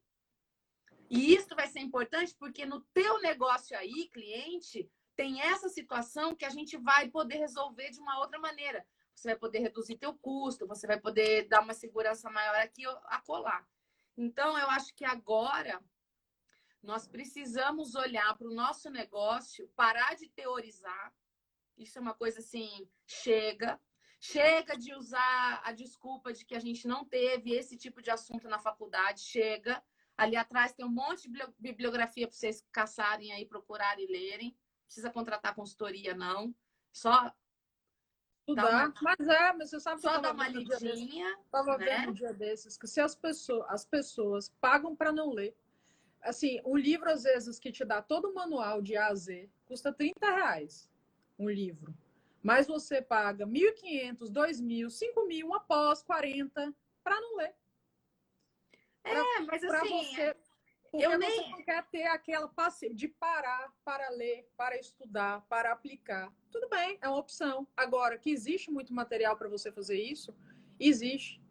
E 1.09 1.35
isso 1.35 1.55
vai 1.55 1.67
ser 1.67 1.81
importante 1.81 2.33
porque 2.35 2.65
no 2.65 2.81
teu 2.93 3.19
negócio 3.19 3.77
aí, 3.77 4.07
cliente, 4.09 4.89
tem 5.21 5.39
essa 5.39 5.69
situação 5.69 6.35
que 6.35 6.43
a 6.43 6.49
gente 6.49 6.75
vai 6.77 7.07
poder 7.07 7.35
resolver 7.35 7.91
de 7.91 7.99
uma 7.99 8.17
outra 8.17 8.39
maneira. 8.39 8.83
Você 9.13 9.27
vai 9.27 9.37
poder 9.37 9.59
reduzir 9.59 9.95
teu 9.95 10.15
custo, 10.15 10.65
você 10.65 10.87
vai 10.87 10.99
poder 10.99 11.47
dar 11.47 11.61
uma 11.61 11.75
segurança 11.75 12.27
maior 12.31 12.55
aqui 12.55 12.83
a 12.87 13.21
colar. 13.21 13.63
Então, 14.17 14.57
eu 14.57 14.67
acho 14.71 14.95
que 14.95 15.05
agora 15.05 15.79
nós 16.81 17.07
precisamos 17.07 17.93
olhar 17.93 18.35
para 18.35 18.47
o 18.47 18.53
nosso 18.55 18.89
negócio, 18.89 19.67
parar 19.75 20.15
de 20.15 20.27
teorizar. 20.27 21.13
Isso 21.77 21.99
é 21.99 22.01
uma 22.01 22.15
coisa 22.15 22.39
assim, 22.39 22.89
chega. 23.05 23.79
Chega 24.19 24.75
de 24.75 24.91
usar 24.95 25.61
a 25.63 25.71
desculpa 25.71 26.33
de 26.33 26.43
que 26.43 26.55
a 26.55 26.59
gente 26.59 26.87
não 26.87 27.05
teve 27.05 27.53
esse 27.53 27.77
tipo 27.77 28.01
de 28.01 28.09
assunto 28.09 28.49
na 28.49 28.57
faculdade. 28.57 29.21
Chega. 29.21 29.83
Ali 30.17 30.35
atrás 30.35 30.73
tem 30.73 30.83
um 30.83 30.89
monte 30.89 31.29
de 31.29 31.39
bibliografia 31.59 32.27
para 32.27 32.35
vocês 32.35 32.65
caçarem 32.71 33.31
aí, 33.31 33.45
procurarem 33.45 34.05
e 34.05 34.11
lerem. 34.11 34.57
Precisa 34.91 35.09
contratar 35.09 35.55
consultoria, 35.55 36.13
não. 36.13 36.53
Só 36.91 37.33
estudar. 38.41 38.89
Uma... 38.89 38.93
Mas 39.01 39.25
é, 39.25 39.53
mas 39.53 39.69
você 39.69 39.79
sabe 39.79 40.01
Só 40.01 40.17
dar 40.17 40.33
uma 40.33 40.49
lidinha. 40.49 41.39
Estava 41.45 41.77
né? 41.77 41.85
vendo 41.85 42.09
um 42.09 42.13
dia 42.13 42.33
desses 42.33 42.77
que 42.77 42.85
se 42.85 42.99
as 42.99 43.15
pessoas, 43.15 43.65
as 43.69 43.85
pessoas 43.85 44.49
pagam 44.59 44.93
para 44.93 45.13
não 45.13 45.31
ler, 45.31 45.55
assim, 46.21 46.59
um 46.65 46.75
livro, 46.75 47.09
às 47.09 47.23
vezes, 47.23 47.57
que 47.57 47.71
te 47.71 47.85
dá 47.85 48.01
todo 48.01 48.31
o 48.31 48.33
manual 48.33 48.81
de 48.81 48.97
A 48.97 49.07
a 49.07 49.15
Z, 49.15 49.49
custa 49.65 49.93
30 49.93 50.29
reais 50.29 50.89
um 51.39 51.49
livro. 51.49 51.95
Mas 52.43 52.67
você 52.67 53.01
paga 53.01 53.47
1.500, 53.47 54.29
2.000, 54.29 54.87
5.000, 54.87 55.55
após 55.55 56.03
40 56.03 56.75
para 57.01 57.21
não 57.21 57.37
ler. 57.37 57.55
É, 59.05 59.13
pra, 59.13 59.41
mas 59.43 59.63
assim. 59.63 60.15
Você, 60.15 60.35
porque 60.91 61.05
eu 61.05 61.17
nem... 61.17 61.49
você 61.49 61.63
quer 61.63 61.87
ter 61.87 62.03
aquela 62.07 62.49
paciência 62.49 62.95
de 62.95 63.07
parar 63.07 63.73
para 63.85 64.09
ler, 64.09 64.45
para 64.57 64.77
estudar, 64.77 65.41
para 65.47 65.71
aplicar. 65.71 66.31
Tudo 66.51 66.67
bem, 66.67 66.97
é 67.01 67.07
uma 67.07 67.17
opção. 67.17 67.65
Agora, 67.77 68.17
que 68.17 68.29
existe 68.29 68.69
muito 68.69 68.93
material 68.93 69.37
para 69.37 69.47
você 69.47 69.71
fazer 69.71 69.97
isso, 69.97 70.35
existe. 70.77 71.41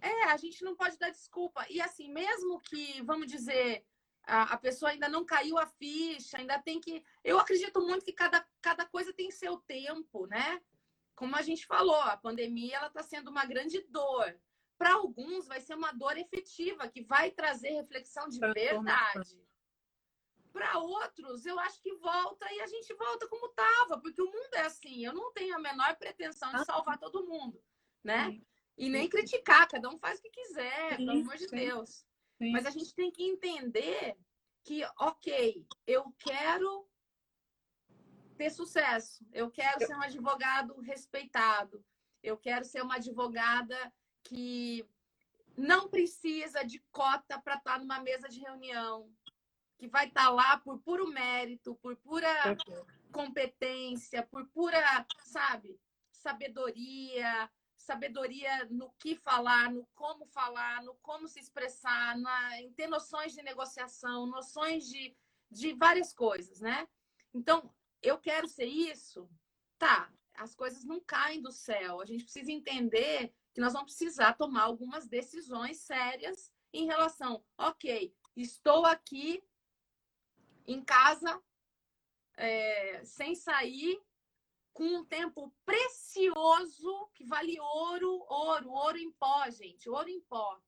É, 0.00 0.24
a 0.26 0.36
gente 0.36 0.62
não 0.62 0.76
pode 0.76 0.96
dar 0.96 1.10
desculpa. 1.10 1.66
E 1.68 1.80
assim, 1.80 2.08
mesmo 2.08 2.60
que, 2.60 3.02
vamos 3.02 3.26
dizer, 3.26 3.84
a, 4.22 4.54
a, 4.54 4.56
pessoa 4.56 4.92
ainda 4.92 5.08
não 5.08 5.24
caiu 5.24 5.58
a 5.58 5.66
ficha, 5.66 6.38
ainda 6.38 6.56
tem 6.60 6.80
que. 6.80 7.02
Eu 7.24 7.40
acredito 7.40 7.80
muito 7.80 8.04
que 8.04 8.12
cada, 8.12 8.46
cada 8.62 8.86
coisa 8.86 9.12
tem 9.12 9.28
seu 9.32 9.56
tempo, 9.56 10.26
né? 10.26 10.60
Como 11.16 11.34
a 11.34 11.42
gente 11.42 11.66
falou, 11.66 12.00
a 12.00 12.16
pandemia 12.16 12.76
ela 12.76 12.86
está 12.86 13.02
sendo 13.02 13.28
uma 13.28 13.44
grande 13.44 13.80
dor. 13.88 14.38
Para 14.76 14.94
alguns 14.94 15.46
vai 15.46 15.60
ser 15.60 15.74
uma 15.74 15.92
dor 15.92 16.16
efetiva, 16.16 16.88
que 16.88 17.02
vai 17.02 17.30
trazer 17.30 17.70
reflexão 17.70 18.28
de 18.28 18.38
verdade. 18.40 19.40
Para 20.52 20.78
outros, 20.78 21.44
eu 21.46 21.58
acho 21.58 21.80
que 21.80 21.92
volta 21.96 22.46
e 22.52 22.60
a 22.60 22.66
gente 22.66 22.92
volta 22.94 23.26
como 23.28 23.46
estava, 23.46 24.00
porque 24.00 24.22
o 24.22 24.26
mundo 24.26 24.54
é 24.54 24.62
assim. 24.62 25.04
Eu 25.04 25.12
não 25.12 25.32
tenho 25.32 25.56
a 25.56 25.58
menor 25.58 25.96
pretensão 25.96 26.50
de 26.50 26.56
ah. 26.56 26.64
salvar 26.64 26.98
todo 26.98 27.26
mundo, 27.26 27.60
né? 28.02 28.40
E 28.76 28.88
nem 28.88 29.08
criticar, 29.08 29.68
cada 29.68 29.88
um 29.88 29.98
faz 29.98 30.18
o 30.18 30.22
que 30.22 30.30
quiser, 30.30 30.96
pelo 30.96 31.10
amor 31.12 31.36
de 31.36 31.46
Deus. 31.46 32.04
Mas 32.40 32.66
a 32.66 32.70
gente 32.70 32.94
tem 32.94 33.10
que 33.10 33.22
entender 33.22 34.16
que, 34.64 34.82
ok, 34.98 35.66
eu 35.86 36.12
quero 36.18 36.88
ter 38.36 38.50
sucesso, 38.50 39.24
eu 39.32 39.50
quero 39.50 39.86
ser 39.86 39.94
um 39.96 40.02
advogado 40.02 40.78
respeitado, 40.80 41.84
eu 42.22 42.36
quero 42.36 42.64
ser 42.64 42.82
uma 42.82 42.96
advogada 42.96 43.92
que 44.24 44.84
não 45.56 45.88
precisa 45.88 46.64
de 46.64 46.80
cota 46.90 47.40
para 47.40 47.56
estar 47.56 47.74
tá 47.74 47.78
numa 47.78 48.00
mesa 48.00 48.28
de 48.28 48.40
reunião, 48.40 49.08
que 49.78 49.86
vai 49.86 50.08
estar 50.08 50.24
tá 50.24 50.30
lá 50.30 50.58
por 50.58 50.78
puro 50.80 51.06
mérito, 51.08 51.74
por 51.76 51.96
pura 51.96 52.56
competência, 53.12 54.26
por 54.26 54.46
pura, 54.48 55.06
sabe, 55.22 55.78
sabedoria, 56.10 57.50
sabedoria 57.76 58.64
no 58.70 58.90
que 58.98 59.14
falar, 59.14 59.70
no 59.70 59.86
como 59.94 60.26
falar, 60.26 60.82
no 60.82 60.94
como 60.96 61.28
se 61.28 61.38
expressar, 61.38 62.18
na, 62.18 62.60
em 62.60 62.72
ter 62.72 62.88
noções 62.88 63.32
de 63.32 63.42
negociação, 63.42 64.26
noções 64.26 64.88
de, 64.88 65.14
de 65.50 65.74
várias 65.74 66.12
coisas, 66.12 66.60
né? 66.60 66.88
Então, 67.32 67.72
eu 68.02 68.18
quero 68.18 68.48
ser 68.48 68.66
isso, 68.66 69.28
tá? 69.78 70.10
As 70.34 70.54
coisas 70.54 70.84
não 70.84 71.00
caem 71.00 71.40
do 71.40 71.52
céu. 71.52 72.00
A 72.00 72.06
gente 72.06 72.24
precisa 72.24 72.50
entender 72.50 73.32
que 73.54 73.60
nós 73.60 73.72
vamos 73.72 73.94
precisar 73.94 74.34
tomar 74.34 74.64
algumas 74.64 75.06
decisões 75.06 75.78
sérias 75.78 76.52
em 76.72 76.86
relação, 76.86 77.42
ok, 77.56 78.12
estou 78.36 78.84
aqui 78.84 79.42
em 80.66 80.84
casa, 80.84 81.40
é, 82.36 83.04
sem 83.04 83.36
sair, 83.36 84.02
com 84.72 84.84
um 84.84 85.04
tempo 85.04 85.54
precioso 85.64 87.08
que 87.14 87.24
vale 87.24 87.60
ouro, 87.60 88.26
ouro, 88.28 88.70
ouro 88.70 88.98
em 88.98 89.12
pó, 89.12 89.48
gente, 89.48 89.88
ouro 89.88 90.08
em 90.08 90.20
pó. 90.22 90.60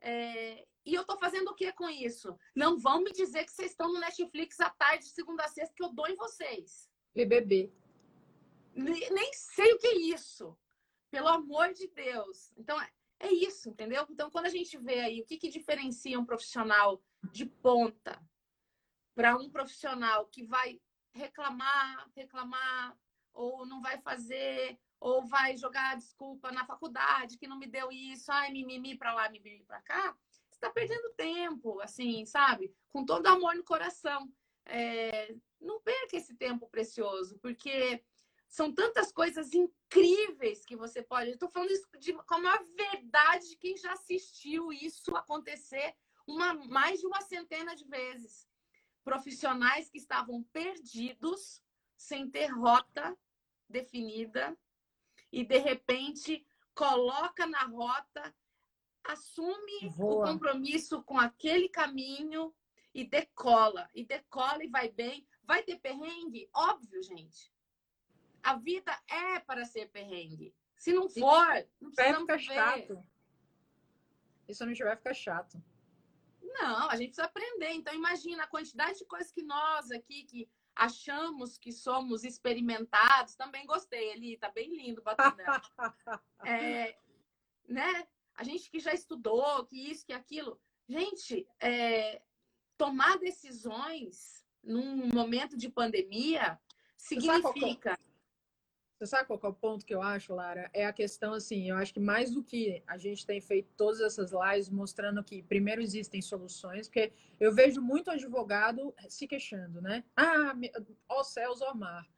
É, 0.00 0.66
e 0.84 0.94
eu 0.94 1.04
tô 1.04 1.16
fazendo 1.18 1.48
o 1.48 1.54
que 1.54 1.72
com 1.72 1.88
isso? 1.88 2.38
Não 2.54 2.78
vão 2.78 3.00
me 3.00 3.10
dizer 3.10 3.46
que 3.46 3.52
vocês 3.52 3.70
estão 3.70 3.90
no 3.90 4.00
Netflix 4.00 4.60
à 4.60 4.68
tarde, 4.68 5.06
segunda 5.06 5.44
a 5.44 5.48
sexta, 5.48 5.74
que 5.74 5.82
eu 5.82 5.94
dou 5.94 6.06
em 6.06 6.14
vocês. 6.14 6.90
BBB. 7.14 7.72
Nem 8.74 9.32
sei 9.32 9.72
o 9.72 9.78
que 9.78 9.86
é 9.86 9.96
isso. 9.96 10.56
Pelo 11.10 11.28
amor 11.28 11.72
de 11.72 11.88
Deus. 11.88 12.52
Então, 12.56 12.78
é 13.20 13.32
isso, 13.32 13.70
entendeu? 13.70 14.06
Então, 14.10 14.30
quando 14.30 14.46
a 14.46 14.50
gente 14.50 14.76
vê 14.78 15.00
aí 15.00 15.20
o 15.20 15.24
que, 15.24 15.38
que 15.38 15.48
diferencia 15.48 16.18
um 16.18 16.24
profissional 16.24 17.02
de 17.32 17.46
ponta 17.46 18.20
para 19.14 19.36
um 19.36 19.50
profissional 19.50 20.26
que 20.26 20.44
vai 20.44 20.80
reclamar, 21.12 22.08
reclamar, 22.14 22.96
ou 23.32 23.66
não 23.66 23.80
vai 23.80 23.98
fazer, 23.98 24.78
ou 25.00 25.24
vai 25.26 25.56
jogar 25.56 25.96
desculpa 25.96 26.50
na 26.52 26.64
faculdade 26.64 27.38
que 27.38 27.46
não 27.46 27.58
me 27.58 27.66
deu 27.66 27.90
isso, 27.90 28.30
ai, 28.30 28.50
mimimi 28.50 28.96
para 28.96 29.14
lá, 29.14 29.28
mimimi 29.28 29.64
para 29.64 29.80
cá, 29.82 30.16
você 30.30 30.42
está 30.52 30.70
perdendo 30.70 31.14
tempo, 31.14 31.80
assim, 31.80 32.24
sabe? 32.26 32.72
Com 32.90 33.04
todo 33.04 33.26
amor 33.26 33.54
no 33.54 33.64
coração. 33.64 34.32
É, 34.66 35.34
não 35.60 35.80
perca 35.80 36.16
esse 36.16 36.34
tempo 36.34 36.68
precioso, 36.68 37.38
porque 37.38 38.04
são 38.48 38.72
tantas 38.72 39.12
coisas 39.12 39.52
incríveis 39.52 40.64
que 40.64 40.76
você 40.76 41.02
pode. 41.02 41.30
Estou 41.30 41.50
falando 41.50 41.70
isso 41.70 41.86
de, 41.98 42.12
como 42.24 42.48
a 42.48 42.62
verdade 42.76 43.50
de 43.50 43.56
quem 43.56 43.76
já 43.76 43.92
assistiu 43.92 44.72
isso 44.72 45.14
acontecer 45.16 45.94
uma, 46.26 46.54
mais 46.54 47.00
de 47.00 47.06
uma 47.06 47.20
centena 47.20 47.74
de 47.76 47.84
vezes. 47.84 48.48
Profissionais 49.04 49.88
que 49.90 49.98
estavam 49.98 50.42
perdidos, 50.44 51.62
sem 51.96 52.30
ter 52.30 52.46
rota, 52.46 53.16
definida 53.68 54.56
e 55.30 55.44
de 55.44 55.58
repente 55.58 56.46
coloca 56.74 57.46
na 57.46 57.64
rota, 57.64 58.34
assume 59.04 59.88
Voa. 59.90 60.24
o 60.24 60.32
compromisso 60.32 61.02
com 61.02 61.18
aquele 61.18 61.68
caminho 61.68 62.54
e 62.94 63.04
decola, 63.04 63.88
e 63.94 64.04
decola 64.04 64.64
e 64.64 64.68
vai 64.68 64.88
bem. 64.88 65.26
Vai 65.42 65.62
ter 65.62 65.78
perrengue? 65.78 66.48
Óbvio, 66.54 67.02
gente. 67.02 67.52
A 68.48 68.54
vida 68.54 68.98
é 69.10 69.38
para 69.40 69.66
ser 69.66 69.90
perrengue. 69.90 70.54
Se 70.74 70.90
não 70.90 71.06
for, 71.06 71.68
não 71.78 71.90
precisamos 71.90 72.26
vai 72.26 72.38
ficar 72.38 72.54
ver. 72.54 72.86
chato. 72.86 73.06
Isso 74.48 74.64
não 74.64 74.74
vai 74.74 74.96
ficar 74.96 75.12
chato. 75.12 75.62
Não, 76.40 76.88
a 76.88 76.96
gente 76.96 77.08
precisa 77.08 77.26
aprender. 77.26 77.72
Então, 77.72 77.92
imagina 77.92 78.44
a 78.44 78.46
quantidade 78.46 79.00
de 79.00 79.04
coisas 79.04 79.30
que 79.30 79.42
nós 79.42 79.90
aqui, 79.90 80.24
que 80.24 80.48
achamos 80.74 81.58
que 81.58 81.70
somos 81.70 82.24
experimentados. 82.24 83.34
Também 83.34 83.66
gostei 83.66 84.12
ali, 84.12 84.38
tá 84.38 84.50
bem 84.50 84.74
lindo 84.74 85.02
o 85.04 85.04
é, 86.48 86.96
né? 87.68 88.08
A 88.34 88.44
gente 88.44 88.70
que 88.70 88.80
já 88.80 88.94
estudou, 88.94 89.66
que 89.66 89.90
isso, 89.90 90.06
que 90.06 90.14
aquilo. 90.14 90.58
Gente, 90.88 91.46
é, 91.60 92.22
tomar 92.78 93.18
decisões 93.18 94.42
num 94.64 95.06
momento 95.08 95.54
de 95.54 95.68
pandemia 95.68 96.58
significa 96.96 97.98
você 98.98 99.06
sabe 99.06 99.28
qual 99.28 99.38
é 99.40 99.46
o 99.46 99.54
ponto 99.54 99.86
que 99.86 99.94
eu 99.94 100.02
acho, 100.02 100.34
Lara? 100.34 100.68
É 100.74 100.84
a 100.84 100.92
questão 100.92 101.32
assim, 101.32 101.70
eu 101.70 101.76
acho 101.76 101.94
que 101.94 102.00
mais 102.00 102.32
do 102.32 102.42
que 102.42 102.82
a 102.84 102.98
gente 102.98 103.24
tem 103.24 103.40
feito 103.40 103.72
todas 103.76 104.00
essas 104.00 104.32
lives 104.32 104.68
mostrando 104.68 105.22
que 105.22 105.40
primeiro 105.44 105.80
existem 105.80 106.20
soluções, 106.20 106.88
porque 106.88 107.12
eu 107.38 107.54
vejo 107.54 107.80
muito 107.80 108.10
advogado 108.10 108.92
se 109.08 109.28
queixando, 109.28 109.80
né? 109.80 110.02
Ah, 110.16 110.52
ó 111.08 111.22
céus, 111.22 111.62
ó 111.62 111.72
mar. 111.74 112.08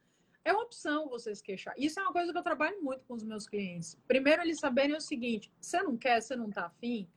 É 0.43 0.51
uma 0.51 0.63
opção 0.63 1.07
vocês 1.07 1.39
queixar. 1.39 1.75
Isso 1.77 1.99
é 1.99 2.03
uma 2.03 2.11
coisa 2.11 2.31
que 2.31 2.37
eu 2.39 2.43
trabalho 2.43 2.81
muito 2.81 3.05
com 3.05 3.13
os 3.13 3.23
meus 3.23 3.45
clientes. 3.45 3.95
Primeiro, 4.07 4.41
eles 4.41 4.59
saberem 4.59 4.95
o 4.95 5.01
seguinte: 5.01 5.53
você 5.61 5.83
não 5.83 5.95
quer, 5.95 6.19
você 6.19 6.35
não 6.35 6.49
tá 6.49 6.65
afim, 6.65 7.07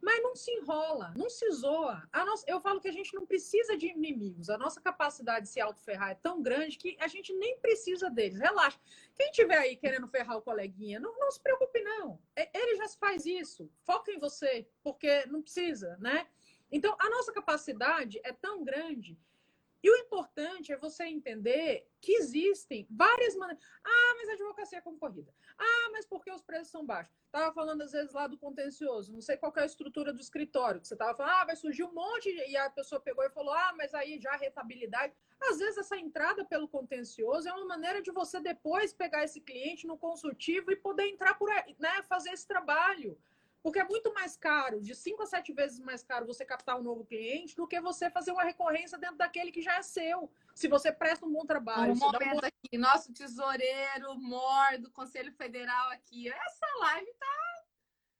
Mas 0.00 0.22
não 0.22 0.34
se 0.36 0.50
enrola, 0.52 1.12
não 1.16 1.28
se 1.28 1.50
zoa. 1.50 2.02
Nossa, 2.12 2.44
eu 2.46 2.60
falo 2.60 2.80
que 2.80 2.88
a 2.88 2.92
gente 2.92 3.14
não 3.14 3.26
precisa 3.26 3.76
de 3.76 3.88
inimigos. 3.88 4.50
A 4.50 4.58
nossa 4.58 4.80
capacidade 4.80 5.46
de 5.46 5.52
se 5.52 5.60
autoferrar 5.60 6.10
é 6.10 6.14
tão 6.14 6.42
grande 6.42 6.78
que 6.78 6.96
a 7.00 7.08
gente 7.08 7.32
nem 7.34 7.58
precisa 7.58 8.10
deles. 8.10 8.38
Relaxa. 8.38 8.78
Quem 9.14 9.30
tiver 9.30 9.58
aí 9.58 9.76
querendo 9.76 10.08
ferrar 10.08 10.36
o 10.36 10.42
coleguinha, 10.42 11.00
não, 11.00 11.18
não 11.18 11.30
se 11.30 11.40
preocupe, 11.40 11.80
não. 11.80 12.20
Ele 12.36 12.76
já 12.76 12.88
faz 12.98 13.24
isso. 13.26 13.70
Foca 13.84 14.12
em 14.12 14.18
você, 14.18 14.68
porque 14.82 15.26
não 15.26 15.42
precisa, 15.42 15.96
né? 15.98 16.26
Então, 16.70 16.96
a 16.98 17.08
nossa 17.08 17.32
capacidade 17.32 18.20
é 18.24 18.32
tão 18.32 18.64
grande 18.64 19.18
e 19.86 19.88
o 19.88 19.96
importante 19.98 20.72
é 20.72 20.76
você 20.76 21.04
entender 21.04 21.88
que 22.00 22.10
existem 22.14 22.88
várias 22.90 23.36
maneiras. 23.36 23.64
Ah, 23.84 24.14
mas 24.16 24.28
a 24.28 24.32
advocacia 24.32 24.78
é 24.78 24.80
concorrida. 24.80 25.32
Ah, 25.56 25.90
mas 25.92 26.04
por 26.04 26.24
que 26.24 26.32
os 26.32 26.42
preços 26.42 26.72
são 26.72 26.84
baixos? 26.84 27.14
Estava 27.26 27.54
falando, 27.54 27.82
às 27.82 27.92
vezes, 27.92 28.12
lá 28.12 28.26
do 28.26 28.36
contencioso. 28.36 29.12
Não 29.12 29.20
sei 29.20 29.36
qual 29.36 29.52
é 29.54 29.60
a 29.60 29.64
estrutura 29.64 30.12
do 30.12 30.20
escritório. 30.20 30.80
Que 30.80 30.88
você 30.88 30.94
estava 30.94 31.16
falando, 31.16 31.34
ah, 31.34 31.44
vai 31.44 31.54
surgir 31.54 31.84
um 31.84 31.92
monte. 31.92 32.28
E 32.28 32.56
a 32.56 32.68
pessoa 32.68 33.00
pegou 33.00 33.24
e 33.24 33.30
falou, 33.30 33.54
ah, 33.54 33.74
mas 33.78 33.94
aí 33.94 34.18
já 34.18 34.32
a 34.32 34.36
retabilidade. 34.36 35.14
Às 35.40 35.58
vezes, 35.60 35.78
essa 35.78 35.96
entrada 35.96 36.44
pelo 36.44 36.66
contencioso 36.66 37.48
é 37.48 37.52
uma 37.52 37.66
maneira 37.66 38.02
de 38.02 38.10
você 38.10 38.40
depois 38.40 38.92
pegar 38.92 39.22
esse 39.22 39.40
cliente 39.40 39.86
no 39.86 39.96
consultivo 39.96 40.72
e 40.72 40.76
poder 40.76 41.06
entrar 41.06 41.38
por 41.38 41.48
aí, 41.48 41.76
né, 41.78 42.02
fazer 42.08 42.30
esse 42.30 42.48
trabalho. 42.48 43.16
Porque 43.66 43.80
é 43.80 43.84
muito 43.84 44.14
mais 44.14 44.36
caro, 44.36 44.80
de 44.80 44.94
5 44.94 45.24
a 45.24 45.26
7 45.26 45.52
vezes 45.52 45.80
mais 45.80 46.00
caro 46.00 46.24
você 46.24 46.44
captar 46.44 46.78
um 46.78 46.84
novo 46.84 47.04
cliente 47.04 47.56
do 47.56 47.66
que 47.66 47.80
você 47.80 48.08
fazer 48.08 48.30
uma 48.30 48.44
recorrência 48.44 48.96
dentro 48.96 49.16
daquele 49.16 49.50
que 49.50 49.60
já 49.60 49.74
é 49.78 49.82
seu. 49.82 50.30
Se 50.54 50.68
você 50.68 50.92
presta 50.92 51.26
um 51.26 51.32
bom 51.32 51.44
trabalho. 51.44 51.92
Um 51.92 51.96
momento 51.96 52.44
um... 52.44 52.46
aqui, 52.46 52.78
nosso 52.78 53.12
tesoureiro, 53.12 54.14
Mor, 54.20 54.78
do 54.78 54.88
Conselho 54.92 55.32
Federal 55.32 55.90
aqui. 55.90 56.28
Essa 56.28 56.66
live 56.78 57.12
tá 57.14 57.64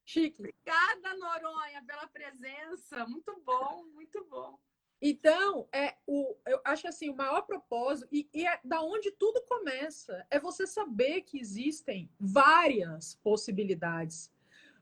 chique. 0.05 0.41
Obrigada, 0.41 1.15
Noronha, 1.17 1.81
pela 1.87 2.09
presença. 2.09 3.07
Muito 3.07 3.41
bom, 3.45 3.85
muito 3.95 4.25
bom. 4.25 4.59
Então, 5.01 5.69
é 5.73 5.95
o, 6.09 6.37
eu 6.45 6.61
acho 6.65 6.89
assim, 6.89 7.09
o 7.09 7.17
maior 7.17 7.43
propósito, 7.43 8.09
e, 8.11 8.29
e 8.35 8.45
é 8.45 8.59
da 8.65 8.83
onde 8.83 9.13
tudo 9.13 9.41
começa, 9.43 10.27
é 10.29 10.41
você 10.41 10.67
saber 10.67 11.21
que 11.21 11.39
existem 11.39 12.11
várias 12.19 13.15
possibilidades 13.23 14.35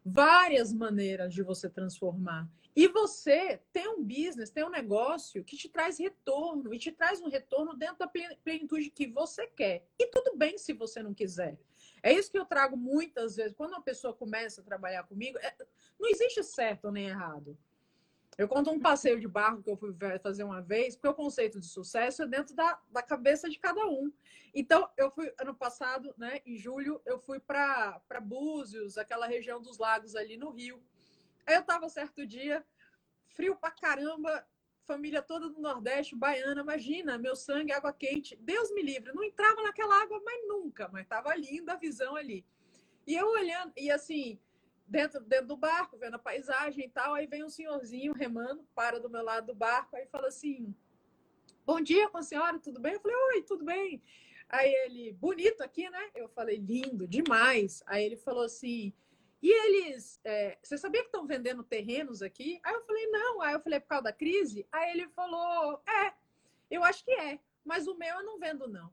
várias 0.05 0.73
maneiras 0.73 1.33
de 1.33 1.43
você 1.43 1.71
transformar. 1.71 2.49
E 2.77 2.89
você 2.89 3.61
tem 3.73 3.89
um 3.89 4.03
business, 4.03 4.51
tem 4.51 4.65
um 4.65 4.71
negócio 4.71 5.45
que 5.45 5.57
te 5.57 5.69
traz 5.69 5.99
retorno 5.99 6.75
e 6.75 6.79
te 6.79 6.91
traz 6.91 7.21
um 7.21 7.29
retorno 7.29 7.75
dentro 7.75 7.99
da 7.99 8.11
plenitude 8.43 8.91
que 8.91 9.07
você 9.07 9.47
quer. 9.47 9.87
E 9.99 10.09
tudo 10.09 10.37
bem 10.37 10.59
se 10.59 10.73
você 10.73 11.03
não 11.03 11.15
quiser. 11.15 11.57
É 12.03 12.13
isso 12.13 12.31
que 12.31 12.39
eu 12.39 12.45
trago 12.45 12.77
muitas 12.77 13.37
vezes. 13.37 13.55
Quando 13.55 13.71
uma 13.71 13.83
pessoa 13.83 14.13
começa 14.13 14.61
a 14.61 14.65
trabalhar 14.65 15.05
comigo, 15.05 15.39
é... 15.39 15.55
não 15.99 16.11
existe 16.11 16.43
certo 16.43 16.91
nem 16.91 17.07
errado. 17.07 17.57
Eu 18.37 18.49
conto 18.49 18.71
um 18.71 18.81
passeio 18.81 19.21
de 19.21 19.29
barco 19.29 19.63
que 19.63 19.71
eu 19.71 19.77
fui 19.77 19.95
fazer 20.21 20.43
uma 20.43 20.61
vez, 20.61 20.97
porque 20.97 21.09
o 21.09 21.15
conceito 21.15 21.61
de 21.61 21.67
sucesso 21.67 22.23
é 22.23 22.27
dentro 22.27 22.55
da, 22.55 22.81
da 22.91 23.03
cabeça 23.03 23.49
de 23.49 23.59
cada 23.59 23.87
um. 23.87 24.13
Então, 24.53 24.89
eu 24.97 25.11
fui 25.11 25.33
ano 25.41 25.55
passado, 25.55 26.13
né, 26.19 26.41
em 26.45 26.57
julho, 26.57 27.01
eu 27.07 27.19
fui 27.19 27.39
para 27.39 28.01
Búzios, 28.21 28.99
aquela 28.99 29.27
região 29.27 29.63
dos 29.63 29.79
lagos 29.79 30.17
ali 30.17 30.37
no 30.37 30.51
Rio. 30.51 30.83
Aí 31.47 31.55
eu 31.55 31.63
tava 31.63 31.89
certo 31.89 32.27
dia, 32.27 32.65
frio 33.29 33.55
pra 33.55 33.71
caramba, 33.71 34.45
família 34.85 35.23
toda 35.23 35.49
do 35.49 35.61
Nordeste, 35.61 36.17
baiana, 36.17 36.61
imagina, 36.61 37.19
meu 37.19 37.37
sangue, 37.37 37.73
água 37.73 37.93
quente. 37.93 38.37
Deus 38.37 38.73
me 38.73 38.83
livre, 38.83 39.13
não 39.13 39.23
entrava 39.23 39.63
naquela 39.63 40.03
água 40.03 40.21
mais 40.25 40.49
nunca, 40.49 40.89
mas 40.93 41.07
tava 41.07 41.35
linda 41.37 41.75
a 41.75 41.77
visão 41.77 42.17
ali. 42.17 42.45
E 43.07 43.15
eu 43.15 43.29
olhando, 43.29 43.73
e 43.77 43.91
assim, 43.91 44.41
dentro, 44.87 45.21
dentro 45.21 45.47
do 45.47 45.57
barco, 45.57 45.97
vendo 45.97 46.15
a 46.15 46.19
paisagem 46.19 46.85
e 46.85 46.89
tal. 46.89 47.15
Aí 47.15 47.27
vem 47.27 47.45
um 47.45 47.51
senhorzinho 47.51 48.13
remando, 48.13 48.67
para 48.75 49.01
do 49.01 49.11
meu 49.11 49.23
lado 49.23 49.47
do 49.47 49.55
barco, 49.55 49.97
aí 49.97 50.07
fala 50.07 50.29
assim: 50.29 50.75
Bom 51.65 51.81
dia 51.81 52.09
com 52.09 52.19
a 52.19 52.23
senhora, 52.23 52.59
tudo 52.59 52.81
bem? 52.81 52.95
Eu 52.95 53.01
falei: 53.01 53.17
Oi, 53.35 53.43
tudo 53.43 53.65
bem. 53.65 54.03
Aí 54.49 54.73
ele, 54.85 55.13
bonito 55.13 55.63
aqui, 55.63 55.89
né? 55.89 56.11
Eu 56.15 56.29
falei: 56.29 56.59
Lindo, 56.59 57.07
demais. 57.07 57.83
Aí 57.87 58.05
ele 58.05 58.17
falou 58.17 58.45
assim: 58.45 58.93
E 59.43 59.51
eles, 59.51 60.21
é, 60.25 60.59
você 60.63 60.77
sabia 60.77 61.01
que 61.01 61.09
estão 61.09 61.27
vendendo 61.27 61.63
terrenos 61.63 62.23
aqui? 62.23 62.61
Aí 62.63 62.75
eu 62.75 62.85
falei: 62.85 63.07
Não. 63.07 63.41
Aí 63.41 63.55
eu 63.55 63.61
falei: 63.61 63.81
Por 63.81 63.89
causa 63.89 64.05
da 64.05 64.13
crise? 64.13 64.67
Aí 64.71 64.91
ele 64.91 65.09
falou: 65.09 65.81
É, 65.89 66.13
eu 66.71 66.85
acho 66.85 67.05
que 67.05 67.13
é, 67.13 67.39
mas 67.65 67.87
o 67.87 67.95
meu 67.95 68.15
eu 68.17 68.25
não 68.25 68.39
vendo, 68.39 68.69
não. 68.69 68.93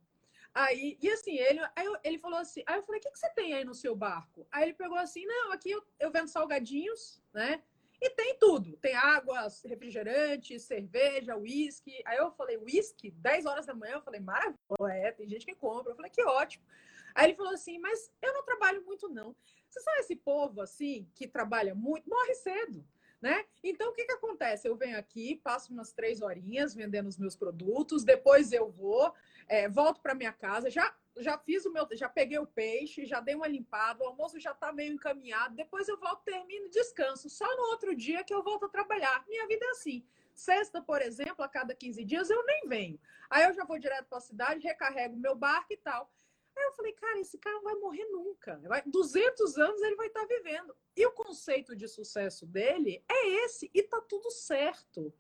Aí, 0.54 0.98
e 1.02 1.10
assim, 1.10 1.38
ele, 1.38 1.62
eu, 1.82 1.98
ele 2.04 2.18
falou 2.18 2.38
assim, 2.38 2.62
aí 2.66 2.78
eu 2.78 2.84
falei, 2.84 3.00
o 3.00 3.04
que, 3.04 3.12
que 3.12 3.20
você 3.20 3.30
tem 3.30 3.54
aí 3.54 3.64
no 3.64 3.74
seu 3.74 3.96
barco? 3.96 4.46
Aí 4.52 4.64
ele 4.64 4.74
pegou 4.74 4.98
assim, 4.98 5.26
não, 5.26 5.52
aqui 5.52 5.72
eu, 5.72 5.84
eu 6.00 6.12
vendo 6.12 6.28
salgadinhos, 6.28 7.22
né? 7.34 7.64
E 8.02 8.10
tem 8.10 8.36
tudo. 8.38 8.76
Tem 8.78 8.96
água, 8.96 9.48
refrigerante, 9.64 10.60
cerveja, 10.60 11.38
uísque. 11.38 12.02
Aí 12.06 12.18
eu 12.18 12.32
falei, 12.32 12.58
uísque? 12.58 13.12
10 13.12 13.46
horas 13.46 13.68
da 13.68 13.76
manhã. 13.76 13.94
Eu 13.94 14.02
falei, 14.02 14.20
maravilha, 14.20 14.58
é, 14.90 15.12
tem 15.12 15.30
gente 15.30 15.46
que 15.46 15.54
compra. 15.54 15.92
Eu 15.92 15.96
falei, 15.96 16.10
que 16.10 16.24
ótimo. 16.24 16.66
Aí 17.14 17.28
ele 17.28 17.36
falou 17.36 17.54
assim, 17.54 17.78
mas 17.78 18.12
eu 18.22 18.34
não 18.34 18.44
trabalho 18.44 18.84
muito, 18.84 19.08
não. 19.08 19.36
Você 19.70 19.80
sabe 19.82 20.00
esse 20.00 20.16
povo, 20.16 20.62
assim, 20.62 21.08
que 21.14 21.28
trabalha 21.28 21.76
muito, 21.76 22.10
morre 22.10 22.34
cedo 22.34 22.84
né? 23.22 23.46
Então, 23.64 23.90
o 23.90 23.94
que, 23.94 24.06
que 24.06 24.14
acontece? 24.14 24.68
Eu 24.68 24.76
venho 24.76 24.98
aqui, 24.98 25.36
passo 25.36 25.72
umas 25.72 25.94
três 25.94 26.22
horinhas 26.22 26.74
vendendo 26.74 27.08
os 27.08 27.18
meus 27.18 27.36
produtos, 27.36 28.04
depois 28.04 28.52
eu 28.52 28.70
vou, 28.70 29.14
é, 29.48 29.70
volto 29.70 30.02
para 30.02 30.16
minha 30.16 30.34
casa, 30.34 30.70
já 30.70 30.94
já 31.18 31.38
fiz 31.38 31.66
o 31.66 31.72
meu, 31.72 31.86
já 31.92 32.08
peguei 32.08 32.40
o 32.40 32.48
peixe, 32.48 33.06
já 33.06 33.20
dei 33.20 33.36
uma 33.36 33.48
limpada, 33.48 34.04
o 34.04 34.08
almoço 34.08 34.40
já 34.40 34.52
está 34.52 34.72
meio 34.72 34.94
encaminhado, 34.94 35.56
depois 35.56 35.88
eu 35.88 36.00
volto, 36.00 36.24
termino 36.24 36.68
e 36.68 36.70
descanso. 36.70 37.30
Só 37.30 37.46
no 37.58 37.64
outro 37.64 37.94
dia 37.94 38.24
que 38.24 38.34
eu 38.34 38.42
volto 38.42 38.66
a 38.66 38.70
trabalhar. 38.70 39.26
Minha 39.28 39.46
vida 39.46 39.66
é 39.66 39.70
assim. 39.72 40.06
Sexta, 40.34 40.82
por 40.82 41.02
exemplo, 41.02 41.44
a 41.44 41.50
cada 41.50 41.76
15 41.76 42.04
dias 42.06 42.30
eu 42.30 42.46
nem 42.46 42.68
venho. 42.68 43.00
Aí 43.30 43.44
eu 43.44 43.54
já 43.54 43.66
vou 43.66 43.78
direto 43.78 44.08
para 44.08 44.20
a 44.20 44.22
cidade, 44.22 44.66
recarrego 44.66 45.18
meu 45.18 45.36
barco 45.36 45.74
e 45.74 45.78
tal. 45.78 46.10
Aí 46.58 46.66
eu 46.66 46.74
falei, 46.74 46.94
cara, 46.94 47.20
esse 47.20 47.38
cara 47.38 47.56
não 47.56 47.64
vai 47.64 47.76
morrer 47.76 48.06
nunca. 48.06 48.60
Vai, 48.66 48.82
200 48.86 49.58
anos 49.58 49.82
ele 49.82 49.96
vai 49.96 50.08
estar 50.08 50.22
tá 50.22 50.28
vivendo. 50.28 50.76
E 50.96 51.06
o 51.06 51.12
conceito 51.12 51.76
de 51.76 51.88
sucesso 51.88 52.46
dele 52.46 53.04
é 53.10 53.46
esse, 53.46 53.70
e 53.74 53.84
tá 53.84 54.02
tudo 54.02 54.30
certo. 54.32 55.14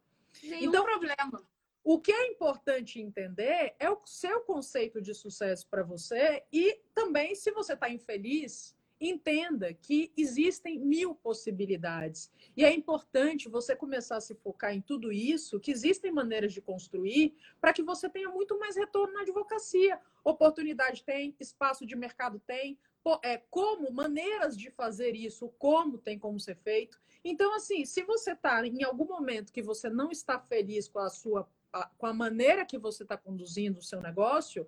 Nenhum 0.43 0.69
então, 0.69 0.83
problema. 0.83 1.45
O 1.83 1.99
que 1.99 2.11
é 2.11 2.27
importante 2.27 2.99
entender 2.99 3.75
é 3.79 3.89
o 3.89 3.99
seu 4.05 4.41
conceito 4.41 5.01
de 5.01 5.13
sucesso 5.13 5.67
para 5.67 5.83
você 5.83 6.43
e 6.51 6.79
também, 6.93 7.33
se 7.33 7.51
você 7.51 7.73
está 7.73 7.89
infeliz, 7.89 8.75
entenda 9.01 9.73
que 9.73 10.13
existem 10.15 10.79
mil 10.79 11.15
possibilidades. 11.15 12.31
E 12.55 12.63
é 12.63 12.71
importante 12.71 13.49
você 13.49 13.75
começar 13.75 14.17
a 14.17 14.21
se 14.21 14.35
focar 14.35 14.73
em 14.73 14.81
tudo 14.81 15.11
isso, 15.11 15.59
que 15.59 15.71
existem 15.71 16.11
maneiras 16.11 16.53
de 16.53 16.61
construir 16.61 17.35
para 17.59 17.73
que 17.73 17.81
você 17.81 18.07
tenha 18.07 18.29
muito 18.29 18.57
mais 18.59 18.75
retorno 18.75 19.13
na 19.13 19.21
advocacia. 19.21 19.99
Oportunidade 20.23 21.03
tem, 21.03 21.35
espaço 21.39 21.85
de 21.85 21.95
mercado 21.95 22.39
tem, 22.45 22.77
é, 23.23 23.37
como, 23.49 23.91
maneiras 23.91 24.55
de 24.55 24.69
fazer 24.69 25.15
isso, 25.15 25.49
como 25.57 25.97
tem 25.97 26.19
como 26.19 26.39
ser 26.39 26.55
feito. 26.57 27.01
Então, 27.23 27.55
assim, 27.55 27.83
se 27.85 28.03
você 28.03 28.33
está 28.33 28.65
em 28.65 28.83
algum 28.83 29.05
momento 29.05 29.51
que 29.51 29.63
você 29.63 29.89
não 29.89 30.11
está 30.11 30.39
feliz 30.39 30.87
com 30.87 30.99
a 30.99 31.09
sua 31.09 31.49
com 31.97 32.05
a 32.05 32.13
maneira 32.13 32.65
que 32.65 32.77
você 32.77 33.03
está 33.03 33.15
conduzindo 33.15 33.79
o 33.79 33.81
seu 33.81 34.01
negócio, 34.01 34.67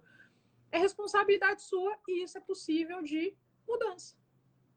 é 0.71 0.77
responsabilidade 0.77 1.61
sua 1.61 1.97
e 2.07 2.23
isso 2.23 2.37
é 2.37 2.41
possível 2.41 3.01
de 3.01 3.35
mudança. 3.67 4.15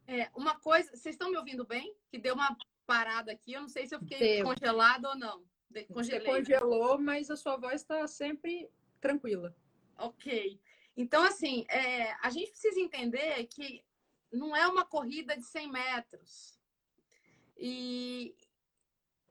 É, 0.06 0.30
uma 0.34 0.58
coisa, 0.60 0.90
vocês 0.90 1.14
estão 1.14 1.30
me 1.30 1.36
ouvindo 1.36 1.66
bem? 1.66 1.94
Que 2.08 2.18
deu 2.18 2.34
uma 2.34 2.56
parada 2.86 3.32
aqui, 3.32 3.52
eu 3.52 3.62
não 3.62 3.68
sei 3.68 3.86
se 3.86 3.94
eu 3.94 4.00
fiquei 4.00 4.36
deu. 4.36 4.44
congelada 4.44 5.08
ou 5.08 5.16
não. 5.16 5.44
Congelei. 5.88 6.20
Você 6.20 6.20
congelou, 6.20 6.98
mas 6.98 7.30
a 7.30 7.36
sua 7.36 7.56
voz 7.56 7.82
está 7.82 8.06
sempre 8.06 8.70
tranquila. 9.00 9.54
Ok. 9.98 10.60
Então, 10.96 11.22
assim, 11.22 11.66
é, 11.68 12.12
a 12.22 12.30
gente 12.30 12.50
precisa 12.50 12.80
entender 12.80 13.44
que 13.46 13.84
não 14.32 14.56
é 14.56 14.66
uma 14.66 14.84
corrida 14.84 15.36
de 15.36 15.44
100 15.44 15.70
metros. 15.70 16.58
E, 17.58 18.34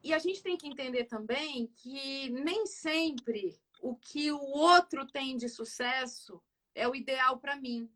e 0.04 0.14
a 0.14 0.20
gente 0.20 0.44
tem 0.44 0.58
que 0.58 0.68
entender 0.68 1.06
também 1.06 1.68
que 1.68 2.30
nem 2.30 2.66
sempre 2.66 3.60
o 3.82 3.96
que 3.96 4.32
o 4.32 4.40
outro 4.40 5.06
tem 5.08 5.38
de 5.38 5.48
sucesso 5.50 6.42
é 6.74 6.88
o 6.88 6.96
ideal 6.96 7.40
para 7.40 7.56
mim, 7.56 7.90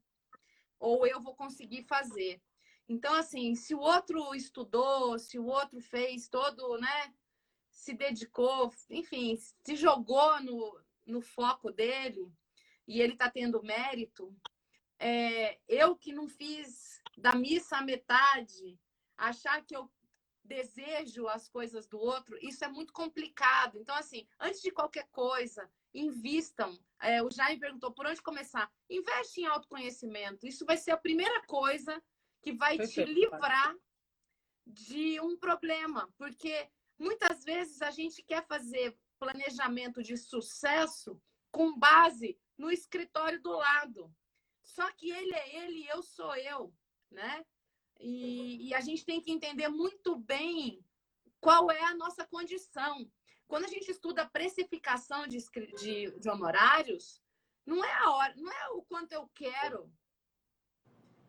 ou 0.79 1.05
eu 1.05 1.21
vou 1.21 1.35
conseguir 1.35 1.83
fazer. 1.83 2.41
Então, 2.89 3.13
assim, 3.13 3.53
se 3.53 3.75
o 3.75 3.79
outro 3.79 4.33
estudou, 4.33 5.19
se 5.19 5.37
o 5.37 5.45
outro 5.45 5.79
fez 5.79 6.27
todo, 6.27 6.75
né, 6.79 7.13
se 7.69 7.93
dedicou, 7.93 8.73
enfim, 8.89 9.37
se 9.37 9.75
jogou 9.75 10.41
no, 10.41 10.81
no 11.05 11.21
foco 11.21 11.71
dele 11.71 12.33
e 12.87 12.99
ele 12.99 13.13
está 13.13 13.29
tendo 13.29 13.61
mérito, 13.61 14.35
é, 14.97 15.59
eu 15.67 15.95
que 15.95 16.11
não 16.11 16.27
fiz 16.27 16.99
da 17.15 17.35
missa 17.35 17.77
a 17.77 17.83
metade, 17.83 18.79
achar 19.15 19.63
que 19.63 19.75
eu 19.75 19.87
desejo 20.43 21.27
as 21.27 21.47
coisas 21.47 21.85
do 21.85 21.99
outro, 21.99 22.39
isso 22.41 22.65
é 22.65 22.67
muito 22.67 22.91
complicado. 22.91 23.77
Então, 23.77 23.95
assim, 23.95 24.27
antes 24.39 24.63
de 24.63 24.71
qualquer 24.71 25.07
coisa, 25.11 25.69
invistam. 25.93 26.75
É, 26.99 27.21
o 27.21 27.29
Jaime 27.29 27.59
perguntou 27.59 27.91
por 27.91 28.07
onde 28.07 28.19
começar. 28.19 28.71
Investe 28.89 29.41
em 29.41 29.45
autoconhecimento. 29.45 30.47
Isso 30.47 30.65
vai 30.65 30.75
ser 30.75 30.89
a 30.89 30.97
primeira 30.97 31.45
coisa 31.45 32.01
que 32.41 32.53
vai 32.53 32.77
te 32.77 33.03
livrar 33.03 33.75
de 34.65 35.19
um 35.19 35.37
problema, 35.37 36.11
porque 36.17 36.69
muitas 36.97 37.43
vezes 37.43 37.81
a 37.81 37.91
gente 37.91 38.23
quer 38.23 38.45
fazer 38.47 38.97
planejamento 39.19 40.01
de 40.01 40.15
sucesso 40.15 41.21
com 41.51 41.77
base 41.77 42.39
no 42.57 42.71
escritório 42.71 43.41
do 43.41 43.51
lado. 43.51 44.13
Só 44.63 44.89
que 44.93 45.09
ele 45.09 45.33
é 45.33 45.63
ele 45.63 45.79
e 45.79 45.87
eu 45.87 46.01
sou 46.01 46.35
eu, 46.35 46.73
né? 47.11 47.45
E, 47.99 48.69
e, 48.69 48.73
a 48.73 48.79
gente 48.79 49.03
tem 49.03 49.19
que 49.19 49.31
entender 49.31 49.67
muito 49.67 50.15
bem 50.15 50.81
qual 51.41 51.69
é 51.69 51.83
a 51.83 51.95
nossa 51.95 52.25
condição. 52.25 53.11
Quando 53.45 53.65
a 53.65 53.67
gente 53.67 53.91
estuda 53.91 54.29
precificação 54.29 55.27
de, 55.27 55.39
de, 55.77 56.17
de 56.17 56.29
honorários, 56.29 57.21
não 57.65 57.83
é 57.83 57.91
a 57.91 58.11
hora, 58.11 58.33
não 58.37 58.49
é 58.49 58.69
o 58.69 58.83
quanto 58.83 59.11
eu 59.11 59.27
quero. 59.35 59.91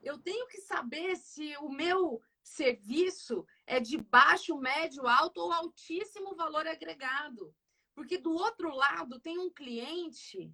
Eu 0.02 0.18
tenho 0.18 0.46
que 0.48 0.60
saber 0.60 1.16
se 1.16 1.56
o 1.58 1.68
meu 1.68 2.22
serviço 2.42 3.46
é 3.66 3.78
de 3.78 3.98
baixo, 3.98 4.56
médio, 4.56 5.06
alto 5.06 5.40
ou 5.40 5.52
altíssimo 5.52 6.34
valor 6.34 6.66
agregado. 6.66 7.54
Porque 7.94 8.16
do 8.16 8.32
outro 8.32 8.74
lado 8.74 9.20
tem 9.20 9.38
um 9.38 9.50
cliente 9.50 10.52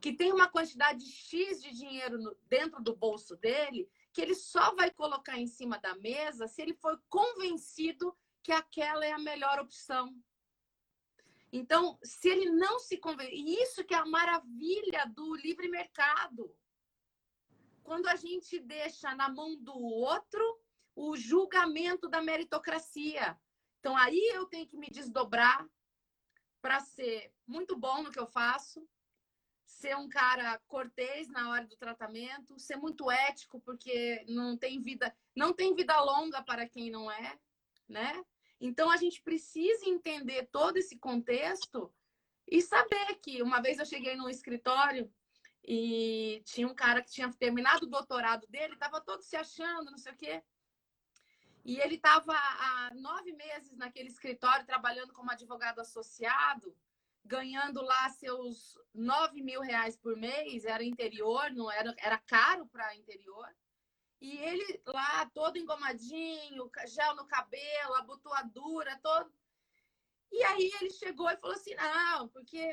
que 0.00 0.12
tem 0.12 0.32
uma 0.32 0.48
quantidade 0.48 1.04
X 1.04 1.62
de 1.62 1.72
dinheiro 1.72 2.18
no, 2.18 2.34
dentro 2.48 2.82
do 2.82 2.96
bolso 2.96 3.36
dele, 3.36 3.88
que 4.12 4.20
ele 4.20 4.34
só 4.34 4.74
vai 4.74 4.90
colocar 4.90 5.38
em 5.38 5.46
cima 5.46 5.78
da 5.78 5.94
mesa 5.96 6.48
se 6.48 6.62
ele 6.62 6.74
for 6.74 7.00
convencido 7.08 8.16
que 8.42 8.50
aquela 8.50 9.04
é 9.04 9.12
a 9.12 9.18
melhor 9.18 9.60
opção. 9.60 10.16
Então, 11.52 11.98
se 12.02 12.28
ele 12.28 12.50
não 12.50 12.78
se 12.78 12.96
convence, 12.96 13.34
e 13.34 13.62
isso 13.62 13.84
que 13.84 13.94
é 13.94 13.98
a 13.98 14.06
maravilha 14.06 15.04
do 15.14 15.34
livre 15.34 15.68
mercado. 15.68 16.54
Quando 17.90 18.06
a 18.06 18.14
gente 18.14 18.60
deixa 18.60 19.12
na 19.16 19.28
mão 19.28 19.56
do 19.56 19.76
outro 19.76 20.60
o 20.94 21.16
julgamento 21.16 22.08
da 22.08 22.22
meritocracia. 22.22 23.36
Então, 23.80 23.96
aí 23.96 24.30
eu 24.32 24.46
tenho 24.46 24.64
que 24.64 24.76
me 24.76 24.88
desdobrar 24.88 25.68
para 26.62 26.78
ser 26.78 27.32
muito 27.44 27.76
bom 27.76 28.00
no 28.00 28.12
que 28.12 28.20
eu 28.20 28.28
faço, 28.28 28.88
ser 29.66 29.96
um 29.96 30.08
cara 30.08 30.60
cortês 30.68 31.26
na 31.30 31.50
hora 31.50 31.66
do 31.66 31.76
tratamento, 31.76 32.60
ser 32.60 32.76
muito 32.76 33.10
ético, 33.10 33.60
porque 33.60 34.24
não 34.28 34.56
tem 34.56 34.80
vida, 34.80 35.12
não 35.34 35.52
tem 35.52 35.74
vida 35.74 36.00
longa 36.00 36.44
para 36.44 36.68
quem 36.68 36.92
não 36.92 37.10
é, 37.10 37.40
né? 37.88 38.24
Então 38.60 38.88
a 38.88 38.96
gente 38.98 39.20
precisa 39.20 39.88
entender 39.88 40.48
todo 40.52 40.76
esse 40.76 40.96
contexto 40.96 41.92
e 42.46 42.62
saber 42.62 43.16
que 43.16 43.42
uma 43.42 43.60
vez 43.60 43.80
eu 43.80 43.84
cheguei 43.84 44.14
num 44.14 44.28
escritório 44.28 45.12
e 45.64 46.42
tinha 46.44 46.66
um 46.66 46.74
cara 46.74 47.02
que 47.02 47.10
tinha 47.10 47.30
terminado 47.32 47.86
o 47.86 47.90
doutorado 47.90 48.46
dele, 48.48 48.74
estava 48.74 49.00
todo 49.00 49.22
se 49.22 49.36
achando, 49.36 49.90
não 49.90 49.98
sei 49.98 50.12
o 50.12 50.16
quê. 50.16 50.42
E 51.64 51.78
ele 51.78 51.96
estava 51.96 52.32
há 52.32 52.90
nove 52.94 53.32
meses 53.32 53.76
naquele 53.76 54.08
escritório 54.08 54.66
trabalhando 54.66 55.12
como 55.12 55.30
advogado 55.30 55.80
associado 55.80 56.74
ganhando 57.24 57.82
lá 57.82 58.08
seus 58.10 58.78
9 58.94 59.42
mil 59.42 59.60
reais 59.60 59.96
por 59.96 60.16
mês, 60.16 60.64
era 60.64 60.82
interior, 60.82 61.50
não 61.52 61.70
era, 61.70 61.94
era 61.98 62.18
caro 62.18 62.66
para 62.66 62.94
interior. 62.96 63.48
E 64.20 64.36
ele 64.38 64.82
lá, 64.84 65.30
todo 65.32 65.56
engomadinho, 65.56 66.70
gel 66.86 67.14
no 67.14 67.26
cabelo, 67.26 67.94
abotoadura, 67.94 68.98
todo. 69.02 69.32
E 70.30 70.42
aí 70.44 70.70
ele 70.80 70.90
chegou 70.90 71.28
e 71.28 71.36
falou 71.36 71.56
assim: 71.56 71.74
não, 71.74 72.28
porque 72.28 72.70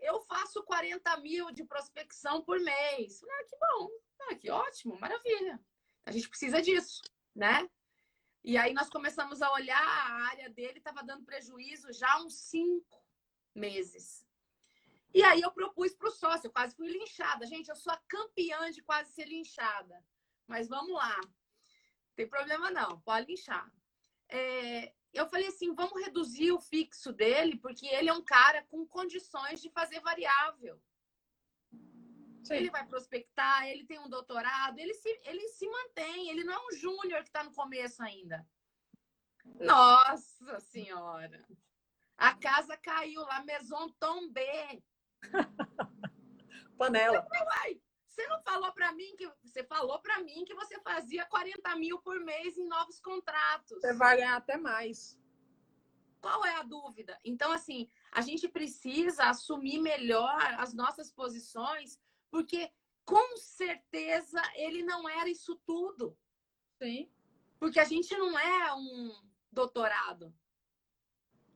eu 0.00 0.20
faço 0.22 0.62
40 0.62 1.16
mil 1.18 1.50
de 1.50 1.64
prospecção 1.64 2.42
por 2.42 2.60
mês. 2.60 3.22
Ah, 3.22 3.44
que 3.44 3.56
bom, 3.56 3.90
ah, 4.20 4.34
que 4.36 4.50
ótimo, 4.50 4.98
maravilha. 5.00 5.60
A 6.06 6.12
gente 6.12 6.28
precisa 6.28 6.62
disso, 6.62 7.02
né? 7.34 7.68
E 8.42 8.58
aí 8.58 8.74
nós 8.74 8.90
começamos 8.90 9.40
a 9.40 9.50
olhar, 9.52 9.80
a 9.80 10.26
área 10.26 10.50
dele 10.50 10.78
estava 10.78 11.02
dando 11.02 11.24
prejuízo 11.24 11.92
já 11.92 12.20
uns 12.20 12.34
cinco 12.34 13.02
meses. 13.54 14.24
E 15.14 15.22
aí 15.22 15.40
eu 15.40 15.50
propus 15.50 15.94
para 15.94 16.08
o 16.08 16.12
sócio, 16.12 16.48
eu 16.48 16.52
quase 16.52 16.74
fui 16.76 16.88
linchada. 16.88 17.46
Gente, 17.46 17.68
eu 17.68 17.76
sou 17.76 17.92
a 17.92 18.02
campeã 18.08 18.70
de 18.70 18.82
quase 18.82 19.12
ser 19.12 19.26
linchada. 19.26 20.04
Mas 20.46 20.68
vamos 20.68 20.92
lá. 20.92 21.16
Não 21.16 22.14
tem 22.16 22.28
problema 22.28 22.70
não, 22.70 23.00
pode 23.00 23.28
linchar. 23.28 23.72
É, 24.28 24.92
eu 25.14 25.28
falei 25.28 25.46
assim, 25.48 25.74
vamos 25.74 26.02
reduzir 26.02 26.52
o 26.52 26.60
fixo 26.60 27.12
dele, 27.12 27.56
porque 27.58 27.86
ele 27.86 28.08
é 28.08 28.12
um 28.12 28.24
cara 28.24 28.64
com 28.64 28.86
condições 28.86 29.60
de 29.60 29.70
fazer 29.70 30.00
variável. 30.00 30.80
Sim. 32.42 32.54
Ele 32.54 32.70
vai 32.70 32.86
prospectar, 32.86 33.66
ele 33.68 33.86
tem 33.86 33.98
um 33.98 34.08
doutorado, 34.08 34.78
ele 34.78 34.92
se, 34.92 35.08
ele 35.24 35.48
se 35.48 35.66
mantém, 35.66 36.28
ele 36.28 36.44
não 36.44 36.52
é 36.52 36.66
um 36.66 36.76
júnior 36.76 37.22
que 37.22 37.28
está 37.28 37.42
no 37.42 37.52
começo 37.52 38.02
ainda. 38.02 38.46
Nossa 39.60 40.60
Senhora! 40.60 41.42
A 42.16 42.34
casa 42.34 42.76
caiu 42.76 43.22
lá, 43.22 43.42
Maison 43.42 43.88
tombé. 43.98 44.82
Panela. 46.78 47.26
Uai, 47.30 47.80
você 48.14 48.26
não 48.28 48.40
falou 48.42 48.72
para 48.72 48.92
mim 48.92 49.16
que 49.16 49.28
você 49.42 49.64
falou 49.64 49.98
para 49.98 50.22
mim 50.22 50.44
que 50.44 50.54
você 50.54 50.80
fazia 50.80 51.26
40 51.26 51.76
mil 51.76 52.00
por 52.00 52.20
mês 52.20 52.56
em 52.56 52.66
novos 52.68 53.00
contratos. 53.00 53.80
Você 53.80 53.92
vai 53.92 54.16
ganhar 54.16 54.36
até 54.36 54.56
mais. 54.56 55.18
Qual 56.20 56.44
é 56.44 56.54
a 56.54 56.62
dúvida? 56.62 57.18
Então, 57.24 57.50
assim, 57.50 57.88
a 58.12 58.20
gente 58.20 58.48
precisa 58.48 59.24
assumir 59.24 59.80
melhor 59.80 60.40
as 60.58 60.72
nossas 60.72 61.10
posições, 61.10 61.98
porque 62.30 62.70
com 63.04 63.36
certeza 63.36 64.40
ele 64.54 64.82
não 64.84 65.08
era 65.08 65.28
isso 65.28 65.60
tudo. 65.66 66.16
Sim. 66.80 67.10
Porque 67.58 67.80
a 67.80 67.84
gente 67.84 68.16
não 68.16 68.38
é 68.38 68.74
um 68.74 69.12
doutorado. 69.50 70.32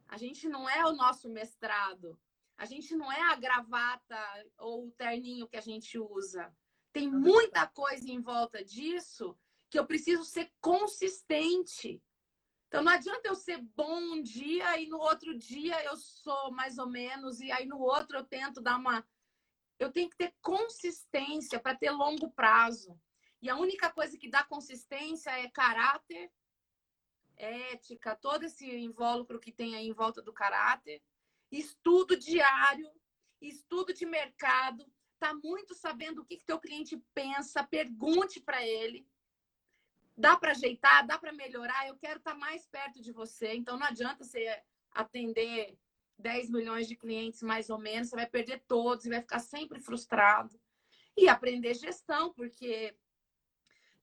A 0.09 0.17
gente 0.19 0.49
não 0.49 0.69
é 0.69 0.85
o 0.85 0.93
nosso 0.93 1.29
mestrado. 1.29 2.19
A 2.59 2.65
gente 2.65 2.95
não 2.97 3.11
é 3.11 3.23
a 3.23 3.37
gravata 3.37 4.19
ou 4.59 4.89
o 4.89 4.91
terninho 4.91 5.49
que 5.49 5.57
a 5.57 5.61
gente 5.61 5.97
usa. 5.97 6.53
Tem 6.93 7.09
muita 7.09 7.67
coisa 7.69 8.11
em 8.11 8.21
volta 8.21 8.65
disso 8.65 9.39
que 9.71 9.79
eu 9.79 9.87
preciso 9.87 10.25
ser 10.25 10.53
consistente. 10.61 12.03
Então 12.67 12.83
não 12.83 12.93
adianta 12.93 13.29
eu 13.29 13.37
ser 13.37 13.59
bom 13.77 14.01
um 14.01 14.23
dia 14.23 14.79
e 14.79 14.89
no 14.89 14.99
outro 14.99 15.39
dia 15.39 15.83
eu 15.85 15.97
sou 15.97 16.51
mais 16.51 16.79
ou 16.79 16.89
menos 16.89 17.41
e 17.41 17.51
aí 17.53 17.65
no 17.65 17.79
outro 17.79 18.19
eu 18.19 18.25
tento 18.25 18.61
dar 18.61 18.77
uma 18.77 19.07
eu 19.79 19.93
tenho 19.93 20.11
que 20.11 20.17
ter 20.17 20.35
consistência 20.43 21.61
para 21.61 21.77
ter 21.77 21.93
longo 21.93 22.31
prazo. 22.33 23.01
E 23.41 23.49
a 23.49 23.57
única 23.57 23.89
coisa 23.93 24.19
que 24.19 24.29
dá 24.29 24.43
consistência 24.43 25.31
é 25.31 25.49
caráter 25.49 26.29
ética, 27.37 28.17
todo 28.17 28.43
esse 28.43 28.69
invólucro 28.69 29.39
que 29.39 29.53
tem 29.53 29.77
aí 29.77 29.87
em 29.87 29.93
volta 29.93 30.21
do 30.21 30.33
caráter, 30.33 31.01
estudo 31.51 32.17
diário, 32.17 32.91
estudo 33.41 33.93
de 33.93 34.05
mercado, 34.05 34.85
tá 35.19 35.35
muito 35.35 35.75
sabendo 35.75 36.23
o 36.23 36.25
que, 36.25 36.37
que 36.37 36.45
teu 36.45 36.59
cliente 36.59 36.97
pensa, 37.15 37.65
pergunte 37.65 38.41
para 38.41 38.65
ele. 38.67 39.07
Dá 40.17 40.37
para 40.37 40.51
ajeitar, 40.51 41.07
dá 41.07 41.17
para 41.19 41.33
melhorar, 41.33 41.87
eu 41.87 41.97
quero 41.97 42.19
estar 42.19 42.33
tá 42.33 42.39
mais 42.39 42.67
perto 42.67 43.01
de 43.01 43.13
você. 43.13 43.55
Então 43.55 43.79
não 43.79 43.87
adianta 43.87 44.25
você 44.25 44.63
atender 44.91 45.79
10 46.19 46.51
milhões 46.51 46.89
de 46.89 46.97
clientes 46.97 47.43
mais 47.43 47.71
ou 47.71 47.79
menos, 47.79 48.09
você 48.09 48.17
vai 48.17 48.27
perder 48.27 48.65
todos 48.67 49.05
e 49.05 49.11
vai 49.11 49.21
ficar 49.21 49.39
sempre 49.39 49.81
frustrado. 49.81 50.61
E 51.17 51.29
aprender 51.29 51.75
gestão, 51.75 52.33
porque 52.33 52.97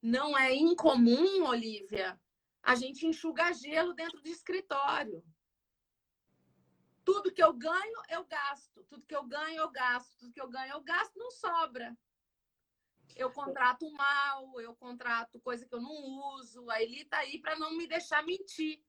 não 0.02 0.38
é 0.38 0.54
incomum, 0.54 1.44
Olivia, 1.46 2.20
a 2.62 2.76
gente 2.76 3.06
enxuga 3.06 3.54
gelo 3.54 3.94
dentro 3.94 4.22
do 4.22 4.28
escritório. 4.28 5.24
Tudo 7.06 7.32
que 7.32 7.42
eu 7.42 7.54
ganho, 7.54 8.02
eu 8.10 8.26
gasto. 8.26 8.84
Tudo 8.86 9.06
que 9.06 9.16
eu 9.16 9.24
ganho, 9.24 9.58
eu 9.58 9.70
gasto. 9.70 10.18
Tudo 10.18 10.34
que 10.34 10.42
eu 10.42 10.50
ganho, 10.50 10.74
eu 10.74 10.82
gasto, 10.82 11.16
não 11.18 11.32
sobra. 11.32 11.96
Eu 13.16 13.32
contrato 13.32 13.90
mal, 13.92 14.60
eu 14.60 14.76
contrato 14.76 15.40
coisa 15.40 15.66
que 15.66 15.74
eu 15.74 15.82
não 15.82 15.94
uso. 16.36 16.70
A 16.70 16.82
Eli 16.82 17.06
tá 17.06 17.20
aí 17.20 17.40
para 17.40 17.58
não 17.58 17.78
me 17.78 17.88
deixar 17.88 18.24
mentir. 18.24 18.84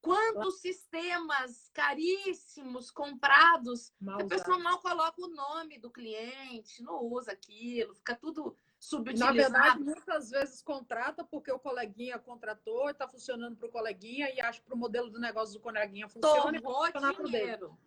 Quantos 0.00 0.60
sistemas 0.60 1.70
caríssimos 1.72 2.90
comprados, 2.90 3.92
mal 4.00 4.20
a 4.20 4.26
pessoa 4.26 4.58
mal 4.58 4.80
coloca 4.80 5.22
o 5.22 5.28
nome 5.28 5.78
do 5.78 5.92
cliente, 5.92 6.82
não 6.82 7.04
usa 7.04 7.30
aquilo, 7.30 7.94
fica 7.94 8.16
tudo 8.16 8.58
subutilizado. 8.82 9.36
Na 9.36 9.42
verdade, 9.42 9.84
muitas 9.84 10.30
vezes 10.30 10.60
contrata 10.60 11.22
porque 11.22 11.52
o 11.52 11.58
coleguinha 11.58 12.18
contratou, 12.18 12.90
está 12.90 13.06
funcionando 13.06 13.56
para 13.56 13.68
o 13.68 13.70
coleguinha 13.70 14.28
e 14.34 14.40
acha 14.40 14.60
que 14.60 14.66
para 14.66 14.74
o 14.74 14.78
modelo 14.78 15.08
do 15.08 15.20
negócio 15.20 15.54
do 15.54 15.60
coleguinha 15.60 16.08
funciona. 16.08 16.60
Tomou 16.60 16.88
e 16.88 16.92
dinheiro. 17.30 17.78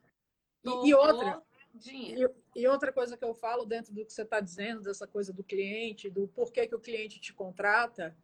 E, 0.63 0.87
e, 0.87 0.93
outra, 0.93 1.43
e, 1.85 2.29
e, 2.55 2.67
outra 2.67 2.93
coisa 2.93 3.17
que 3.17 3.25
eu 3.25 3.33
falo 3.33 3.65
dentro 3.65 3.93
do 3.93 4.05
que 4.05 4.13
você 4.13 4.21
está 4.21 4.39
dizendo, 4.39 4.83
dessa 4.83 5.05
coisa 5.05 5.33
do 5.33 5.43
cliente, 5.43 6.09
do 6.09 6.29
porquê 6.29 6.65
que 6.65 6.73
o 6.73 6.79
cliente 6.79 7.19
te 7.19 7.33
contrata, 7.33 8.15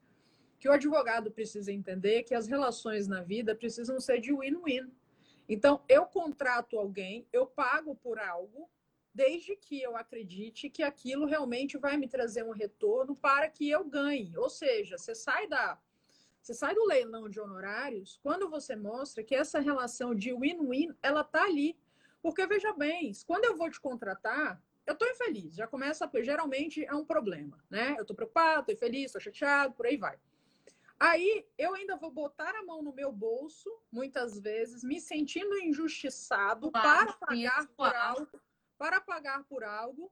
que 0.58 0.70
o 0.70 0.72
advogado 0.72 1.30
precisa 1.30 1.74
entender 1.74 2.24
que 2.24 2.34
as 2.34 2.48
relações 2.48 3.06
na 3.06 3.22
vida 3.22 3.54
precisam 3.54 4.00
ser 4.00 4.22
de 4.22 4.34
win-win. 4.34 4.90
Então, 5.48 5.84
eu 5.90 6.06
contrato 6.06 6.80
alguém, 6.80 7.28
eu 7.34 7.46
pago 7.46 7.96
por 7.96 8.18
algo, 8.18 8.70
desde 9.14 9.56
que 9.56 9.82
eu 9.82 9.96
acredite 9.96 10.70
que 10.70 10.84
aquilo 10.84 11.26
realmente 11.26 11.78
vai 11.78 11.98
me 11.98 12.08
trazer 12.08 12.44
um 12.44 12.52
retorno 12.52 13.16
para 13.16 13.50
que 13.50 13.70
eu 13.70 13.84
ganhe. 13.84 14.38
Ou 14.38 14.50
seja, 14.50 14.98
você 14.98 15.14
sai 15.14 15.48
da, 15.48 15.80
Você 16.42 16.54
sai 16.54 16.74
do 16.74 16.86
leilão 16.86 17.30
de 17.30 17.40
honorários 17.40 18.20
quando 18.24 18.50
você 18.50 18.76
mostra 18.76 19.24
que 19.24 19.36
essa 19.36 19.60
relação 19.60 20.16
de 20.16 20.34
win-win, 20.34 20.96
ela 21.02 21.24
tá 21.24 21.44
ali. 21.44 21.78
Porque, 22.22 22.46
veja 22.48 22.74
bem, 22.74 23.12
quando 23.28 23.46
eu 23.46 23.58
vou 23.58 23.70
te 23.70 23.80
contratar, 23.80 24.62
eu 24.86 24.96
tô 24.96 25.06
infeliz, 25.06 25.56
já 25.56 25.68
começa, 25.68 26.10
geralmente 26.24 26.84
é 26.86 26.94
um 26.94 27.06
problema, 27.06 27.64
né? 27.70 27.96
Eu 27.98 28.06
tô 28.06 28.16
preocupado, 28.16 28.66
tô 28.66 28.72
infeliz, 28.72 29.12
tô 29.12 29.20
chateado, 29.20 29.74
por 29.74 29.86
aí 29.86 29.98
vai. 29.98 30.18
Aí 31.00 31.46
eu 31.58 31.74
ainda 31.74 31.96
vou 31.96 32.12
botar 32.12 32.56
a 32.56 32.64
mão 32.64 32.84
no 32.84 32.94
meu 32.94 33.12
bolso, 33.12 33.70
muitas 33.92 34.40
vezes, 34.40 34.84
me 34.84 35.02
sentindo 35.02 35.58
injustiçado 35.58 36.72
para 36.72 37.14
pagar 37.14 37.68
por 37.70 37.96
algo, 37.96 38.40
para 38.82 39.00
pagar 39.00 39.44
por 39.44 39.64
algo, 39.64 40.12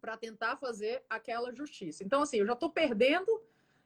para 0.00 0.16
tentar 0.16 0.56
fazer 0.56 1.04
aquela 1.10 1.52
justiça. 1.52 2.02
Então, 2.02 2.22
assim, 2.22 2.38
eu 2.38 2.46
já 2.46 2.54
estou 2.54 2.70
perdendo 2.70 3.44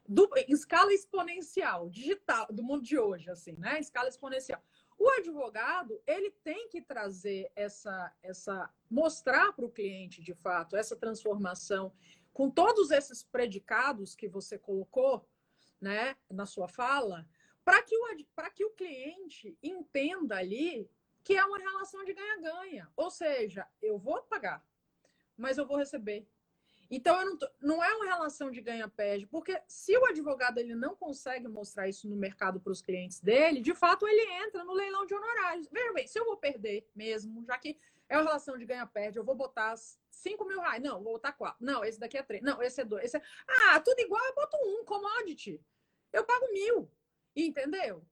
do, 0.09 0.31
em 0.37 0.53
escala 0.53 0.95
exponencial, 0.95 1.91
digital, 1.91 2.47
do 2.53 2.63
mundo 2.63 2.85
de 2.85 2.97
hoje, 2.97 3.29
assim, 3.29 3.57
né? 3.59 3.81
Escala 3.81 4.09
exponencial. 4.09 4.63
O 4.97 5.09
advogado, 5.09 6.01
ele 6.07 6.31
tem 6.31 6.69
que 6.69 6.81
trazer 6.81 7.51
essa, 7.57 8.15
essa 8.23 8.73
mostrar 8.89 9.53
para 9.53 9.65
o 9.65 9.73
cliente, 9.73 10.23
de 10.23 10.35
fato, 10.35 10.77
essa 10.77 10.95
transformação 10.95 11.93
com 12.33 12.49
todos 12.49 12.93
esses 12.93 13.25
predicados 13.25 14.15
que 14.15 14.29
você 14.29 14.57
colocou, 14.57 15.29
né, 15.81 16.15
na 16.31 16.47
sua 16.47 16.69
fala, 16.69 17.29
para 17.65 17.83
que, 17.83 17.97
o, 17.97 18.07
que 18.55 18.65
o 18.65 18.71
cliente 18.71 19.59
entenda 19.61 20.37
ali 20.37 20.89
que 21.27 21.37
é 21.37 21.45
uma 21.45 21.59
relação 21.59 22.05
de 22.05 22.15
ganha-ganha. 22.15 22.89
Ou 22.95 23.11
seja, 23.11 23.67
eu 23.83 23.99
vou 23.99 24.23
pagar, 24.23 24.65
mas 25.37 25.59
eu 25.59 25.67
vou 25.67 25.77
receber. 25.77 26.25
Então, 26.89 27.25
não, 27.25 27.37
tô, 27.37 27.51
não, 27.61 27.83
é 27.83 27.93
uma 27.95 28.05
relação 28.05 28.49
de 28.49 28.61
ganha-perde, 28.61 29.27
porque 29.27 29.61
se 29.67 29.99
o 29.99 30.05
advogado 30.05 30.59
ele 30.59 30.77
não 30.77 30.95
consegue 30.95 31.49
mostrar 31.49 31.89
isso 31.89 32.09
no 32.09 32.15
mercado 32.15 32.61
para 32.61 32.71
os 32.71 32.81
clientes 32.81 33.19
dele, 33.19 33.61
de 33.61 33.75
fato 33.75 34.07
ele 34.07 34.23
entra 34.45 34.63
no 34.63 34.73
leilão 34.73 35.05
de 35.05 35.15
honorários. 35.15 35.69
Veja 35.69 35.93
bem, 35.93 36.07
se 36.07 36.17
eu 36.17 36.25
vou 36.25 36.37
perder 36.37 36.89
mesmo, 36.95 37.45
já 37.45 37.59
que 37.59 37.77
é 38.09 38.17
uma 38.17 38.23
relação 38.23 38.57
de 38.57 38.65
ganha-perde, 38.65 39.19
eu 39.19 39.25
vou 39.25 39.35
botar 39.35 39.75
5 40.09 40.45
mil 40.45 40.61
reais. 40.61 40.81
Não, 40.81 41.03
vou 41.03 41.15
botar 41.15 41.33
4. 41.33 41.57
Não, 41.59 41.85
esse 41.85 41.99
daqui 41.99 42.17
é 42.17 42.23
3. 42.23 42.41
Não, 42.41 42.63
esse 42.63 42.81
é 42.81 42.85
2. 42.85 43.05
Esse 43.05 43.17
é... 43.17 43.23
Ah, 43.49 43.81
tudo 43.81 43.99
igual, 43.99 44.25
eu 44.27 44.35
boto 44.37 44.57
um 44.59 44.85
commodity. 44.85 45.61
Eu 46.13 46.23
pago 46.23 46.53
mil. 46.53 46.89
Entendeu? 47.35 48.07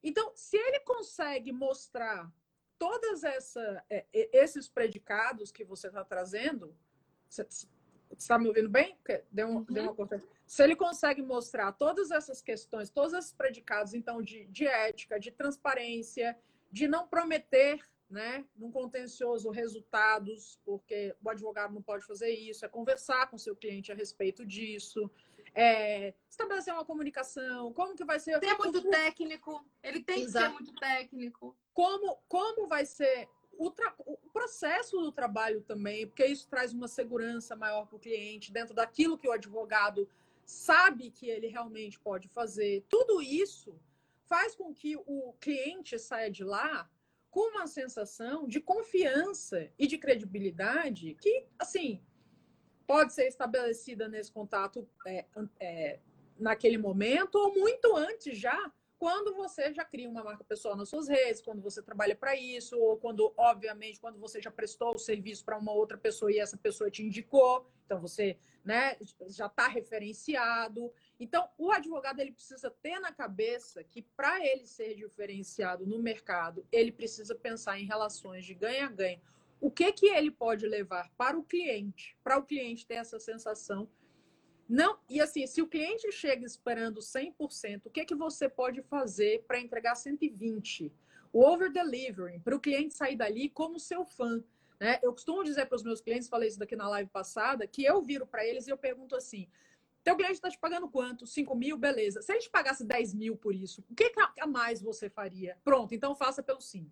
Então, 0.00 0.30
se 0.36 0.56
ele 0.56 0.78
consegue 0.80 1.50
mostrar 1.50 2.32
todos 2.82 3.22
essa, 3.22 3.84
é, 3.88 4.04
esses 4.12 4.68
predicados 4.68 5.52
que 5.52 5.62
você 5.62 5.86
está 5.86 6.04
trazendo, 6.04 6.76
você 7.28 7.46
está 8.18 8.36
me 8.36 8.48
ouvindo 8.48 8.68
bem? 8.68 8.98
Deu, 9.30 9.46
um, 9.46 9.58
uhum. 9.58 9.64
deu 9.64 9.84
uma 9.84 9.94
cortada. 9.94 10.20
Se 10.44 10.64
ele 10.64 10.74
consegue 10.74 11.22
mostrar 11.22 11.70
todas 11.70 12.10
essas 12.10 12.42
questões, 12.42 12.90
todos 12.90 13.12
esses 13.12 13.32
predicados, 13.32 13.94
então, 13.94 14.20
de, 14.20 14.46
de 14.46 14.66
ética, 14.66 15.20
de 15.20 15.30
transparência, 15.30 16.36
de 16.72 16.88
não 16.88 17.06
prometer, 17.06 17.78
né, 18.10 18.44
num 18.56 18.72
contencioso 18.72 19.48
resultados, 19.50 20.58
porque 20.64 21.14
o 21.22 21.30
advogado 21.30 21.72
não 21.72 21.82
pode 21.82 22.04
fazer 22.04 22.30
isso, 22.30 22.64
é 22.64 22.68
conversar 22.68 23.30
com 23.30 23.38
seu 23.38 23.54
cliente 23.54 23.92
a 23.92 23.94
respeito 23.94 24.44
disso, 24.44 25.08
é, 25.54 26.12
estabelecer 26.28 26.74
uma 26.74 26.84
comunicação, 26.84 27.72
como 27.72 27.94
que 27.94 28.04
vai 28.04 28.18
ser... 28.18 28.40
Ser 28.40 28.58
muito 28.58 28.90
técnico, 28.90 29.64
ele 29.84 30.02
tem 30.02 30.22
Exato. 30.24 30.46
que 30.46 30.64
ser 30.64 30.64
muito 30.64 30.80
técnico. 30.80 31.56
Como, 31.72 32.18
como 32.28 32.66
vai 32.66 32.84
ser 32.84 33.28
o, 33.52 33.68
o, 34.06 34.30
processo 34.32 35.00
do 35.00 35.12
trabalho 35.12 35.62
também, 35.62 36.06
porque 36.06 36.24
isso 36.26 36.48
traz 36.48 36.72
uma 36.72 36.88
segurança 36.88 37.54
maior 37.54 37.86
para 37.86 37.96
o 37.96 38.00
cliente, 38.00 38.52
dentro 38.52 38.74
daquilo 38.74 39.18
que 39.18 39.28
o 39.28 39.32
advogado 39.32 40.08
sabe 40.44 41.10
que 41.10 41.28
ele 41.28 41.46
realmente 41.46 41.98
pode 41.98 42.28
fazer. 42.28 42.84
Tudo 42.88 43.22
isso 43.22 43.78
faz 44.24 44.54
com 44.54 44.74
que 44.74 44.96
o 44.96 45.32
cliente 45.40 45.98
saia 45.98 46.30
de 46.30 46.44
lá 46.44 46.90
com 47.30 47.50
uma 47.50 47.66
sensação 47.66 48.46
de 48.46 48.60
confiança 48.60 49.70
e 49.78 49.86
de 49.86 49.96
credibilidade 49.96 51.16
que, 51.20 51.46
assim, 51.58 52.02
pode 52.86 53.12
ser 53.12 53.26
estabelecida 53.26 54.08
nesse 54.08 54.30
contato 54.30 54.86
é, 55.06 55.24
é, 55.58 55.98
naquele 56.38 56.76
momento 56.76 57.36
ou 57.36 57.54
muito 57.54 57.96
antes 57.96 58.36
já 58.36 58.70
quando 59.02 59.34
você 59.34 59.74
já 59.74 59.84
cria 59.84 60.08
uma 60.08 60.22
marca 60.22 60.44
pessoal 60.44 60.76
nas 60.76 60.88
suas 60.88 61.08
redes, 61.08 61.42
quando 61.42 61.60
você 61.60 61.82
trabalha 61.82 62.14
para 62.14 62.36
isso, 62.36 62.78
ou 62.78 62.96
quando, 62.96 63.34
obviamente, 63.36 63.98
quando 63.98 64.16
você 64.16 64.40
já 64.40 64.48
prestou 64.48 64.94
o 64.94 64.98
serviço 64.98 65.44
para 65.44 65.58
uma 65.58 65.72
outra 65.72 65.98
pessoa 65.98 66.30
e 66.30 66.38
essa 66.38 66.56
pessoa 66.56 66.88
te 66.88 67.02
indicou, 67.02 67.66
então 67.84 68.00
você 68.00 68.38
né, 68.64 68.96
já 69.26 69.46
está 69.46 69.66
referenciado. 69.66 70.92
Então, 71.18 71.48
o 71.58 71.72
advogado 71.72 72.20
ele 72.20 72.30
precisa 72.30 72.70
ter 72.70 73.00
na 73.00 73.12
cabeça 73.12 73.82
que 73.82 74.02
para 74.02 74.38
ele 74.46 74.68
ser 74.68 74.94
diferenciado 74.94 75.84
no 75.84 75.98
mercado, 75.98 76.64
ele 76.70 76.92
precisa 76.92 77.34
pensar 77.34 77.80
em 77.80 77.84
relações 77.84 78.44
de 78.44 78.54
ganha-ganha. 78.54 79.20
O 79.60 79.68
que 79.68 79.90
que 79.90 80.06
ele 80.06 80.30
pode 80.30 80.64
levar 80.64 81.10
para 81.16 81.36
o 81.36 81.42
cliente, 81.42 82.16
para 82.22 82.38
o 82.38 82.44
cliente 82.44 82.86
ter 82.86 82.94
essa 82.94 83.18
sensação 83.18 83.88
não, 84.72 84.98
e 85.06 85.20
assim, 85.20 85.46
se 85.46 85.60
o 85.60 85.66
cliente 85.66 86.10
chega 86.10 86.46
esperando 86.46 86.98
100%, 86.98 87.82
o 87.84 87.90
que, 87.90 88.06
que 88.06 88.14
você 88.14 88.48
pode 88.48 88.80
fazer 88.80 89.44
para 89.46 89.60
entregar 89.60 89.92
120%? 89.92 90.90
O 91.30 91.44
over-delivering, 91.44 92.40
para 92.40 92.56
o 92.56 92.60
cliente 92.60 92.94
sair 92.94 93.14
dali 93.14 93.50
como 93.50 93.78
seu 93.78 94.02
fã. 94.02 94.42
Né? 94.80 94.98
Eu 95.02 95.12
costumo 95.12 95.44
dizer 95.44 95.66
para 95.66 95.76
os 95.76 95.82
meus 95.82 96.00
clientes, 96.00 96.26
falei 96.26 96.48
isso 96.48 96.58
daqui 96.58 96.74
na 96.74 96.88
live 96.88 97.10
passada, 97.10 97.66
que 97.66 97.84
eu 97.84 98.00
viro 98.00 98.26
para 98.26 98.46
eles 98.46 98.66
e 98.66 98.70
eu 98.70 98.78
pergunto 98.78 99.14
assim: 99.14 99.46
teu 100.02 100.16
cliente 100.16 100.36
está 100.36 100.48
te 100.48 100.58
pagando 100.58 100.88
quanto? 100.88 101.26
5 101.26 101.54
mil? 101.54 101.76
Beleza. 101.76 102.22
Se 102.22 102.32
ele 102.32 102.40
te 102.40 102.48
pagasse 102.48 102.82
10 102.82 103.12
mil 103.12 103.36
por 103.36 103.54
isso, 103.54 103.84
o 103.90 103.94
que, 103.94 104.08
que 104.08 104.20
a 104.40 104.46
mais 104.46 104.80
você 104.80 105.10
faria? 105.10 105.58
Pronto, 105.62 105.94
então 105.94 106.14
faça 106.14 106.42
pelo 106.42 106.62
5. 106.62 106.90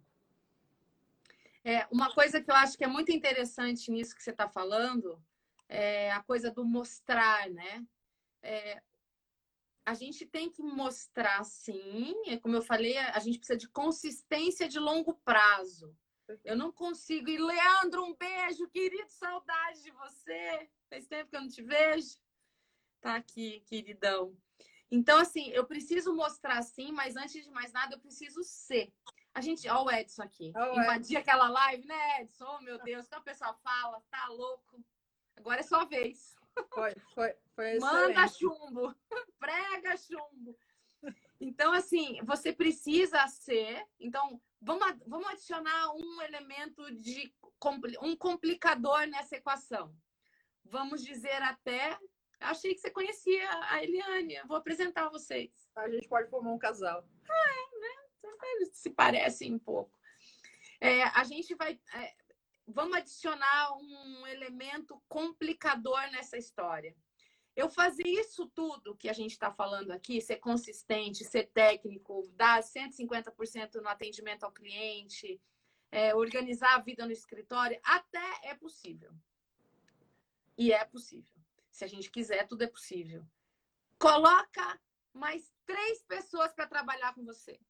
É, 1.64 1.86
uma 1.90 2.12
coisa 2.12 2.42
que 2.42 2.50
eu 2.50 2.54
acho 2.54 2.76
que 2.76 2.84
é 2.84 2.88
muito 2.88 3.10
interessante 3.10 3.90
nisso 3.90 4.14
que 4.14 4.22
você 4.22 4.32
está 4.32 4.46
falando 4.46 5.18
é, 5.70 6.10
a 6.10 6.20
coisa 6.22 6.50
do 6.50 6.64
mostrar, 6.64 7.48
né? 7.48 7.86
É, 8.42 8.82
a 9.86 9.94
gente 9.94 10.26
tem 10.26 10.50
que 10.50 10.62
mostrar, 10.62 11.44
sim, 11.44 12.12
é 12.26 12.36
como 12.36 12.56
eu 12.56 12.62
falei, 12.62 12.98
a 12.98 13.18
gente 13.20 13.38
precisa 13.38 13.56
de 13.56 13.68
consistência 13.68 14.68
de 14.68 14.78
longo 14.78 15.14
prazo. 15.24 15.96
Eu 16.44 16.56
não 16.56 16.70
consigo. 16.70 17.28
E 17.28 17.38
Leandro, 17.38 18.04
um 18.04 18.14
beijo, 18.14 18.68
querido, 18.68 19.08
saudade 19.08 19.82
de 19.82 19.90
você. 19.92 20.70
Faz 20.88 21.06
tempo 21.06 21.30
que 21.30 21.36
eu 21.36 21.40
não 21.40 21.48
te 21.48 21.62
vejo. 21.62 22.18
Tá 23.00 23.16
aqui, 23.16 23.60
queridão. 23.66 24.36
Então, 24.90 25.18
assim, 25.18 25.48
eu 25.50 25.64
preciso 25.64 26.14
mostrar 26.14 26.62
sim, 26.62 26.92
mas 26.92 27.16
antes 27.16 27.44
de 27.44 27.50
mais 27.50 27.72
nada, 27.72 27.94
eu 27.94 28.00
preciso 28.00 28.42
ser. 28.42 28.92
A 29.32 29.40
gente, 29.40 29.68
ó, 29.68 29.84
o 29.84 29.90
Edson 29.90 30.22
aqui. 30.22 30.52
Oh, 30.54 30.80
Invadir 30.80 31.16
aquela 31.16 31.48
live, 31.48 31.86
né, 31.86 32.22
Edson? 32.22 32.44
Oh, 32.44 32.60
meu 32.60 32.78
Deus, 32.82 33.08
que 33.08 33.14
a 33.14 33.20
pessoa 33.20 33.54
fala, 33.54 34.00
tá 34.10 34.26
louco. 34.28 34.84
Agora 35.40 35.60
é 35.60 35.62
sua 35.62 35.86
vez. 35.86 36.36
Foi, 36.68 36.94
foi, 37.14 37.34
foi 37.54 37.78
Manda 37.78 38.28
chumbo, 38.28 38.94
prega 39.40 39.96
chumbo. 39.96 40.54
Então, 41.40 41.72
assim, 41.72 42.20
você 42.24 42.52
precisa 42.52 43.26
ser. 43.26 43.82
Então, 43.98 44.38
vamos, 44.60 44.98
vamos 45.06 45.26
adicionar 45.28 45.94
um 45.94 46.20
elemento 46.20 46.94
de 46.94 47.34
um 48.02 48.14
complicador 48.14 49.06
nessa 49.06 49.36
equação. 49.36 49.96
Vamos 50.62 51.02
dizer 51.02 51.42
até. 51.42 51.98
Achei 52.38 52.74
que 52.74 52.80
você 52.80 52.90
conhecia 52.90 53.48
a 53.70 53.82
Eliane. 53.82 54.42
Vou 54.46 54.58
apresentar 54.58 55.08
vocês. 55.08 55.50
A 55.74 55.88
gente 55.88 56.06
pode 56.06 56.28
formar 56.28 56.52
um 56.52 56.58
casal. 56.58 57.02
Ah, 57.26 57.50
é, 57.50 57.78
né? 57.80 58.70
Se 58.72 58.90
parecem 58.90 59.54
um 59.54 59.58
pouco. 59.58 59.90
É, 60.78 61.02
a 61.04 61.24
gente 61.24 61.54
vai. 61.54 61.80
É, 61.94 62.14
vamos 62.72 62.96
adicionar 62.96 63.72
um 63.76 64.26
elemento 64.26 65.00
complicador 65.08 66.00
nessa 66.10 66.36
história. 66.36 66.94
Eu 67.56 67.68
fazer 67.68 68.06
isso 68.06 68.48
tudo 68.54 68.96
que 68.96 69.08
a 69.08 69.12
gente 69.12 69.32
está 69.32 69.52
falando 69.52 69.90
aqui, 69.90 70.20
ser 70.20 70.36
consistente, 70.36 71.24
ser 71.24 71.50
técnico, 71.50 72.22
dar 72.34 72.62
150% 72.62 73.74
no 73.76 73.88
atendimento 73.88 74.44
ao 74.44 74.52
cliente, 74.52 75.40
é, 75.90 76.14
organizar 76.14 76.76
a 76.76 76.80
vida 76.80 77.04
no 77.04 77.12
escritório, 77.12 77.78
até 77.82 78.48
é 78.48 78.54
possível. 78.54 79.12
E 80.56 80.72
é 80.72 80.84
possível. 80.84 81.34
Se 81.70 81.84
a 81.84 81.88
gente 81.88 82.10
quiser, 82.10 82.46
tudo 82.46 82.62
é 82.62 82.66
possível. 82.66 83.26
Coloca 83.98 84.80
mais 85.12 85.52
três 85.66 86.02
pessoas 86.04 86.52
para 86.52 86.66
trabalhar 86.66 87.14
com 87.14 87.24
você. 87.24 87.60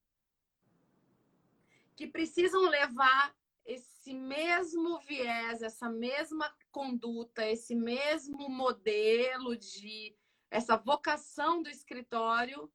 Que 1.96 2.06
precisam 2.06 2.62
levar 2.62 3.34
esse 3.72 4.12
mesmo 4.12 4.98
viés, 5.00 5.62
essa 5.62 5.88
mesma 5.88 6.52
conduta, 6.72 7.46
esse 7.46 7.74
mesmo 7.74 8.48
modelo 8.48 9.56
de 9.56 10.16
essa 10.50 10.76
vocação 10.76 11.62
do 11.62 11.68
escritório 11.68 12.70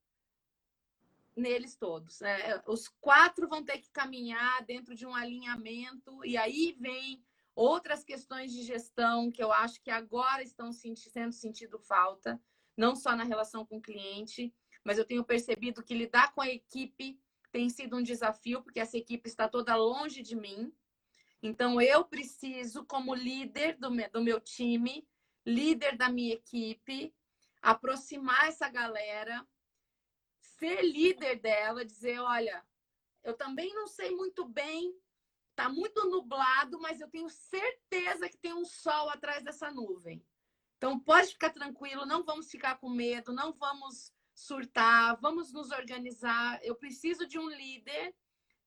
neles 1.36 1.76
todos. 1.76 2.22
É, 2.22 2.64
os 2.66 2.88
quatro 2.88 3.48
vão 3.50 3.62
ter 3.62 3.80
que 3.80 3.90
caminhar 3.90 4.64
dentro 4.64 4.96
de 4.96 5.06
um 5.06 5.14
alinhamento, 5.14 6.24
e 6.24 6.38
aí 6.38 6.78
vem 6.80 7.22
outras 7.54 8.04
questões 8.04 8.54
de 8.54 8.64
gestão 8.64 9.30
que 9.30 9.44
eu 9.44 9.52
acho 9.52 9.82
que 9.82 9.92
agora 9.92 10.42
estão 10.42 10.72
sendo 10.72 11.34
sentido 11.34 11.78
falta, 11.78 12.42
não 12.78 12.96
só 12.96 13.16
na 13.16 13.24
relação 13.24 13.66
com 13.66 13.78
o 13.78 13.82
cliente, 13.82 14.54
mas 14.84 14.98
eu 14.98 15.04
tenho 15.04 15.26
percebido 15.26 15.84
que 15.84 15.94
lidar 15.94 16.34
com 16.34 16.42
a 16.42 16.50
equipe 16.50 17.20
tem 17.52 17.70
sido 17.70 17.96
um 17.98 18.04
desafio, 18.04 18.62
porque 18.62 18.82
essa 18.82 18.98
equipe 18.98 19.30
está 19.30 19.48
toda 19.48 19.76
longe 19.76 20.22
de 20.22 20.36
mim. 20.36 20.74
Então, 21.46 21.80
eu 21.80 22.04
preciso, 22.04 22.84
como 22.86 23.14
líder 23.14 23.78
do 23.78 23.92
meu, 23.92 24.10
do 24.10 24.20
meu 24.20 24.42
time, 24.42 25.08
líder 25.46 25.96
da 25.96 26.10
minha 26.10 26.34
equipe, 26.34 27.14
aproximar 27.62 28.48
essa 28.48 28.68
galera, 28.68 29.48
ser 30.40 30.82
líder 30.82 31.40
dela, 31.40 31.86
dizer: 31.86 32.20
olha, 32.20 32.66
eu 33.24 33.38
também 33.38 33.72
não 33.76 33.86
sei 33.86 34.10
muito 34.10 34.44
bem, 34.44 35.00
tá 35.56 35.70
muito 35.70 36.10
nublado, 36.10 36.80
mas 36.80 37.00
eu 37.00 37.08
tenho 37.08 37.30
certeza 37.30 38.28
que 38.28 38.40
tem 38.40 38.54
um 38.56 38.66
sol 38.66 39.12
atrás 39.12 39.44
dessa 39.44 39.70
nuvem. 39.70 40.26
Então, 40.78 41.00
pode 41.00 41.28
ficar 41.28 41.52
tranquilo, 41.52 42.08
não 42.08 42.24
vamos 42.24 42.50
ficar 42.50 42.80
com 42.80 42.90
medo, 42.90 43.32
não 43.32 43.54
vamos 43.54 44.12
surtar, 44.34 45.16
vamos 45.22 45.54
nos 45.54 45.70
organizar. 45.70 46.60
Eu 46.64 46.76
preciso 46.76 47.28
de 47.28 47.38
um 47.38 47.48
líder 47.48 48.16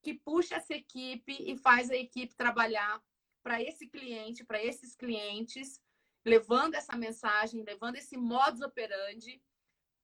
que 0.08 0.14
puxa 0.14 0.56
essa 0.56 0.72
equipe 0.72 1.36
e 1.38 1.54
faz 1.58 1.90
a 1.90 1.96
equipe 1.96 2.34
trabalhar 2.34 2.98
para 3.42 3.62
esse 3.62 3.86
cliente, 3.86 4.42
para 4.42 4.62
esses 4.62 4.96
clientes, 4.96 5.82
levando 6.24 6.74
essa 6.74 6.96
mensagem, 6.96 7.62
levando 7.62 7.96
esse 7.96 8.16
modus 8.16 8.62
operandi 8.62 9.42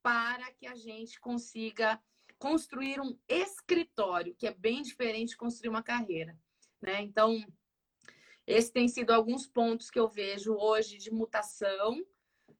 para 0.02 0.52
que 0.52 0.66
a 0.66 0.74
gente 0.74 1.18
consiga 1.18 1.98
construir 2.38 3.00
um 3.00 3.18
escritório, 3.26 4.34
que 4.34 4.46
é 4.46 4.52
bem 4.52 4.82
diferente 4.82 5.30
de 5.30 5.38
construir 5.38 5.70
uma 5.70 5.82
carreira, 5.82 6.38
né? 6.82 7.00
Então, 7.00 7.42
esse 8.46 8.70
tem 8.70 8.88
sido 8.88 9.10
alguns 9.10 9.46
pontos 9.46 9.88
que 9.88 9.98
eu 9.98 10.06
vejo 10.06 10.52
hoje 10.54 10.98
de 10.98 11.10
mutação, 11.10 11.98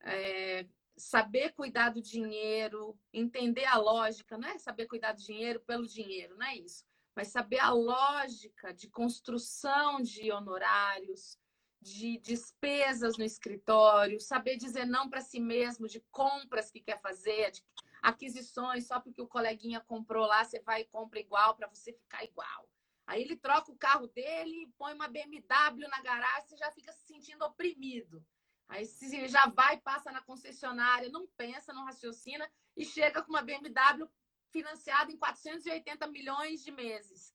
é, 0.01 0.67
saber 0.97 1.53
cuidar 1.53 1.91
do 1.91 2.01
dinheiro, 2.01 2.99
entender 3.13 3.67
a 3.67 3.77
lógica, 3.77 4.39
não 4.39 4.49
é 4.49 4.57
saber 4.57 4.87
cuidar 4.87 5.13
do 5.13 5.23
dinheiro 5.23 5.61
pelo 5.61 5.87
dinheiro, 5.87 6.39
não 6.39 6.47
é 6.47 6.57
isso 6.57 6.87
mas 7.15 7.29
saber 7.29 7.61
a 7.61 7.71
lógica 7.71 8.73
de 8.73 8.89
construção 8.89 10.01
de 10.01 10.33
honorários, 10.33 11.39
de 11.81 12.19
despesas 12.19 13.17
no 13.19 13.25
escritório, 13.25 14.21
saber 14.21 14.57
dizer 14.57 14.87
não 14.87 15.09
para 15.09 15.21
si 15.21 15.39
mesmo, 15.39 15.87
de 15.87 16.01
compras 16.11 16.71
que 16.71 16.81
quer 16.81 17.01
fazer, 17.01 17.53
de 17.53 17.63
aquisições, 18.03 18.87
só 18.87 19.01
porque 19.01 19.21
o 19.21 19.29
coleguinha 19.29 19.81
comprou 19.81 20.27
lá, 20.27 20.45
você 20.45 20.61
vai 20.61 20.81
e 20.81 20.87
compra 20.87 21.21
igual 21.21 21.55
para 21.55 21.69
você 21.69 21.93
ficar 21.93 22.25
igual. 22.25 22.69
Aí 23.07 23.21
ele 23.21 23.37
troca 23.37 23.71
o 23.71 23.77
carro 23.77 24.07
dele, 24.09 24.73
põe 24.79 24.95
uma 24.95 25.09
BMW 25.09 25.89
na 25.89 26.01
garagem, 26.01 26.49
você 26.49 26.57
já 26.57 26.71
fica 26.73 26.91
se 26.93 27.07
sentindo 27.07 27.45
oprimido. 27.45 28.25
Aí 28.67 28.85
já 29.29 29.47
vai, 29.47 29.79
passa 29.79 30.11
na 30.11 30.23
concessionária, 30.23 31.11
não 31.11 31.27
pensa, 31.37 31.73
não 31.73 31.85
raciocina 31.85 32.51
e 32.75 32.85
chega 32.85 33.23
com 33.23 33.31
uma 33.31 33.43
BMW 33.43 34.09
financiado 34.55 35.11
em 35.11 35.17
480 35.17 36.07
milhões 36.07 36.63
de 36.63 36.71
meses. 36.71 37.35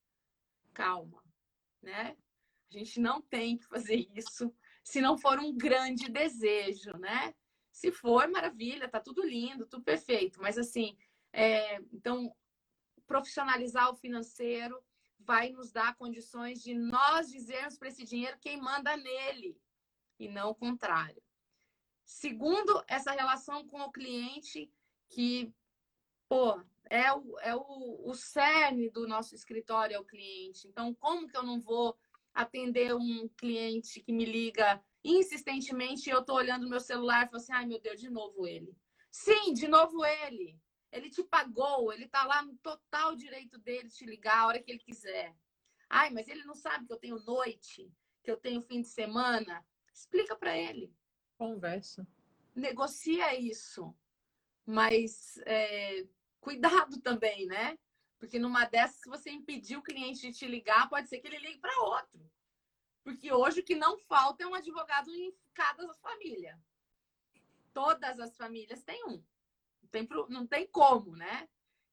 Calma, 0.74 1.22
né? 1.82 2.16
A 2.72 2.78
gente 2.78 2.98
não 2.98 3.22
tem 3.22 3.58
que 3.58 3.66
fazer 3.66 4.08
isso 4.16 4.56
se 4.82 5.02
não 5.02 5.18
for 5.18 5.38
um 5.38 5.56
grande 5.56 6.10
desejo, 6.10 6.94
né? 6.94 7.36
Se 7.72 7.92
for, 7.92 8.30
maravilha, 8.30 8.88
tá 8.88 9.02
tudo 9.02 9.22
lindo, 9.22 9.68
tudo 9.68 9.84
perfeito. 9.84 10.42
Mas 10.42 10.58
assim, 10.58 10.98
é, 11.34 11.82
então, 11.92 12.34
profissionalizar 13.06 13.92
o 13.92 13.98
financeiro 13.98 14.82
vai 15.20 15.52
nos 15.52 15.74
dar 15.74 15.96
condições 15.98 16.64
de 16.64 16.74
nós 16.74 17.30
dizermos 17.30 17.78
para 17.78 17.90
esse 17.90 18.06
dinheiro 18.06 18.40
quem 18.40 18.62
manda 18.62 18.96
nele 18.96 19.60
e 20.18 20.30
não 20.30 20.52
o 20.52 20.56
contrário. 20.56 21.22
Segundo, 22.06 22.82
essa 22.88 23.12
relação 23.12 23.68
com 23.68 23.82
o 23.82 23.92
cliente 23.92 24.72
que, 25.10 25.54
pô, 26.30 26.64
é 26.90 27.14
o, 27.14 27.40
é 27.40 27.56
o, 27.56 28.10
o 28.10 28.14
cerne 28.16 28.90
do 28.90 29.08
nosso 29.08 29.36
escritório, 29.36 29.96
é 29.96 30.00
o 30.00 30.06
cliente. 30.06 30.68
Então, 30.68 30.94
como 30.96 31.28
que 31.28 31.38
eu 31.38 31.44
não 31.44 31.60
vou 31.60 31.96
atender 32.34 32.96
um 32.96 33.28
cliente 33.38 34.02
que 34.02 34.12
me 34.12 34.26
liga 34.26 34.82
insistentemente 35.04 36.10
e 36.10 36.14
eu 36.14 36.20
estou 36.20 36.36
olhando 36.36 36.70
meu 36.70 36.80
celular 36.80 37.26
e 37.26 37.30
falo 37.30 37.38
assim, 37.38 37.54
ai 37.54 37.66
meu 37.66 37.80
Deus, 37.80 38.00
de 38.00 38.10
novo 38.10 38.48
ele. 38.48 38.76
Sim, 39.12 39.54
de 39.54 39.68
novo 39.68 40.04
ele. 40.06 40.60
Ele 40.92 41.10
te 41.10 41.24
pagou, 41.24 41.94
ele 41.94 42.06
está 42.06 42.26
lá 42.26 42.42
no 42.42 42.56
total 42.58 43.16
direito 43.16 43.60
dele 43.60 43.88
de 43.88 43.96
te 43.96 44.06
ligar 44.06 44.40
a 44.40 44.48
hora 44.48 44.62
que 44.62 44.72
ele 44.72 44.80
quiser. 44.80 45.36
Ai, 45.90 46.10
mas 46.10 46.28
ele 46.28 46.44
não 46.44 46.56
sabe 46.56 46.86
que 46.86 46.94
eu 46.94 46.98
tenho 46.98 47.20
noite, 47.20 47.92
que 48.24 48.32
eu 48.32 48.38
tenho 48.38 48.62
fim 48.62 48.82
de 48.82 48.88
semana. 48.88 49.66
Explica 49.94 50.36
para 50.36 50.58
ele. 50.58 50.94
Conversa. 51.38 52.08
Negocia 52.56 53.40
isso. 53.40 53.96
Mas 54.66 55.38
é, 55.46 56.06
cuidado 56.40 57.00
também, 57.02 57.46
né? 57.46 57.78
Porque 58.18 58.38
numa 58.38 58.66
dessas, 58.66 59.00
se 59.02 59.10
você 59.10 59.30
impedir 59.30 59.78
o 59.78 59.84
cliente 59.84 60.22
de 60.22 60.34
te 60.34 60.46
ligar, 60.46 60.90
pode 60.90 61.08
ser 61.08 61.20
que 61.20 61.28
ele 61.28 61.40
ligue 61.40 61.60
para 61.60 61.82
outro. 61.82 62.30
Porque 63.04 63.32
hoje 63.32 63.62
o 63.62 63.64
que 63.64 63.76
não 63.76 63.98
falta 63.98 64.44
é 64.44 64.48
um 64.48 64.54
advogado 64.54 65.10
em 65.10 65.34
cada 65.54 65.94
família. 65.96 66.60
Todas 67.74 68.20
as 68.20 68.36
famílias 68.36 68.84
têm 68.84 69.06
um. 69.06 69.24
Não 69.82 69.90
tem, 69.90 70.08
não 70.30 70.48
tem 70.48 70.68
como, 70.68 71.16
né? 71.16 71.48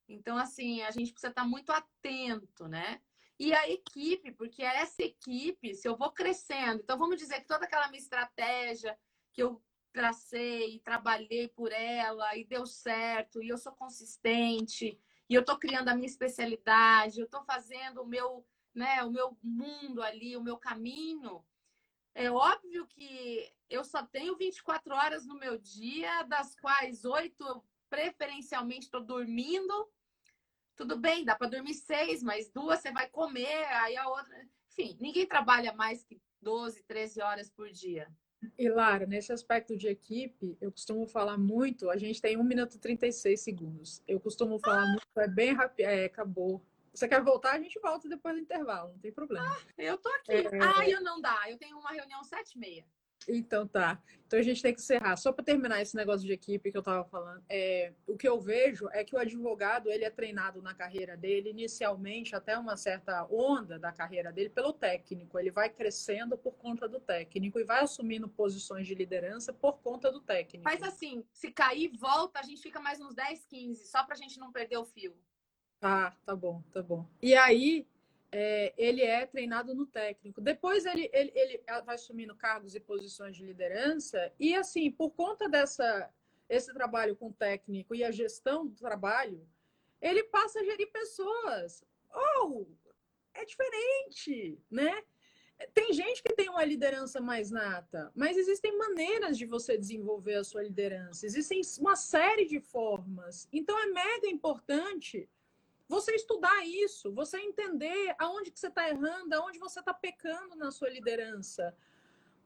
Então, 0.08 0.36
assim, 0.36 0.82
a 0.82 0.90
gente 0.90 1.12
precisa 1.12 1.30
estar 1.30 1.44
muito 1.44 1.70
atento, 1.70 2.66
né? 2.66 3.00
E 3.38 3.52
a 3.54 3.68
equipe, 3.68 4.32
porque 4.32 4.62
essa 4.62 5.02
equipe, 5.02 5.74
se 5.74 5.86
eu 5.86 5.96
vou 5.96 6.10
crescendo, 6.10 6.80
então 6.82 6.98
vamos 6.98 7.18
dizer 7.18 7.40
que 7.40 7.46
toda 7.46 7.66
aquela 7.66 7.88
minha 7.88 8.00
estratégia 8.00 8.98
que 9.32 9.42
eu 9.42 9.62
tracei, 9.96 10.78
trabalhei 10.80 11.48
por 11.48 11.72
ela 11.72 12.36
e 12.36 12.44
deu 12.44 12.66
certo, 12.66 13.42
e 13.42 13.48
eu 13.48 13.56
sou 13.56 13.72
consistente, 13.72 15.00
e 15.26 15.34
eu 15.34 15.40
estou 15.40 15.58
criando 15.58 15.88
a 15.88 15.94
minha 15.94 16.06
especialidade, 16.06 17.18
eu 17.18 17.24
estou 17.24 17.42
fazendo 17.44 18.02
o 18.02 18.06
meu, 18.06 18.46
né, 18.74 19.02
o 19.02 19.10
meu 19.10 19.38
mundo 19.42 20.02
ali, 20.02 20.36
o 20.36 20.42
meu 20.42 20.58
caminho. 20.58 21.42
É 22.14 22.30
óbvio 22.30 22.86
que 22.86 23.50
eu 23.70 23.82
só 23.84 24.04
tenho 24.04 24.36
24 24.36 24.94
horas 24.94 25.26
no 25.26 25.38
meu 25.38 25.56
dia, 25.56 26.24
das 26.24 26.54
quais 26.54 27.06
oito 27.06 27.64
preferencialmente 27.88 28.84
estou 28.84 29.00
dormindo. 29.00 29.90
Tudo 30.76 30.98
bem, 30.98 31.24
dá 31.24 31.34
para 31.34 31.48
dormir 31.48 31.72
seis, 31.72 32.22
mas 32.22 32.50
duas 32.50 32.80
você 32.80 32.92
vai 32.92 33.08
comer, 33.08 33.64
aí 33.80 33.96
a 33.96 34.06
outra. 34.10 34.46
Enfim, 34.68 34.94
ninguém 35.00 35.26
trabalha 35.26 35.72
mais 35.72 36.04
que 36.04 36.20
12, 36.42 36.82
13 36.82 37.22
horas 37.22 37.50
por 37.50 37.70
dia. 37.70 38.06
E 38.58 38.68
Lara, 38.68 39.06
nesse 39.06 39.32
aspecto 39.32 39.76
de 39.76 39.88
equipe, 39.88 40.56
eu 40.60 40.70
costumo 40.70 41.06
falar 41.06 41.38
muito, 41.38 41.90
a 41.90 41.96
gente 41.96 42.20
tem 42.20 42.36
1 42.36 42.42
minuto 42.42 42.76
e 42.76 42.78
36 42.78 43.40
segundos. 43.40 44.02
Eu 44.06 44.20
costumo 44.20 44.58
falar 44.58 44.86
muito, 44.86 45.06
é 45.16 45.28
bem 45.28 45.52
rápido, 45.52 45.86
é, 45.86 46.04
acabou. 46.04 46.62
Você 46.92 47.06
quer 47.06 47.22
voltar? 47.22 47.52
A 47.52 47.60
gente 47.60 47.78
volta 47.78 48.08
depois 48.08 48.34
do 48.34 48.40
intervalo, 48.40 48.92
não 48.92 48.98
tem 48.98 49.12
problema. 49.12 49.46
Ah, 49.46 49.72
eu 49.76 49.98
tô 49.98 50.08
aqui. 50.08 50.32
É... 50.32 50.48
Ah, 50.62 50.88
eu 50.88 51.02
não 51.02 51.20
dá, 51.20 51.42
eu 51.48 51.58
tenho 51.58 51.78
uma 51.78 51.90
reunião 51.90 52.24
sete 52.24 52.54
e 52.56 52.58
meia. 52.58 52.84
Então 53.28 53.66
tá. 53.66 54.00
Então 54.26 54.38
a 54.38 54.42
gente 54.42 54.60
tem 54.60 54.74
que 54.74 54.80
encerrar. 54.80 55.16
Só 55.16 55.32
para 55.32 55.44
terminar 55.44 55.80
esse 55.80 55.94
negócio 55.94 56.26
de 56.26 56.32
equipe 56.32 56.70
que 56.70 56.76
eu 56.76 56.80
estava 56.80 57.04
falando, 57.04 57.42
é, 57.48 57.92
o 58.06 58.16
que 58.16 58.28
eu 58.28 58.40
vejo 58.40 58.88
é 58.92 59.04
que 59.04 59.14
o 59.14 59.18
advogado 59.18 59.88
ele 59.88 60.04
é 60.04 60.10
treinado 60.10 60.60
na 60.60 60.74
carreira 60.74 61.16
dele 61.16 61.50
inicialmente 61.50 62.34
até 62.34 62.58
uma 62.58 62.76
certa 62.76 63.24
onda 63.30 63.78
da 63.78 63.92
carreira 63.92 64.32
dele 64.32 64.48
pelo 64.48 64.72
técnico. 64.72 65.38
Ele 65.38 65.50
vai 65.50 65.68
crescendo 65.68 66.36
por 66.36 66.54
conta 66.54 66.88
do 66.88 66.98
técnico 66.98 67.60
e 67.60 67.64
vai 67.64 67.82
assumindo 67.82 68.28
posições 68.28 68.86
de 68.86 68.94
liderança 68.94 69.52
por 69.52 69.78
conta 69.78 70.10
do 70.10 70.20
técnico. 70.20 70.64
Faz 70.64 70.82
assim, 70.82 71.24
se 71.32 71.52
cair, 71.52 71.88
volta, 71.96 72.40
a 72.40 72.42
gente 72.42 72.60
fica 72.60 72.80
mais 72.80 73.00
uns 73.00 73.14
10, 73.14 73.44
15, 73.46 73.86
só 73.86 74.02
para 74.04 74.14
a 74.14 74.18
gente 74.18 74.38
não 74.40 74.50
perder 74.50 74.78
o 74.78 74.84
fio. 74.84 75.14
Tá, 75.78 76.16
tá 76.24 76.34
bom, 76.34 76.62
tá 76.72 76.82
bom. 76.82 77.06
E 77.22 77.34
aí 77.34 77.86
é, 78.38 78.74
ele 78.76 79.02
é 79.02 79.24
treinado 79.24 79.74
no 79.74 79.86
técnico. 79.86 80.42
Depois 80.42 80.84
ele, 80.84 81.08
ele, 81.10 81.32
ele 81.34 81.62
vai 81.86 81.94
assumindo 81.94 82.36
cargos 82.36 82.74
e 82.74 82.80
posições 82.80 83.34
de 83.34 83.42
liderança, 83.42 84.30
e 84.38 84.54
assim, 84.54 84.90
por 84.90 85.10
conta 85.10 85.48
dessa 85.48 86.12
esse 86.48 86.72
trabalho 86.74 87.16
com 87.16 87.28
o 87.28 87.32
técnico 87.32 87.94
e 87.94 88.04
a 88.04 88.10
gestão 88.10 88.66
do 88.66 88.76
trabalho, 88.76 89.44
ele 90.00 90.22
passa 90.24 90.60
a 90.60 90.64
gerir 90.64 90.92
pessoas. 90.92 91.82
Oh, 92.14 92.66
é 93.34 93.44
diferente, 93.44 94.60
né? 94.70 95.02
Tem 95.72 95.92
gente 95.94 96.22
que 96.22 96.34
tem 96.34 96.50
uma 96.50 96.64
liderança 96.64 97.20
mais 97.20 97.50
nata, 97.50 98.12
mas 98.14 98.36
existem 98.36 98.76
maneiras 98.76 99.38
de 99.38 99.46
você 99.46 99.78
desenvolver 99.78 100.34
a 100.34 100.44
sua 100.44 100.62
liderança. 100.62 101.24
Existem 101.24 101.62
uma 101.80 101.96
série 101.96 102.44
de 102.44 102.60
formas. 102.60 103.48
Então 103.50 103.76
é 103.80 103.86
mega 103.86 104.28
importante 104.28 105.28
você 105.88 106.14
estudar 106.14 106.66
isso, 106.66 107.12
você 107.12 107.38
entender 107.38 108.14
aonde 108.18 108.50
que 108.50 108.58
você 108.58 108.68
está 108.68 108.88
errando, 108.88 109.34
aonde 109.34 109.58
você 109.58 109.80
está 109.80 109.94
pecando 109.94 110.56
na 110.56 110.70
sua 110.70 110.88
liderança. 110.88 111.76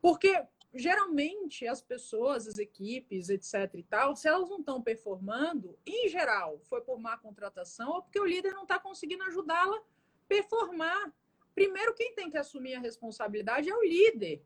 Porque 0.00 0.46
geralmente 0.74 1.66
as 1.66 1.80
pessoas, 1.80 2.46
as 2.46 2.58
equipes, 2.58 3.28
etc 3.28 3.74
e 3.74 3.82
tal, 3.82 4.14
se 4.14 4.28
elas 4.28 4.48
não 4.48 4.60
estão 4.60 4.80
performando, 4.80 5.76
em 5.84 6.08
geral, 6.08 6.60
foi 6.64 6.80
por 6.80 7.00
má 7.00 7.16
contratação 7.16 7.90
ou 7.90 8.02
porque 8.02 8.20
o 8.20 8.26
líder 8.26 8.52
não 8.52 8.62
está 8.62 8.78
conseguindo 8.78 9.24
ajudá-la 9.24 9.76
a 9.76 9.82
performar. 10.28 11.12
Primeiro, 11.54 11.94
quem 11.94 12.14
tem 12.14 12.30
que 12.30 12.38
assumir 12.38 12.74
a 12.74 12.80
responsabilidade 12.80 13.68
é 13.68 13.74
o 13.74 13.82
líder. 13.82 14.42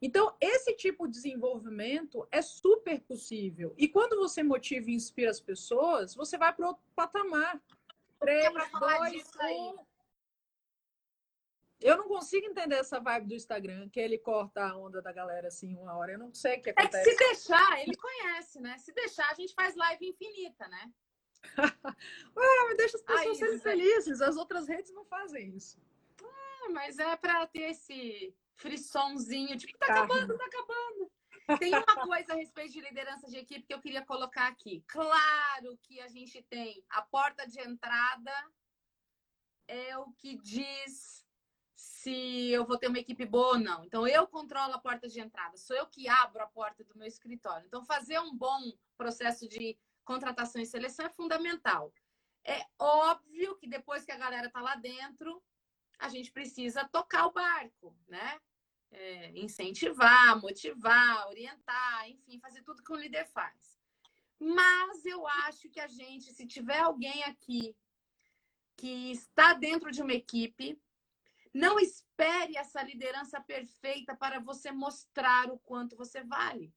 Então, 0.00 0.34
esse 0.40 0.74
tipo 0.74 1.06
de 1.06 1.14
desenvolvimento 1.14 2.26
é 2.30 2.40
super 2.40 3.00
possível. 3.00 3.74
E 3.76 3.88
quando 3.88 4.16
você 4.16 4.42
motiva 4.42 4.90
e 4.90 4.94
inspira 4.94 5.30
as 5.30 5.40
pessoas, 5.40 6.14
você 6.14 6.38
vai 6.38 6.54
para 6.54 6.68
outro 6.68 6.82
patamar. 6.94 7.60
Três, 8.20 8.52
dois, 8.72 9.30
um. 9.42 9.86
Eu 11.80 11.96
não 11.96 12.08
consigo 12.08 12.46
entender 12.46 12.74
essa 12.74 12.98
vibe 12.98 13.28
do 13.28 13.34
Instagram, 13.34 13.88
que 13.88 14.00
ele 14.00 14.18
corta 14.18 14.64
a 14.64 14.76
onda 14.76 15.00
da 15.00 15.12
galera 15.12 15.46
assim 15.46 15.76
uma 15.76 15.96
hora. 15.96 16.12
Eu 16.12 16.18
não 16.18 16.34
sei 16.34 16.58
o 16.58 16.62
que 16.62 16.70
acontece. 16.70 16.96
É 16.96 17.04
que 17.04 17.10
se 17.10 17.16
deixar, 17.16 17.80
ele 17.80 17.96
conhece, 17.96 18.60
né? 18.60 18.76
Se 18.78 18.92
deixar, 18.92 19.30
a 19.30 19.34
gente 19.34 19.54
faz 19.54 19.76
live 19.76 20.08
infinita, 20.08 20.66
né? 20.66 20.92
Ué, 21.56 21.66
mas 22.66 22.76
deixa 22.76 22.96
as 22.96 23.02
pessoas 23.02 23.26
Aí, 23.28 23.36
serem 23.36 23.58
felizes. 23.60 24.20
As 24.20 24.36
outras 24.36 24.66
redes 24.66 24.92
não 24.92 25.04
fazem 25.04 25.54
isso. 25.56 25.80
É, 26.20 26.68
mas 26.70 26.98
é 26.98 27.16
para 27.16 27.46
ter 27.46 27.70
esse 27.70 28.34
frissonzinho, 28.56 29.56
tipo, 29.56 29.78
tá 29.78 29.86
acabando, 29.86 30.36
tá 30.36 30.44
acabando. 30.46 31.12
Tem 31.58 31.72
uma 31.74 32.06
coisa 32.06 32.32
a 32.32 32.36
respeito 32.36 32.72
de 32.72 32.80
liderança 32.80 33.26
de 33.28 33.38
equipe 33.38 33.66
que 33.66 33.72
eu 33.72 33.80
queria 33.80 34.04
colocar 34.04 34.48
aqui. 34.48 34.84
Claro 34.86 35.78
que 35.82 36.00
a 36.00 36.08
gente 36.08 36.42
tem 36.42 36.84
a 36.90 37.02
porta 37.02 37.46
de 37.46 37.60
entrada 37.60 38.32
é 39.66 39.96
o 39.98 40.10
que 40.12 40.36
diz 40.36 41.24
se 41.74 42.50
eu 42.50 42.66
vou 42.66 42.78
ter 42.78 42.88
uma 42.88 42.98
equipe 42.98 43.24
boa 43.24 43.48
ou 43.48 43.58
não. 43.58 43.84
Então, 43.84 44.06
eu 44.06 44.26
controlo 44.26 44.74
a 44.74 44.78
porta 44.78 45.08
de 45.08 45.20
entrada, 45.20 45.56
sou 45.56 45.76
eu 45.76 45.86
que 45.86 46.08
abro 46.08 46.42
a 46.42 46.46
porta 46.46 46.82
do 46.84 46.96
meu 46.96 47.06
escritório. 47.06 47.66
Então, 47.66 47.84
fazer 47.84 48.18
um 48.18 48.34
bom 48.34 48.72
processo 48.96 49.48
de 49.48 49.78
contratação 50.04 50.60
e 50.60 50.66
seleção 50.66 51.06
é 51.06 51.10
fundamental. 51.10 51.92
É 52.44 52.66
óbvio 52.78 53.56
que 53.56 53.68
depois 53.68 54.04
que 54.04 54.12
a 54.12 54.16
galera 54.16 54.46
está 54.46 54.60
lá 54.60 54.74
dentro, 54.74 55.42
a 55.98 56.08
gente 56.08 56.32
precisa 56.32 56.88
tocar 56.88 57.26
o 57.26 57.32
barco, 57.32 57.94
né? 58.08 58.40
É, 58.90 59.38
incentivar, 59.38 60.40
motivar, 60.40 61.28
orientar, 61.28 62.08
enfim, 62.08 62.40
fazer 62.40 62.62
tudo 62.62 62.82
que 62.82 62.92
o 62.92 62.96
líder 62.96 63.26
faz. 63.26 63.78
Mas 64.40 65.04
eu 65.04 65.26
acho 65.26 65.68
que 65.68 65.80
a 65.80 65.88
gente, 65.88 66.32
se 66.32 66.46
tiver 66.46 66.78
alguém 66.78 67.22
aqui 67.24 67.76
que 68.76 69.10
está 69.10 69.52
dentro 69.52 69.90
de 69.90 70.00
uma 70.00 70.12
equipe, 70.12 70.80
não 71.52 71.78
espere 71.78 72.56
essa 72.56 72.82
liderança 72.82 73.40
perfeita 73.40 74.16
para 74.16 74.38
você 74.38 74.70
mostrar 74.70 75.50
o 75.50 75.58
quanto 75.58 75.96
você 75.96 76.22
vale. 76.22 76.72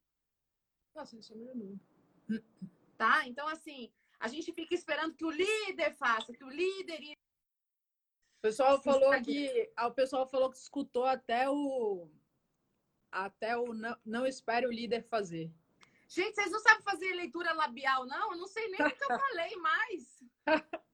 Nossa, 0.95 1.18
isso 1.18 1.34
é 1.34 2.41
Tá? 2.97 3.28
Então, 3.28 3.47
assim, 3.47 3.91
a 4.20 4.28
gente 4.28 4.51
fica 4.53 4.74
esperando 4.74 5.16
que 5.16 5.26
o 5.26 5.32
líder 5.32 5.95
faça, 5.95 6.34
que 6.34 6.43
o 6.43 6.49
líder. 6.49 7.16
O 8.41 8.47
pessoal 8.49 8.81
falou 8.81 9.11
que. 9.21 9.71
O 9.77 9.91
pessoal 9.91 10.25
falou 10.25 10.49
que 10.49 10.57
escutou 10.57 11.05
até 11.05 11.47
o. 11.47 12.09
Até 13.11 13.55
o 13.55 13.71
não, 13.71 13.95
não 14.03 14.25
espere 14.25 14.65
o 14.65 14.71
líder 14.71 15.03
fazer. 15.03 15.51
Gente, 16.07 16.33
vocês 16.33 16.49
não 16.49 16.59
sabem 16.59 16.81
fazer 16.81 17.13
leitura 17.13 17.53
labial, 17.53 18.07
não? 18.07 18.31
Eu 18.31 18.37
não 18.39 18.47
sei 18.47 18.67
nem 18.69 18.81
o 18.81 18.89
que 18.89 19.03
eu 19.03 19.19
falei 19.19 19.55
mais. 19.57 20.23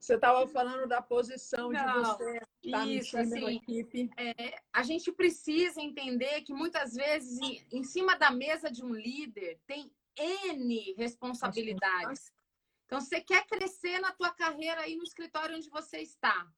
Você 0.00 0.14
estava 0.14 0.46
falando 0.48 0.88
da 0.88 1.02
posição 1.02 1.70
não, 1.70 1.84
de 1.84 2.08
você 2.08 2.40
estar 2.62 2.86
isso, 2.86 3.18
assim, 3.18 3.56
equipe. 3.56 4.08
É, 4.16 4.54
a 4.72 4.84
gente 4.84 5.10
precisa 5.10 5.80
entender 5.80 6.42
que 6.42 6.52
muitas 6.52 6.94
vezes 6.94 7.36
em, 7.40 7.66
em 7.72 7.82
cima 7.82 8.16
da 8.16 8.30
mesa 8.30 8.70
de 8.70 8.84
um 8.84 8.94
líder 8.94 9.60
tem 9.66 9.92
N 10.16 10.94
responsabilidades. 10.96 12.32
Então, 12.86 13.00
você 13.00 13.20
quer 13.20 13.44
crescer 13.46 13.98
na 13.98 14.12
tua 14.12 14.30
carreira 14.30 14.82
aí 14.82 14.94
no 14.96 15.02
escritório 15.02 15.56
onde 15.56 15.68
você 15.68 15.98
está. 15.98 16.48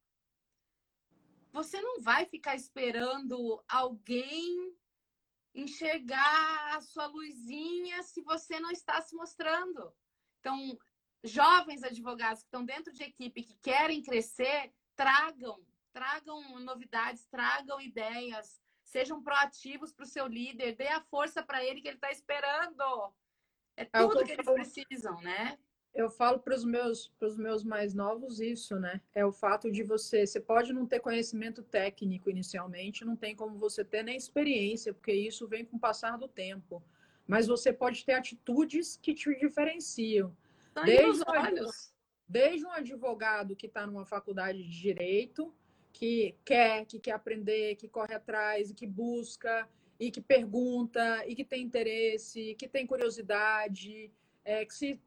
Você 1.53 1.80
não 1.80 2.01
vai 2.01 2.24
ficar 2.26 2.55
esperando 2.55 3.62
alguém 3.68 4.76
enxergar 5.55 6.76
a 6.76 6.80
sua 6.80 7.07
luzinha 7.07 8.03
se 8.03 8.22
você 8.22 8.61
não 8.61 8.70
está 8.70 9.01
se 9.03 9.14
mostrando. 9.16 9.92
Então, 10.38 10.78
jovens 11.24 11.82
advogados 11.82 12.42
que 12.42 12.46
estão 12.46 12.64
dentro 12.64 12.92
de 12.92 13.03
equipe 13.03 13.42
que 13.42 13.55
querem 13.61 14.03
crescer, 14.03 14.72
tragam, 14.94 15.61
tragam 15.92 16.61
novidades, 16.61 17.26
tragam 17.26 17.80
ideias, 17.80 18.61
sejam 18.84 19.22
proativos 19.22 19.92
para 19.92 20.05
o 20.05 20.09
seu 20.09 20.26
líder, 20.26 20.76
dê 20.76 20.88
a 20.88 21.03
força 21.03 21.42
para 21.42 21.64
ele 21.64 21.80
que 21.80 21.88
ele 21.88 21.96
está 21.96 22.11
esperando. 22.11 23.14
É, 23.76 23.82
é 23.82 23.84
tudo 23.86 24.24
que, 24.24 24.32
eles 24.32 24.46
precisam, 24.46 25.20
né? 25.20 25.59
Eu 25.95 26.09
falo 26.09 26.38
para 26.38 26.55
os 26.55 26.64
meus, 26.64 27.12
meus 27.36 27.64
mais 27.64 27.95
novos 27.95 28.41
isso, 28.41 28.78
né? 28.78 29.01
É 29.12 29.24
o 29.24 29.32
fato 29.32 29.70
de 29.70 29.82
você, 29.82 30.26
você 30.26 30.41
pode 30.41 30.72
não 30.72 30.86
ter 30.86 31.01
conhecimento 31.01 31.62
técnico 31.62 32.30
inicialmente, 32.30 33.05
não 33.05 33.16
tem 33.16 33.34
como 33.34 33.59
você 33.59 33.84
ter 33.84 34.03
nem 34.03 34.16
experiência, 34.16 34.95
porque 34.95 35.12
isso 35.12 35.49
vem 35.49 35.64
com 35.64 35.76
o 35.76 35.80
passar 35.80 36.16
do 36.16 36.28
tempo. 36.28 36.82
Mas 37.26 37.47
você 37.47 37.72
pode 37.72 38.05
ter 38.05 38.14
atitudes 38.14 38.97
que 38.97 39.14
te 39.14 39.34
diferenciam. 39.36 40.36
Desde, 40.84 41.24
olhos. 41.26 41.93
desde 42.28 42.64
um 42.64 42.70
advogado 42.70 43.57
que 43.57 43.66
está 43.66 43.86
numa 43.86 44.07
faculdade 44.07 44.62
de 44.62 44.80
direito, 44.80 45.53
que 45.93 46.36
quer, 46.45 46.86
que 46.86 47.01
quer 47.01 47.12
aprender, 47.12 47.74
que 47.76 47.88
corre 47.88 48.14
atrás, 48.14 48.72
que 48.72 48.86
busca, 48.86 49.68
e 50.01 50.11
que 50.11 50.20
pergunta, 50.20 51.22
e 51.26 51.34
que 51.34 51.45
tem 51.45 51.62
interesse, 51.62 52.55
que 52.55 52.66
tem 52.66 52.86
curiosidade, 52.86 54.11
é, 54.45 54.64
que 54.64 54.74
se 54.74 55.01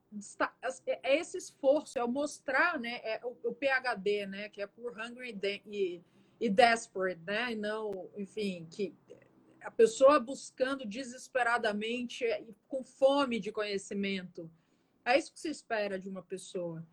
é, 0.86 1.00
é 1.04 1.20
esse 1.20 1.38
esforço, 1.38 1.98
é 1.98 2.04
o 2.04 2.08
mostrar, 2.08 2.80
né, 2.80 3.00
é 3.04 3.20
o, 3.24 3.36
o 3.44 3.54
PhD, 3.54 4.26
né, 4.28 4.50
que 4.50 4.62
é 4.62 4.68
por 4.68 4.98
hungry 4.98 5.38
e, 5.68 6.02
e 6.40 6.50
desperate, 6.50 7.22
né, 7.26 7.54
e 7.54 7.56
não, 7.56 8.10
enfim, 8.18 8.68
que 8.70 8.96
a 9.62 9.72
pessoa 9.72 10.20
buscando 10.20 10.86
desesperadamente 10.86 12.26
com 12.68 12.84
fome 12.84 13.40
de 13.40 13.52
conhecimento, 13.52 14.52
é 15.06 15.18
isso 15.18 15.34
que 15.34 15.40
se 15.40 15.50
espera 15.50 16.00
de 16.00 16.10
uma 16.10 16.22
pessoa. 16.22 16.86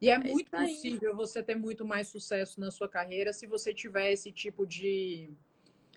E 0.00 0.10
é, 0.10 0.14
é 0.14 0.18
muito 0.18 0.50
possível 0.50 1.14
você 1.14 1.42
ter 1.42 1.54
muito 1.54 1.84
mais 1.84 2.08
sucesso 2.08 2.60
na 2.60 2.70
sua 2.70 2.88
carreira 2.88 3.32
se 3.32 3.46
você 3.46 3.72
tiver 3.72 4.12
esse 4.12 4.30
tipo 4.30 4.66
de, 4.66 5.30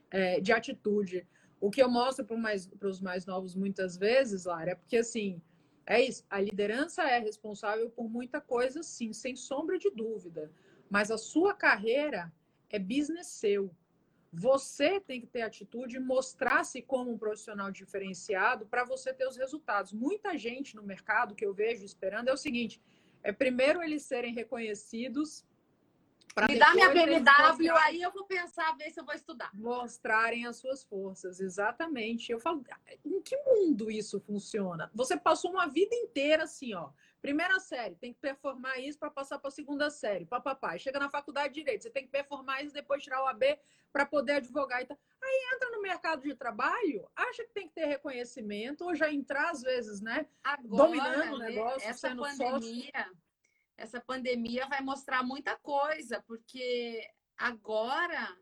é, 0.09 0.39
de 0.39 0.53
atitude. 0.53 1.27
O 1.59 1.69
que 1.69 1.81
eu 1.83 1.89
mostro 1.89 2.25
para 2.25 2.37
mais, 2.37 2.69
os 2.81 3.01
mais 3.01 3.25
novos 3.25 3.55
muitas 3.55 3.97
vezes, 3.97 4.45
Lara, 4.45 4.71
é 4.71 4.75
porque 4.75 4.97
assim, 4.97 5.41
é 5.89 5.99
isso. 5.99 6.23
A 6.29 6.39
liderança 6.39 7.01
é 7.01 7.17
responsável 7.17 7.89
por 7.89 8.07
muita 8.07 8.39
coisa, 8.39 8.83
sim, 8.83 9.11
sem 9.11 9.35
sombra 9.35 9.79
de 9.79 9.89
dúvida. 9.89 10.51
Mas 10.87 11.09
a 11.09 11.17
sua 11.17 11.51
carreira 11.55 12.31
é 12.69 12.77
business 12.77 13.25
seu. 13.25 13.73
Você 14.31 14.99
tem 14.99 15.19
que 15.19 15.25
ter 15.25 15.41
atitude 15.41 15.95
e 15.95 15.99
mostrar-se 15.99 16.79
como 16.83 17.11
um 17.11 17.17
profissional 17.17 17.71
diferenciado 17.71 18.67
para 18.67 18.83
você 18.83 19.11
ter 19.11 19.27
os 19.27 19.35
resultados. 19.35 19.91
Muita 19.91 20.37
gente 20.37 20.75
no 20.75 20.83
mercado 20.83 21.33
que 21.33 21.43
eu 21.43 21.55
vejo 21.55 21.83
esperando 21.83 22.29
é 22.29 22.33
o 22.33 22.37
seguinte: 22.37 22.79
é 23.23 23.31
primeiro 23.31 23.81
eles 23.81 24.03
serem 24.03 24.31
reconhecidos. 24.31 25.43
Me 26.47 26.57
dá 26.57 26.73
minha 26.73 26.89
BMW, 26.89 27.69
aí 27.83 28.01
eu 28.01 28.11
vou 28.11 28.25
pensar, 28.25 28.75
ver 28.77 28.91
se 28.91 28.99
eu 28.99 29.05
vou 29.05 29.13
estudar. 29.13 29.49
Mostrarem 29.53 30.45
as 30.45 30.57
suas 30.57 30.83
forças, 30.83 31.39
exatamente. 31.39 32.31
Eu 32.31 32.39
falo, 32.39 32.63
em 33.03 33.21
que 33.21 33.35
mundo 33.37 33.91
isso 33.91 34.19
funciona? 34.19 34.89
Você 34.93 35.17
passou 35.17 35.51
uma 35.51 35.67
vida 35.67 35.95
inteira 35.95 36.43
assim, 36.43 36.73
ó. 36.73 36.91
Primeira 37.21 37.59
série, 37.59 37.95
tem 37.95 38.13
que 38.13 38.19
performar 38.19 38.79
isso 38.79 38.97
para 38.97 39.09
passar 39.09 39.39
para 39.39 39.49
a 39.49 39.51
segunda 39.51 39.89
série, 39.89 40.25
papapá. 40.25 40.77
Chega 40.77 40.99
na 40.99 41.09
faculdade 41.09 41.53
de 41.53 41.59
direito, 41.59 41.83
você 41.83 41.89
tem 41.89 42.05
que 42.05 42.11
performar 42.11 42.63
isso 42.63 42.73
depois 42.73 43.03
tirar 43.03 43.21
o 43.23 43.27
AB 43.27 43.59
para 43.91 44.05
poder 44.05 44.33
advogar. 44.33 44.81
Então, 44.81 44.97
aí 45.21 45.53
entra 45.53 45.69
no 45.71 45.81
mercado 45.81 46.21
de 46.21 46.33
trabalho, 46.35 47.09
acha 47.15 47.43
que 47.43 47.53
tem 47.53 47.67
que 47.67 47.73
ter 47.73 47.85
reconhecimento 47.85 48.85
ou 48.85 48.95
já 48.95 49.11
entrar 49.11 49.49
às 49.49 49.61
vezes, 49.61 49.99
né? 49.99 50.27
Agora, 50.41 50.83
dominando 50.83 51.33
o 51.33 51.39
negócio, 51.39 51.89
essa 51.89 52.07
sendo 52.07 52.21
pandemia, 52.21 52.91
sócio. 52.95 53.17
Essa 53.79 54.01
pandemia 54.01 54.67
vai 54.67 54.81
mostrar 54.81 55.23
muita 55.23 55.57
coisa, 55.57 56.21
porque 56.27 57.09
agora 57.37 58.37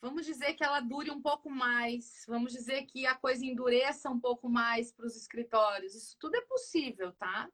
vamos 0.00 0.24
dizer 0.24 0.54
que 0.54 0.62
ela 0.62 0.80
dure 0.80 1.10
um 1.10 1.20
pouco 1.20 1.50
mais, 1.50 2.24
vamos 2.28 2.52
dizer 2.52 2.86
que 2.86 3.06
a 3.06 3.14
coisa 3.16 3.44
endureça 3.44 4.08
um 4.08 4.20
pouco 4.20 4.48
mais 4.48 4.92
para 4.92 5.04
os 5.04 5.16
escritórios. 5.16 5.94
Isso 5.94 6.16
tudo 6.20 6.36
é 6.36 6.40
possível, 6.42 7.12
tá? 7.12 7.50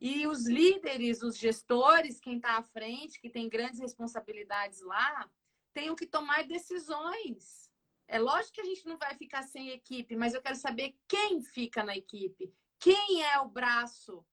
E 0.00 0.26
os 0.26 0.46
líderes, 0.46 1.22
os 1.22 1.36
gestores, 1.36 2.18
quem 2.18 2.36
está 2.36 2.56
à 2.56 2.62
frente, 2.62 3.20
que 3.20 3.28
tem 3.28 3.48
grandes 3.48 3.80
responsabilidades 3.80 4.80
lá, 4.80 5.30
tenham 5.74 5.94
que 5.94 6.06
tomar 6.06 6.44
decisões. 6.44 7.70
É 8.08 8.18
lógico 8.18 8.54
que 8.54 8.60
a 8.60 8.64
gente 8.64 8.86
não 8.86 8.96
vai 8.96 9.14
ficar 9.14 9.42
sem 9.42 9.70
equipe, 9.70 10.16
mas 10.16 10.32
eu 10.32 10.42
quero 10.42 10.56
saber 10.56 10.96
quem 11.06 11.42
fica 11.42 11.82
na 11.82 11.96
equipe. 11.96 12.54
Quem 12.78 13.22
é 13.22 13.38
o 13.40 13.48
braço 13.48 14.24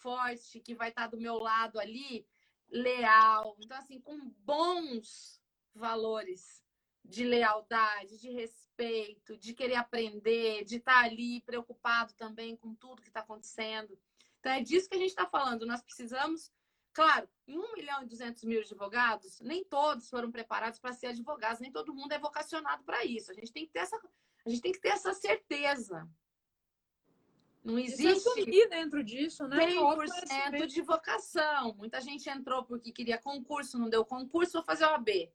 forte 0.00 0.60
que 0.60 0.74
vai 0.74 0.90
estar 0.90 1.02
tá 1.02 1.08
do 1.08 1.20
meu 1.20 1.36
lado 1.36 1.78
ali, 1.78 2.26
leal. 2.68 3.56
Então, 3.60 3.76
assim, 3.76 4.00
com 4.00 4.18
bons 4.44 5.40
valores 5.74 6.62
de 7.04 7.24
lealdade, 7.24 8.18
de 8.18 8.30
respeito, 8.30 9.36
de 9.36 9.54
querer 9.54 9.76
aprender, 9.76 10.64
de 10.64 10.76
estar 10.76 11.00
tá 11.00 11.06
ali 11.06 11.40
preocupado 11.42 12.12
também 12.14 12.56
com 12.56 12.74
tudo 12.74 13.02
que 13.02 13.08
está 13.08 13.20
acontecendo. 13.20 13.98
Então, 14.40 14.52
é 14.52 14.62
disso 14.62 14.88
que 14.88 14.96
a 14.96 15.00
gente 15.00 15.10
está 15.10 15.26
falando. 15.26 15.66
Nós 15.66 15.82
precisamos 15.82 16.52
Claro, 16.98 17.28
em 17.46 17.56
1 17.56 17.74
milhão 17.74 18.02
e 18.02 18.06
200 18.06 18.42
mil 18.42 18.60
advogados, 18.60 19.38
nem 19.40 19.62
todos 19.62 20.08
foram 20.08 20.32
preparados 20.32 20.80
para 20.80 20.92
ser 20.92 21.06
advogados, 21.06 21.60
nem 21.60 21.70
todo 21.70 21.94
mundo 21.94 22.10
é 22.10 22.18
vocacionado 22.18 22.82
para 22.82 23.04
isso. 23.04 23.30
A 23.30 23.34
gente 23.34 23.52
tem 23.52 23.64
que 23.64 23.72
ter 23.72 23.78
essa, 23.78 23.96
a 24.44 24.50
gente 24.50 24.60
tem 24.60 24.72
que 24.72 24.80
ter 24.80 24.88
essa 24.88 25.14
certeza. 25.14 26.08
Não 27.62 27.78
existe 27.78 28.68
dentro 28.68 29.02
disso, 29.02 29.46
né? 29.46 29.66
100% 29.66 30.66
de 30.66 30.80
vocação. 30.80 31.74
Muita 31.74 32.00
gente 32.00 32.28
entrou 32.28 32.64
porque 32.64 32.92
queria 32.92 33.18
concurso, 33.18 33.78
não 33.78 33.90
deu 33.90 34.04
concurso, 34.04 34.52
vou 34.54 34.64
fazer 34.64 34.84
OAB. 34.84 35.30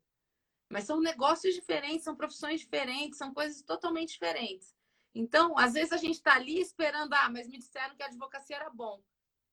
Mas 0.69 0.86
são 0.86 0.99
negócios 0.99 1.53
diferentes, 1.53 2.03
são 2.03 2.15
profissões 2.15 2.61
diferentes, 2.61 3.17
são 3.17 3.34
coisas 3.34 3.61
totalmente 3.61 4.13
diferentes. 4.13 4.74
Então, 5.13 5.57
às 5.57 5.74
vezes 5.74 5.91
a 5.91 5.97
gente 5.97 6.15
está 6.15 6.36
ali 6.36 6.59
esperando, 6.59 7.13
ah, 7.13 7.30
mas 7.30 7.47
me 7.47 7.57
disseram 7.57 7.95
que 7.95 8.01
a 8.01 8.07
advocacia 8.07 8.55
era 8.55 8.69
bom. 8.69 9.03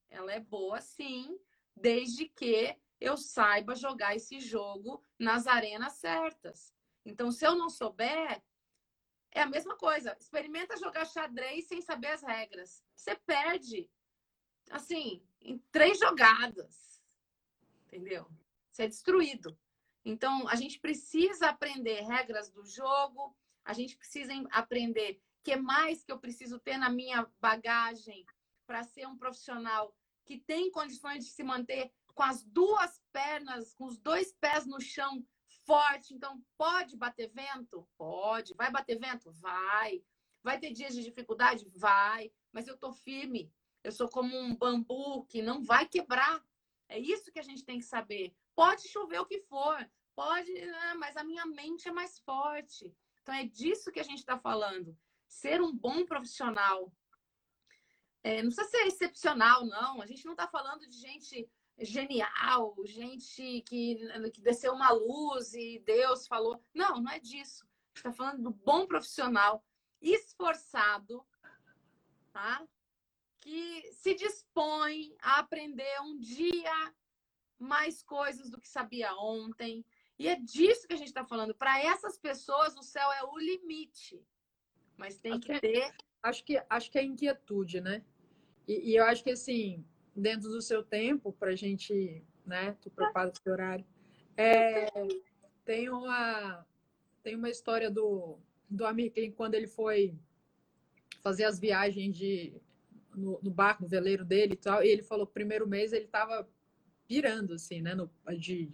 Ela 0.08 0.32
é 0.32 0.40
boa, 0.40 0.80
sim, 0.80 1.38
desde 1.76 2.26
que 2.26 2.74
eu 3.00 3.16
saiba 3.16 3.74
jogar 3.74 4.16
esse 4.16 4.40
jogo 4.40 5.02
nas 5.18 5.46
arenas 5.46 5.94
certas. 5.94 6.72
Então, 7.04 7.30
se 7.30 7.46
eu 7.46 7.54
não 7.54 7.68
souber, 7.68 8.42
é 9.32 9.42
a 9.42 9.46
mesma 9.46 9.76
coisa. 9.76 10.16
Experimenta 10.18 10.76
jogar 10.76 11.04
xadrez 11.06 11.66
sem 11.66 11.80
saber 11.80 12.08
as 12.08 12.22
regras. 12.22 12.82
Você 12.96 13.14
perde, 13.14 13.88
assim, 14.70 15.22
em 15.40 15.58
três 15.70 15.98
jogadas. 15.98 17.02
Entendeu? 17.86 18.30
Você 18.70 18.84
é 18.84 18.88
destruído. 18.88 19.58
Então, 20.04 20.48
a 20.48 20.56
gente 20.56 20.78
precisa 20.78 21.48
aprender 21.48 22.00
regras 22.02 22.50
do 22.50 22.64
jogo, 22.64 23.36
a 23.64 23.72
gente 23.72 23.96
precisa 23.96 24.32
aprender 24.50 25.20
o 25.40 25.42
que 25.42 25.56
mais 25.56 26.02
que 26.02 26.12
eu 26.12 26.18
preciso 26.18 26.58
ter 26.58 26.78
na 26.78 26.88
minha 26.88 27.26
bagagem 27.40 28.24
para 28.66 28.82
ser 28.82 29.06
um 29.06 29.16
profissional 29.16 29.94
que 30.24 30.38
tem 30.38 30.70
condições 30.70 31.24
de 31.24 31.30
se 31.30 31.42
manter 31.42 31.92
com 32.14 32.22
as 32.22 32.42
duas 32.44 33.02
pernas, 33.12 33.74
com 33.74 33.86
os 33.86 33.98
dois 33.98 34.32
pés 34.34 34.66
no 34.66 34.80
chão, 34.80 35.26
forte. 35.70 36.14
Então, 36.14 36.44
pode 36.58 36.96
bater 36.96 37.30
vento? 37.30 37.88
Pode. 37.96 38.54
Vai 38.54 38.72
bater 38.72 38.98
vento? 38.98 39.30
Vai. 39.30 40.02
Vai 40.42 40.58
ter 40.58 40.72
dias 40.72 40.94
de 40.94 41.04
dificuldade? 41.04 41.70
Vai. 41.76 42.32
Mas 42.50 42.66
eu 42.66 42.76
tô 42.76 42.92
firme. 42.92 43.52
Eu 43.84 43.92
sou 43.92 44.08
como 44.08 44.36
um 44.36 44.56
bambu 44.56 45.24
que 45.26 45.40
não 45.40 45.62
vai 45.62 45.86
quebrar. 45.86 46.44
É 46.88 46.98
isso 46.98 47.30
que 47.30 47.38
a 47.38 47.42
gente 47.42 47.64
tem 47.64 47.78
que 47.78 47.84
saber. 47.84 48.34
Pode 48.56 48.88
chover 48.88 49.20
o 49.20 49.26
que 49.26 49.38
for, 49.42 49.88
pode, 50.16 50.52
né? 50.52 50.94
mas 50.94 51.16
a 51.16 51.22
minha 51.22 51.46
mente 51.46 51.88
é 51.88 51.92
mais 51.92 52.18
forte. 52.18 52.92
Então 53.22 53.32
é 53.32 53.44
disso 53.44 53.92
que 53.92 54.00
a 54.00 54.08
gente 54.10 54.18
está 54.18 54.36
falando. 54.36 54.98
Ser 55.28 55.62
um 55.62 55.72
bom 55.72 56.04
profissional. 56.04 56.92
É, 58.24 58.42
não 58.42 58.50
precisa 58.50 58.68
ser 58.68 58.86
excepcional, 58.88 59.64
não. 59.64 60.02
A 60.02 60.06
gente 60.06 60.24
não 60.24 60.32
está 60.32 60.48
falando 60.48 60.86
de 60.88 60.96
gente 60.96 61.48
genial, 61.80 62.74
gente 62.84 63.62
que, 63.62 63.96
que 64.32 64.40
desceu 64.40 64.72
uma 64.72 64.90
luz 64.90 65.54
e 65.54 65.82
Deus 65.84 66.26
falou. 66.26 66.62
Não, 66.74 67.00
não 67.00 67.10
é 67.10 67.18
disso. 67.18 67.64
A 67.64 67.88
gente 67.88 67.96
está 67.96 68.12
falando 68.12 68.42
do 68.42 68.50
bom 68.50 68.86
profissional, 68.86 69.64
esforçado, 70.00 71.24
tá? 72.32 72.66
que 73.40 73.90
se 73.92 74.14
dispõe 74.14 75.16
a 75.20 75.38
aprender 75.38 76.00
um 76.02 76.18
dia 76.18 76.94
mais 77.58 78.02
coisas 78.02 78.50
do 78.50 78.60
que 78.60 78.68
sabia 78.68 79.14
ontem. 79.16 79.84
E 80.18 80.28
é 80.28 80.36
disso 80.36 80.86
que 80.86 80.92
a 80.92 80.96
gente 80.96 81.08
está 81.08 81.24
falando. 81.24 81.54
Para 81.54 81.80
essas 81.82 82.18
pessoas, 82.18 82.76
o 82.76 82.82
céu 82.82 83.10
é 83.12 83.24
o 83.24 83.38
limite. 83.38 84.22
Mas 84.96 85.18
tem 85.18 85.32
acho 85.32 85.40
que 85.40 85.60
ter. 85.60 85.94
Acho 86.22 86.44
que, 86.44 86.62
acho 86.68 86.90
que 86.90 86.98
é 86.98 87.02
inquietude, 87.02 87.80
né? 87.80 88.04
E, 88.68 88.90
e 88.90 88.96
eu 88.96 89.04
acho 89.04 89.24
que, 89.24 89.30
assim, 89.30 89.84
dentro 90.14 90.48
do 90.48 90.60
seu 90.60 90.82
tempo, 90.82 91.32
para 91.32 91.50
a 91.50 91.56
gente, 91.56 92.22
né? 92.46 92.76
Tu 92.80 92.90
prepara 92.90 93.30
o 93.30 93.36
seu 93.36 93.52
horário. 93.52 93.84
É, 94.36 94.86
tem, 95.64 95.88
uma, 95.88 96.66
tem 97.22 97.36
uma 97.36 97.50
história 97.50 97.90
do, 97.90 98.38
do 98.68 98.86
Amir 98.86 99.12
quando 99.34 99.54
ele 99.54 99.66
foi 99.66 100.14
fazer 101.22 101.44
as 101.44 101.58
viagens 101.58 102.16
de, 102.16 102.54
no, 103.14 103.38
no, 103.42 103.50
barco, 103.50 103.82
no 103.82 103.88
veleiro 103.88 104.24
dele 104.24 104.54
e 104.54 104.56
tal, 104.56 104.82
e 104.82 104.88
ele 104.88 105.02
falou 105.02 105.26
que 105.26 105.30
o 105.30 105.34
primeiro 105.34 105.66
mês 105.66 105.92
ele 105.92 106.06
estava 106.06 106.48
pirando, 107.06 107.54
assim, 107.54 107.82
né? 107.82 107.94
No, 107.94 108.10
de, 108.38 108.70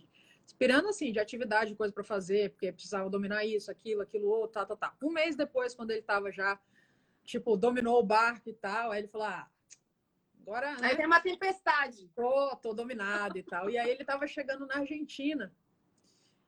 pirando, 0.59 0.89
assim, 0.89 1.13
de 1.13 1.19
atividade, 1.19 1.71
de 1.71 1.77
coisa 1.77 1.93
para 1.93 2.05
fazer, 2.05 2.51
porque 2.51 2.73
precisava 2.73 3.11
dominar 3.11 3.45
isso, 3.45 3.71
aquilo, 3.71 4.03
aquilo 4.03 4.29
outro, 4.29 4.53
tá, 4.53 4.67
tá, 4.67 4.77
tá. 4.77 4.97
Um 5.03 5.11
mês 5.11 5.37
depois, 5.37 5.75
quando 5.75 5.91
ele 5.91 6.01
estava 6.01 6.31
já, 6.31 6.59
tipo, 7.25 7.57
dominou 7.57 7.99
o 7.99 8.07
barco 8.07 8.49
e 8.49 8.53
tal, 8.53 8.91
aí 8.91 9.01
ele 9.01 9.09
falou, 9.09 9.27
ah, 9.27 9.51
agora. 10.47 10.77
Né? 10.77 10.89
Aí 10.89 10.97
tem 10.97 11.07
uma 11.07 11.21
tempestade. 11.21 12.09
Tô, 12.15 12.57
tô 12.57 12.73
dominado 12.73 13.37
e 13.37 13.43
tal. 13.43 13.69
E 13.69 13.77
aí 13.77 13.91
ele 13.91 14.03
estava 14.03 14.27
chegando 14.27 14.67
na 14.67 14.77
Argentina. 14.77 15.53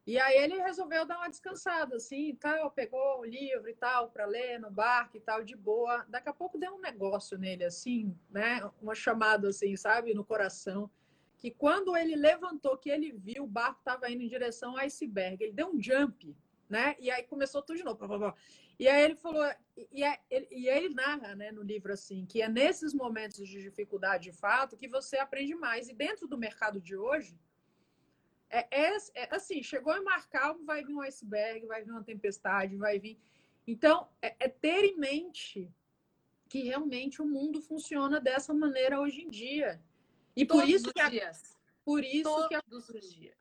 E 0.06 0.18
aí 0.18 0.38
ele 0.38 0.56
resolveu 0.62 1.04
dar 1.04 1.18
uma 1.18 1.28
descansada, 1.28 1.96
assim, 1.96 2.34
tal, 2.36 2.70
pegou 2.70 3.20
o 3.20 3.24
livro 3.24 3.68
e 3.68 3.74
tal 3.74 4.08
para 4.08 4.24
ler 4.24 4.58
no 4.58 4.70
barco 4.70 5.18
e 5.18 5.20
tal, 5.20 5.44
de 5.44 5.54
boa. 5.54 6.06
Daqui 6.08 6.30
a 6.30 6.32
pouco 6.32 6.56
deu 6.56 6.76
um 6.76 6.80
negócio 6.80 7.36
nele, 7.36 7.64
assim, 7.64 8.16
né? 8.30 8.62
Uma 8.80 8.94
chamada, 8.94 9.50
assim, 9.50 9.76
sabe, 9.76 10.14
no 10.14 10.24
coração. 10.24 10.90
Que 11.36 11.50
quando 11.50 11.94
ele 11.94 12.16
levantou, 12.16 12.78
que 12.78 12.88
ele 12.88 13.12
viu, 13.12 13.44
o 13.44 13.46
barco 13.46 13.80
estava 13.80 14.10
indo 14.10 14.22
em 14.22 14.28
direção 14.28 14.72
ao 14.72 14.78
iceberg. 14.78 15.44
Ele 15.44 15.52
deu 15.52 15.68
um 15.68 15.80
jump, 15.80 16.34
né? 16.70 16.96
E 16.98 17.10
aí 17.10 17.24
começou 17.24 17.60
tudo 17.60 17.76
de 17.76 17.84
novo. 17.84 18.34
E 18.78 18.86
aí 18.86 19.02
ele 19.02 19.16
falou, 19.16 19.44
e, 19.90 20.04
é, 20.04 20.20
e 20.30 20.68
ele 20.68 20.90
narra, 20.90 21.34
né, 21.34 21.50
no 21.50 21.62
livro 21.62 21.92
assim, 21.92 22.24
que 22.24 22.40
é 22.40 22.48
nesses 22.48 22.94
momentos 22.94 23.48
de 23.48 23.60
dificuldade, 23.60 24.30
de 24.30 24.32
fato, 24.32 24.76
que 24.76 24.86
você 24.86 25.18
aprende 25.18 25.54
mais. 25.54 25.88
E 25.88 25.94
dentro 25.94 26.28
do 26.28 26.38
mercado 26.38 26.80
de 26.80 26.96
hoje, 26.96 27.36
é, 28.50 28.66
é, 28.70 28.96
é, 29.14 29.34
assim, 29.34 29.62
chegou 29.62 29.94
em 29.96 30.02
mar 30.02 30.28
calmo, 30.28 30.64
vai 30.64 30.84
vir 30.84 30.94
um 30.94 31.00
iceberg, 31.00 31.66
vai 31.66 31.84
vir 31.84 31.90
uma 31.90 32.04
tempestade, 32.04 32.76
vai 32.76 32.98
vir. 32.98 33.18
Então, 33.66 34.08
é, 34.22 34.34
é, 34.38 34.48
ter 34.48 34.84
em 34.84 34.96
mente 34.96 35.70
que 36.48 36.62
realmente 36.62 37.20
o 37.20 37.26
mundo 37.26 37.60
funciona 37.60 38.20
dessa 38.20 38.54
maneira 38.54 39.00
hoje 39.00 39.22
em 39.22 39.28
dia. 39.28 39.82
E 40.34 40.46
Todos 40.46 40.62
por 40.62 40.70
isso 40.70 40.92
que 40.94 41.00
a, 41.00 41.08
dias. 41.10 41.58
por 41.84 42.04
isso 42.04 42.22
Todos 42.22 42.48
que 42.48 42.54
a, 42.54 42.62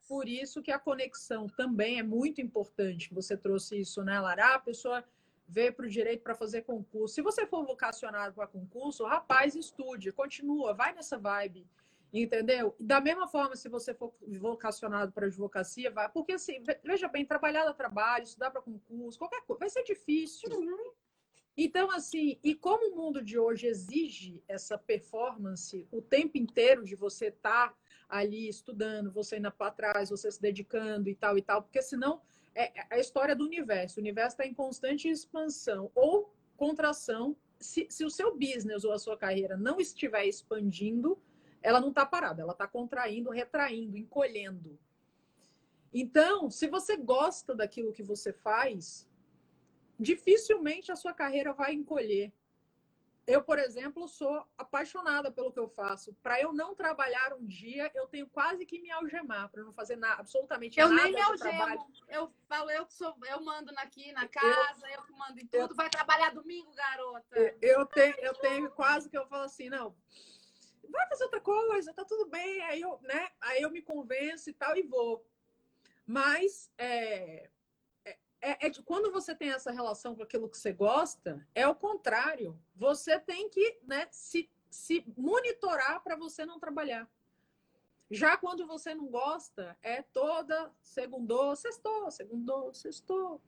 por 0.07 0.27
isso 0.27 0.61
que 0.61 0.71
a 0.71 0.79
conexão 0.79 1.47
também 1.47 1.99
é 1.99 2.03
muito 2.03 2.41
importante. 2.41 3.13
Você 3.13 3.37
trouxe 3.37 3.79
isso, 3.79 4.03
né, 4.03 4.19
Lara? 4.19 4.55
A 4.55 4.59
pessoa 4.59 5.05
veio 5.47 5.73
para 5.73 5.85
o 5.85 5.89
direito 5.89 6.21
para 6.21 6.35
fazer 6.35 6.63
concurso. 6.63 7.15
Se 7.15 7.21
você 7.21 7.45
for 7.45 7.65
vocacionado 7.65 8.35
para 8.35 8.47
concurso, 8.47 9.05
rapaz, 9.05 9.55
estude, 9.55 10.11
continua, 10.11 10.73
vai 10.73 10.93
nessa 10.93 11.17
vibe 11.17 11.65
Entendeu? 12.13 12.73
Da 12.79 13.01
mesma 13.01 13.27
forma, 13.27 13.55
se 13.55 13.67
você 13.67 13.93
for 13.93 14.13
vocacionado 14.39 15.11
para 15.11 15.27
advocacia, 15.27 15.91
vai. 15.91 16.09
Porque, 16.09 16.33
assim, 16.33 16.63
veja 16.83 17.07
bem, 17.07 17.25
trabalhar 17.25 17.65
dá 17.65 17.73
trabalho, 17.73 18.23
estudar 18.23 18.49
para 18.49 18.61
concurso, 18.61 19.19
qualquer 19.19 19.41
coisa, 19.41 19.59
vai 19.59 19.69
ser 19.69 19.83
difícil. 19.83 20.49
Uhum. 20.49 20.91
Então, 21.55 21.91
assim, 21.91 22.39
e 22.43 22.55
como 22.55 22.93
o 22.93 22.95
mundo 22.95 23.21
de 23.21 23.37
hoje 23.37 23.67
exige 23.67 24.41
essa 24.47 24.77
performance 24.77 25.87
o 25.91 26.01
tempo 26.01 26.37
inteiro 26.37 26.85
de 26.85 26.95
você 26.95 27.27
estar 27.27 27.69
tá 27.69 27.75
ali 28.07 28.47
estudando, 28.47 29.11
você 29.11 29.37
indo 29.37 29.51
para 29.51 29.71
trás, 29.71 30.09
você 30.09 30.31
se 30.31 30.41
dedicando 30.41 31.09
e 31.09 31.15
tal 31.15 31.37
e 31.37 31.41
tal, 31.41 31.63
porque 31.63 31.81
senão 31.81 32.21
é, 32.57 32.71
é 32.79 32.95
a 32.95 32.99
história 32.99 33.35
do 33.35 33.45
universo. 33.45 33.99
O 33.99 34.01
universo 34.01 34.35
está 34.35 34.45
em 34.45 34.53
constante 34.53 35.07
expansão 35.07 35.91
ou 35.93 36.33
contração. 36.55 37.37
Se, 37.59 37.87
se 37.89 38.03
o 38.03 38.09
seu 38.09 38.35
business 38.35 38.83
ou 38.83 38.91
a 38.91 38.99
sua 38.99 39.17
carreira 39.17 39.55
não 39.55 39.79
estiver 39.79 40.25
expandindo, 40.25 41.19
ela 41.61 41.79
não 41.79 41.89
está 41.89 42.05
parada, 42.05 42.41
ela 42.41 42.51
está 42.53 42.67
contraindo, 42.67 43.29
retraindo, 43.29 43.97
encolhendo. 43.97 44.77
Então, 45.93 46.49
se 46.49 46.67
você 46.67 46.97
gosta 46.97 47.55
daquilo 47.55 47.93
que 47.93 48.03
você 48.03 48.33
faz, 48.33 49.07
dificilmente 49.99 50.91
a 50.91 50.95
sua 50.95 51.13
carreira 51.13 51.53
vai 51.53 51.73
encolher. 51.73 52.31
Eu, 53.27 53.43
por 53.43 53.59
exemplo, 53.59 54.07
sou 54.07 54.47
apaixonada 54.57 55.29
pelo 55.29 55.51
que 55.51 55.59
eu 55.59 55.67
faço. 55.67 56.13
Para 56.23 56.41
eu 56.41 56.53
não 56.53 56.73
trabalhar 56.73 57.33
um 57.33 57.45
dia, 57.45 57.91
eu 57.93 58.07
tenho 58.07 58.27
quase 58.27 58.65
que 58.65 58.79
me 58.79 58.89
algemar 58.89 59.49
para 59.49 59.63
não 59.63 59.73
fazer 59.73 59.97
nada, 59.97 60.21
absolutamente 60.21 60.79
eu 60.79 60.87
nada. 60.87 61.01
Eu 61.01 61.03
nem 61.03 61.13
me 61.13 61.21
algemo. 61.21 61.93
Eu 62.07 62.33
falo, 62.47 62.71
eu 62.71 62.87
sou, 62.89 63.13
eu 63.29 63.41
mando 63.41 63.71
aqui 63.77 64.13
na 64.13 64.27
casa, 64.29 64.89
eu, 64.89 65.03
que 65.03 65.11
mando 65.11 65.39
em 65.41 65.45
tudo. 65.45 65.71
Eu, 65.71 65.75
vai 65.75 65.89
trabalhar 65.89 66.33
domingo, 66.33 66.71
garota. 66.73 67.57
Eu 67.61 67.85
tenho, 67.85 68.15
eu 68.19 68.33
tenho 68.35 68.71
quase 68.71 69.09
que 69.09 69.17
eu 69.17 69.27
falo 69.27 69.43
assim, 69.43 69.69
não 69.69 69.93
vai 70.89 71.07
fazer 71.07 71.25
outra 71.25 71.41
coisa, 71.41 71.93
tá 71.93 72.05
tudo 72.05 72.29
bem. 72.29 72.61
Aí 72.63 72.81
eu, 72.81 72.99
né? 73.01 73.29
Aí 73.41 73.61
eu 73.61 73.69
me 73.69 73.81
convenço 73.81 74.49
e 74.49 74.53
tal 74.53 74.75
e 74.75 74.83
vou. 74.83 75.25
Mas 76.05 76.71
é, 76.77 77.49
é, 78.47 78.67
é, 78.67 78.69
que 78.69 78.81
quando 78.81 79.11
você 79.11 79.35
tem 79.35 79.49
essa 79.49 79.71
relação 79.71 80.15
com 80.15 80.23
aquilo 80.23 80.49
que 80.49 80.57
você 80.57 80.71
gosta, 80.71 81.45
é 81.53 81.67
o 81.67 81.75
contrário. 81.75 82.57
Você 82.75 83.19
tem 83.19 83.49
que 83.49 83.77
né, 83.83 84.07
se, 84.09 84.49
se 84.69 85.03
monitorar 85.17 86.01
para 86.01 86.15
você 86.15 86.45
não 86.45 86.59
trabalhar. 86.59 87.09
Já 88.09 88.37
quando 88.37 88.65
você 88.65 88.95
não 88.95 89.07
gosta, 89.07 89.77
é 89.83 90.01
toda 90.01 90.71
segundou, 90.81 91.55
sextou, 91.57 92.09
segundou, 92.09 92.73
sextou. 92.73 93.41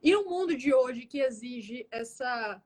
E 0.00 0.14
o 0.14 0.24
mundo 0.24 0.56
de 0.56 0.72
hoje 0.72 1.04
que 1.04 1.18
exige 1.18 1.88
essa, 1.90 2.62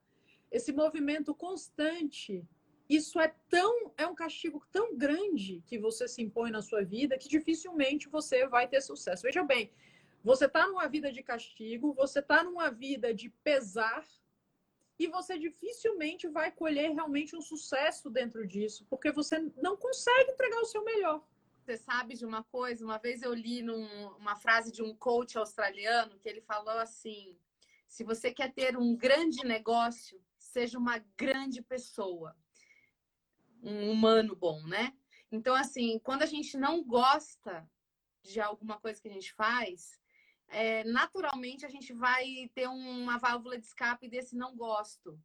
esse 0.51 0.73
movimento 0.73 1.35
constante 1.35 2.47
isso 2.89 3.20
é 3.20 3.35
tão 3.51 3.93
é 3.98 4.06
um 4.06 4.15
castigo 4.15 4.66
tão 4.73 4.97
grande 4.97 5.62
que 5.66 5.78
você 5.78 6.09
se 6.09 6.23
impõe 6.23 6.51
na 6.51 6.62
sua 6.62 6.82
vida 6.82 7.19
que 7.19 7.28
dificilmente 7.28 8.09
você 8.09 8.47
vai 8.48 8.66
ter 8.66 8.81
sucesso. 8.81 9.23
Veja 9.23 9.44
bem, 9.44 9.70
você 10.23 10.47
está 10.47 10.66
numa 10.66 10.89
vida 10.89 11.12
de 11.12 11.23
castigo, 11.23 11.95
você 11.95 12.19
está 12.19 12.43
numa 12.43 12.70
vida 12.70 13.15
de 13.15 13.31
pesar 13.43 14.07
e 14.99 15.07
você 15.07 15.39
dificilmente 15.39 16.27
vai 16.28 16.51
colher 16.51 16.93
realmente 16.93 17.36
um 17.36 17.40
sucesso 17.40 18.11
dentro 18.11 18.47
disso, 18.47 18.85
porque 18.90 19.12
você 19.12 19.39
não 19.57 19.77
consegue 19.77 20.32
entregar 20.32 20.61
o 20.61 20.66
seu 20.66 20.85
melhor. 20.85 21.24
Você 21.61 21.77
sabe 21.77 22.15
de 22.15 22.24
uma 22.24 22.43
coisa? 22.45 22.85
Uma 22.85 22.99
vez 22.99 23.23
eu 23.23 23.32
li 23.32 23.62
num, 23.62 23.86
uma 24.16 24.36
frase 24.36 24.73
de 24.73 24.82
um 24.82 24.95
coach 24.95 25.36
australiano 25.36 26.19
que 26.19 26.28
ele 26.28 26.40
falou 26.40 26.78
assim: 26.78 27.36
se 27.86 28.03
você 28.03 28.32
quer 28.32 28.53
ter 28.53 28.77
um 28.77 28.97
grande 28.97 29.45
negócio, 29.45 30.20
seja 30.39 30.78
uma 30.78 30.99
grande 31.16 31.62
pessoa 31.62 32.35
um 33.62 33.90
humano 33.90 34.36
bom, 34.36 34.62
né? 34.66 34.95
Então, 35.31 35.55
assim, 35.55 35.99
quando 35.99 36.23
a 36.23 36.27
gente 36.27 36.57
não 36.57 36.82
gosta 36.82 37.69
de 38.23 38.40
alguma 38.40 38.78
coisa 38.78 39.01
que 39.01 39.09
a 39.09 39.12
gente 39.12 39.32
faz, 39.35 40.01
é, 40.49 40.85
naturalmente 40.85 41.66
a 41.66 41.69
gente 41.69 41.93
vai 41.93 42.51
ter 42.55 42.69
uma 42.69 43.19
válvula 43.19 43.59
de 43.59 43.66
escape 43.66 44.09
desse 44.09 44.37
não 44.37 44.57
gosto. 44.57 45.20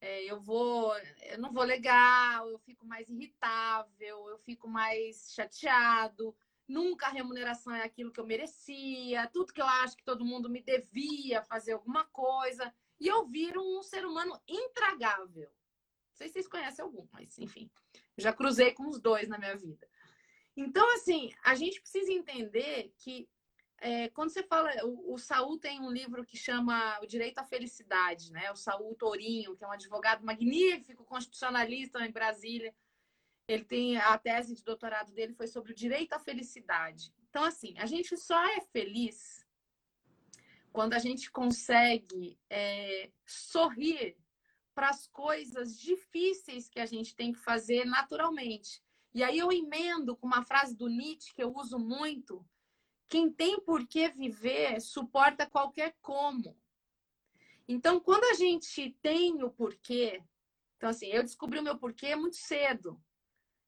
É, 0.00 0.24
eu 0.24 0.40
vou, 0.40 0.94
eu 1.22 1.38
não 1.38 1.52
vou 1.52 1.64
legal, 1.64 2.48
eu 2.50 2.58
fico 2.58 2.84
mais 2.86 3.08
irritável, 3.08 4.28
eu 4.28 4.38
fico 4.38 4.68
mais 4.68 5.32
chateado. 5.32 6.36
Nunca 6.68 7.06
a 7.06 7.10
remuneração 7.10 7.72
é 7.72 7.84
aquilo 7.84 8.12
que 8.12 8.20
eu 8.20 8.26
merecia, 8.26 9.30
tudo 9.32 9.52
que 9.52 9.62
eu 9.62 9.66
acho 9.66 9.96
que 9.96 10.04
todo 10.04 10.24
mundo 10.24 10.50
me 10.50 10.60
devia 10.60 11.42
fazer 11.42 11.72
alguma 11.72 12.04
coisa. 12.06 12.74
E 12.98 13.06
eu 13.06 13.24
viro 13.24 13.62
um 13.62 13.82
ser 13.82 14.04
humano 14.04 14.40
intragável. 14.48 15.48
Não 15.48 16.16
sei 16.16 16.28
se 16.28 16.34
vocês 16.34 16.48
conhecem 16.48 16.82
algum, 16.82 17.06
mas 17.12 17.38
enfim, 17.38 17.70
já 18.18 18.32
cruzei 18.32 18.72
com 18.72 18.88
os 18.88 19.00
dois 19.00 19.28
na 19.28 19.38
minha 19.38 19.56
vida. 19.56 19.88
Então, 20.56 20.90
assim, 20.94 21.32
a 21.44 21.54
gente 21.54 21.80
precisa 21.80 22.10
entender 22.10 22.92
que 22.98 23.28
é, 23.78 24.08
quando 24.08 24.30
você 24.30 24.42
fala, 24.42 24.70
o, 24.84 25.14
o, 25.14 25.18
Saul 25.18 25.58
tem 25.58 25.80
um 25.80 25.90
livro 25.90 26.24
que 26.24 26.36
chama 26.36 26.98
O 27.02 27.06
Direito 27.06 27.38
à 27.38 27.44
Felicidade, 27.44 28.32
né? 28.32 28.50
O 28.50 28.56
Saul 28.56 28.94
Tourinho, 28.94 29.54
que 29.54 29.64
é 29.64 29.68
um 29.68 29.72
advogado 29.72 30.24
magnífico, 30.24 31.04
constitucionalista 31.04 32.04
em 32.04 32.10
Brasília. 32.10 32.74
Ele 33.46 33.64
tem 33.64 33.96
a 33.98 34.16
tese 34.18 34.54
de 34.54 34.64
doutorado 34.64 35.12
dele 35.12 35.34
foi 35.34 35.46
sobre 35.46 35.72
o 35.72 35.74
direito 35.74 36.14
à 36.14 36.18
felicidade. 36.18 37.12
Então, 37.28 37.44
assim, 37.44 37.74
a 37.78 37.86
gente 37.86 38.16
só 38.16 38.42
é 38.44 38.60
feliz 38.60 39.46
quando 40.72 40.94
a 40.94 40.98
gente 40.98 41.30
consegue 41.30 42.38
é, 42.50 43.10
sorrir 43.24 44.16
para 44.74 44.90
as 44.90 45.06
coisas 45.06 45.78
difíceis 45.78 46.68
que 46.68 46.80
a 46.80 46.86
gente 46.86 47.14
tem 47.14 47.32
que 47.32 47.38
fazer 47.38 47.84
naturalmente. 47.84 48.82
E 49.14 49.22
aí 49.22 49.38
eu 49.38 49.50
emendo 49.50 50.16
com 50.16 50.26
uma 50.26 50.42
frase 50.42 50.76
do 50.76 50.88
Nietzsche 50.88 51.32
que 51.34 51.42
eu 51.42 51.54
uso 51.54 51.78
muito: 51.78 52.44
quem 53.08 53.30
tem 53.30 53.60
por 53.60 53.86
que 53.86 54.08
viver 54.08 54.80
suporta 54.80 55.48
qualquer 55.48 55.94
como. 56.00 56.56
Então, 57.68 57.98
quando 58.00 58.24
a 58.24 58.34
gente 58.34 58.90
tem 59.02 59.42
o 59.42 59.50
porquê, 59.50 60.22
então 60.76 60.90
assim, 60.90 61.06
eu 61.06 61.22
descobri 61.22 61.58
o 61.58 61.62
meu 61.62 61.76
porquê 61.78 62.14
muito 62.14 62.36
cedo. 62.36 63.00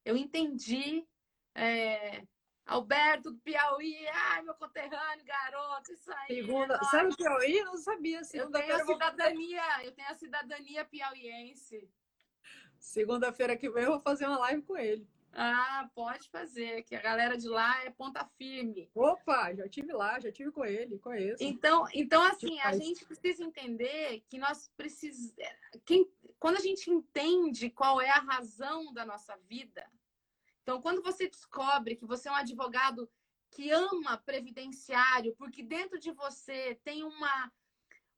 Eu 0.05 0.17
entendi 0.17 1.07
é, 1.55 2.23
Alberto 2.65 3.31
do 3.31 3.39
Piauí, 3.39 4.07
ai, 4.09 4.43
meu 4.43 4.55
conterrâneo, 4.55 5.25
garoto, 5.25 5.93
isso 5.93 6.13
aí. 6.13 6.37
Segunda, 6.37 6.75
é 6.75 6.85
sabe 6.85 7.13
o 7.13 7.17
Piauí? 7.17 7.65
Não 7.65 7.77
sabia. 7.77 8.21
eu 8.35 8.51
tenho 8.51 8.75
a 8.75 8.85
cidadania, 8.85 9.63
vou... 9.77 9.85
eu 9.85 9.93
tenho 9.93 10.09
a 10.09 10.15
cidadania 10.15 10.85
piauiense. 10.85 11.91
Segunda-feira 12.79 13.57
que 13.57 13.69
vem 13.71 13.85
eu 13.85 13.93
vou 13.93 14.01
fazer 14.01 14.27
uma 14.27 14.39
live 14.39 14.63
com 14.63 14.77
ele. 14.77 15.09
Ah, 15.33 15.89
pode 15.95 16.29
fazer, 16.31 16.83
que 16.83 16.95
a 16.95 17.01
galera 17.01 17.37
de 17.37 17.49
lá 17.49 17.85
é 17.85 17.91
ponta 17.91 18.25
firme. 18.37 18.91
Opa, 18.95 19.55
já 19.55 19.69
tive 19.69 19.93
lá, 19.93 20.19
já 20.19 20.33
tive 20.33 20.51
com 20.51 20.65
ele, 20.65 20.99
conheço. 20.99 21.43
Então, 21.43 21.87
então 21.93 22.23
assim, 22.23 22.59
a 22.61 22.73
gente 22.73 23.05
precisa 23.05 23.45
entender 23.45 24.25
que 24.29 24.39
nós 24.39 24.71
precisamos. 24.77 25.37
Quem... 25.85 26.11
Quando 26.39 26.57
a 26.57 26.61
gente 26.61 26.91
entende 26.91 27.71
qual 27.71 28.01
é 28.01 28.11
a 28.11 28.21
razão 28.21 28.93
da 28.93 29.05
nossa 29.05 29.37
vida, 29.49 29.85
então, 30.69 30.83
quando 30.83 31.03
você 31.03 31.27
descobre 31.27 31.97
que 31.97 32.05
você 32.05 32.29
é 32.29 32.31
um 32.31 32.35
advogado 32.35 33.11
que 33.51 33.71
ama 33.71 34.19
previdenciário, 34.19 35.35
porque 35.39 35.63
dentro 35.63 35.99
de 35.99 36.13
você 36.13 36.79
tem 36.85 37.03
uma, 37.03 37.51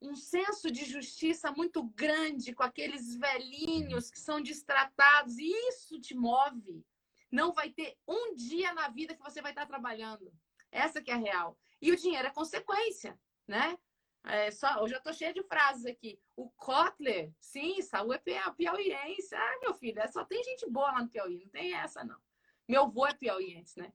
um 0.01 0.17
senso 0.17 0.69
de 0.69 0.83
justiça 0.83 1.49
muito 1.53 1.81
grande 1.81 2.53
com 2.53 2.61
aqueles 2.61 3.15
velhinhos 3.15 4.11
que 4.11 4.19
são 4.19 4.41
destratados, 4.41 5.37
e 5.37 5.49
isso 5.69 5.97
te 6.01 6.13
move. 6.13 6.85
Não 7.31 7.53
vai 7.53 7.69
ter 7.69 7.97
um 8.07 8.35
dia 8.35 8.73
na 8.73 8.89
vida 8.89 9.15
que 9.15 9.23
você 9.23 9.41
vai 9.41 9.51
estar 9.51 9.65
trabalhando. 9.65 10.33
Essa 10.71 11.01
que 11.01 11.09
é 11.09 11.13
a 11.13 11.17
real. 11.17 11.57
E 11.81 11.91
o 11.91 11.95
dinheiro 11.95 12.27
é 12.27 12.31
consequência, 12.31 13.19
né? 13.47 13.77
É 14.23 14.51
só, 14.51 14.79
eu 14.79 14.87
já 14.87 14.97
estou 14.97 15.13
cheia 15.13 15.33
de 15.33 15.41
frases 15.43 15.85
aqui. 15.85 16.19
O 16.35 16.49
Kotler, 16.51 17.33
sim, 17.39 17.81
Saúl 17.81 18.13
é 18.13 18.21
piauiense. 18.55 19.33
Ah, 19.33 19.59
meu 19.61 19.73
filho, 19.73 19.99
é 19.99 20.07
só 20.07 20.23
tem 20.23 20.43
gente 20.43 20.69
boa 20.69 20.91
lá 20.91 21.01
no 21.01 21.09
Piauí, 21.09 21.39
não 21.39 21.49
tem 21.49 21.73
essa, 21.73 22.03
não. 22.03 22.19
Meu 22.67 22.83
avô 22.83 23.07
é 23.07 23.13
piauiense, 23.13 23.79
né? 23.79 23.91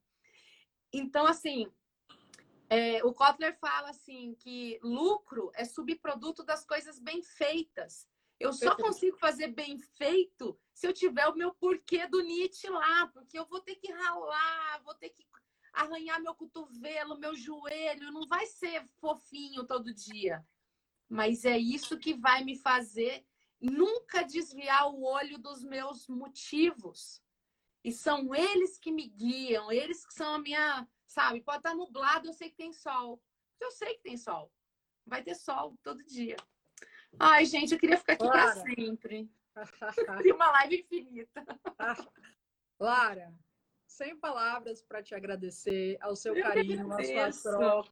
Então, 0.92 1.26
assim, 1.26 1.72
é, 2.68 3.04
o 3.04 3.14
Kotler 3.14 3.56
fala 3.58 3.90
assim 3.90 4.34
que 4.34 4.78
lucro 4.82 5.52
é 5.54 5.64
subproduto 5.64 6.42
das 6.42 6.64
coisas 6.64 6.98
bem 6.98 7.22
feitas. 7.22 8.08
Eu 8.38 8.52
só 8.52 8.76
consigo 8.76 9.16
fazer 9.18 9.48
bem 9.48 9.78
feito 9.78 10.58
se 10.74 10.86
eu 10.86 10.92
tiver 10.92 11.26
o 11.28 11.34
meu 11.34 11.54
porquê 11.54 12.06
do 12.06 12.20
Nietzsche 12.20 12.68
lá, 12.68 13.06
porque 13.08 13.38
eu 13.38 13.46
vou 13.46 13.60
ter 13.60 13.76
que 13.76 13.90
ralar, 13.90 14.82
vou 14.84 14.94
ter 14.94 15.08
que 15.08 15.26
arranhar 15.72 16.20
meu 16.20 16.34
cotovelo, 16.34 17.18
meu 17.18 17.34
joelho, 17.34 18.12
não 18.12 18.26
vai 18.26 18.46
ser 18.46 18.86
fofinho 19.00 19.66
todo 19.66 19.94
dia. 19.94 20.46
Mas 21.08 21.44
é 21.44 21.56
isso 21.56 21.98
que 21.98 22.14
vai 22.14 22.44
me 22.44 22.58
fazer 22.58 23.24
nunca 23.60 24.22
desviar 24.22 24.90
o 24.90 25.02
olho 25.02 25.38
dos 25.38 25.62
meus 25.62 26.06
motivos. 26.08 27.22
E 27.82 27.92
são 27.92 28.34
eles 28.34 28.78
que 28.78 28.90
me 28.90 29.06
guiam, 29.08 29.70
eles 29.72 30.04
que 30.04 30.12
são 30.12 30.34
a 30.34 30.38
minha, 30.38 30.86
sabe? 31.06 31.40
Pode 31.40 31.58
estar 31.58 31.74
nublado, 31.74 32.26
eu 32.26 32.32
sei 32.32 32.50
que 32.50 32.56
tem 32.56 32.72
sol. 32.72 33.22
Eu 33.60 33.70
sei 33.70 33.94
que 33.94 34.02
tem 34.02 34.16
sol. 34.16 34.52
Vai 35.06 35.22
ter 35.22 35.34
sol 35.34 35.78
todo 35.82 36.04
dia. 36.04 36.36
Ai, 37.18 37.44
gente, 37.44 37.72
eu 37.72 37.78
queria 37.78 37.96
ficar 37.96 38.14
aqui 38.14 38.28
para 38.28 38.52
sempre. 38.54 39.30
E 40.26 40.32
uma 40.32 40.50
live 40.50 40.80
infinita. 40.80 41.42
Lara, 42.78 43.34
sem 43.86 44.14
palavras 44.14 44.82
para 44.82 45.02
te 45.02 45.14
agradecer 45.14 45.96
ao 46.02 46.14
seu 46.14 46.36
eu 46.36 46.42
carinho, 46.42 46.92
à 46.92 47.32
sua 47.32 47.52
troca. 47.52 47.90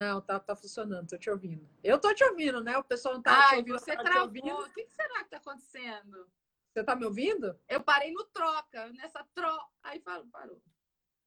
Não, 0.00 0.20
tá, 0.20 0.38
tá 0.40 0.54
funcionando, 0.54 1.08
tô 1.08 1.18
te 1.18 1.30
ouvindo. 1.30 1.68
Eu 1.82 1.98
tô 1.98 2.12
te 2.14 2.24
ouvindo, 2.24 2.62
né? 2.62 2.76
O 2.76 2.84
pessoal 2.84 3.14
não 3.14 3.22
tá 3.22 3.32
Ai, 3.32 3.48
te 3.48 3.56
ouvindo. 3.56 3.78
Você 3.78 3.96
tá 3.96 4.02
travou. 4.02 4.62
O 4.62 4.72
que 4.72 4.86
será 4.88 5.24
que 5.24 5.30
tá 5.30 5.36
acontecendo? 5.38 6.30
Você 6.72 6.84
tá 6.84 6.94
me 6.94 7.06
ouvindo? 7.06 7.58
Eu 7.68 7.82
parei 7.82 8.12
no 8.12 8.24
troca, 8.24 8.90
nessa 8.92 9.24
tro. 9.34 9.58
Aí 9.82 9.98
parou. 10.00 10.26
parou. 10.26 10.62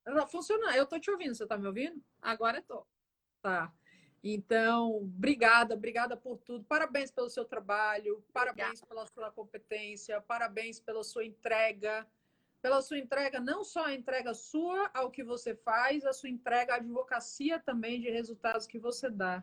Não, 0.05 0.27
funciona. 0.27 0.75
Eu 0.75 0.85
tô 0.85 0.99
te 0.99 1.09
ouvindo. 1.09 1.33
Você 1.33 1.47
tá 1.47 1.57
me 1.57 1.65
ouvindo? 1.65 2.03
Agora 2.21 2.57
eu 2.59 2.63
tô. 2.63 2.87
Tá. 3.41 3.73
Então, 4.23 4.97
obrigada, 4.97 5.73
obrigada 5.75 6.17
por 6.17 6.37
tudo. 6.39 6.65
Parabéns 6.65 7.09
pelo 7.09 7.29
seu 7.29 7.45
trabalho, 7.45 8.23
parabéns 8.33 8.81
pela 8.81 9.05
sua 9.05 9.31
competência, 9.31 10.19
parabéns 10.21 10.79
pela 10.79 11.03
sua 11.03 11.23
entrega, 11.23 12.05
pela 12.61 12.81
sua 12.81 12.97
entrega, 12.97 13.39
não 13.39 13.63
só 13.63 13.85
a 13.85 13.93
entrega 13.93 14.33
sua 14.33 14.89
ao 14.93 15.09
que 15.09 15.23
você 15.23 15.55
faz, 15.55 16.05
a 16.05 16.11
sua 16.11 16.29
entrega 16.29 16.73
à 16.73 16.75
advocacia 16.75 17.59
também 17.59 18.01
de 18.01 18.09
resultados 18.09 18.67
que 18.67 18.77
você 18.77 19.09
dá. 19.09 19.41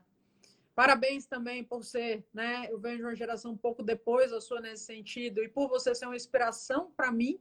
Parabéns 0.75 1.25
também 1.25 1.65
por 1.65 1.83
ser, 1.83 2.23
né? 2.35 2.67
Eu 2.71 2.79
venho 2.79 2.99
de 2.99 3.03
uma 3.03 3.17
geração 3.17 3.53
um 3.53 3.57
pouco 3.57 3.83
depois 3.83 4.31
da 4.31 4.43
sua 4.43 4.61
nesse 4.61 4.85
sentido, 4.85 5.43
e 5.43 5.49
por 5.49 5.69
você 5.69 5.95
ser 5.95 6.05
uma 6.05 6.15
inspiração 6.15 6.93
para 6.95 7.11
mim 7.11 7.41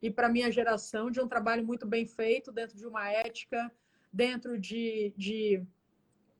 e 0.00 0.08
para 0.08 0.28
minha 0.28 0.52
geração 0.52 1.10
de 1.10 1.20
um 1.20 1.26
trabalho 1.26 1.66
muito 1.66 1.84
bem 1.84 2.06
feito, 2.06 2.52
dentro 2.52 2.76
de 2.76 2.86
uma 2.86 3.10
ética, 3.10 3.72
dentro 4.12 4.56
de, 4.56 5.12
de, 5.16 5.66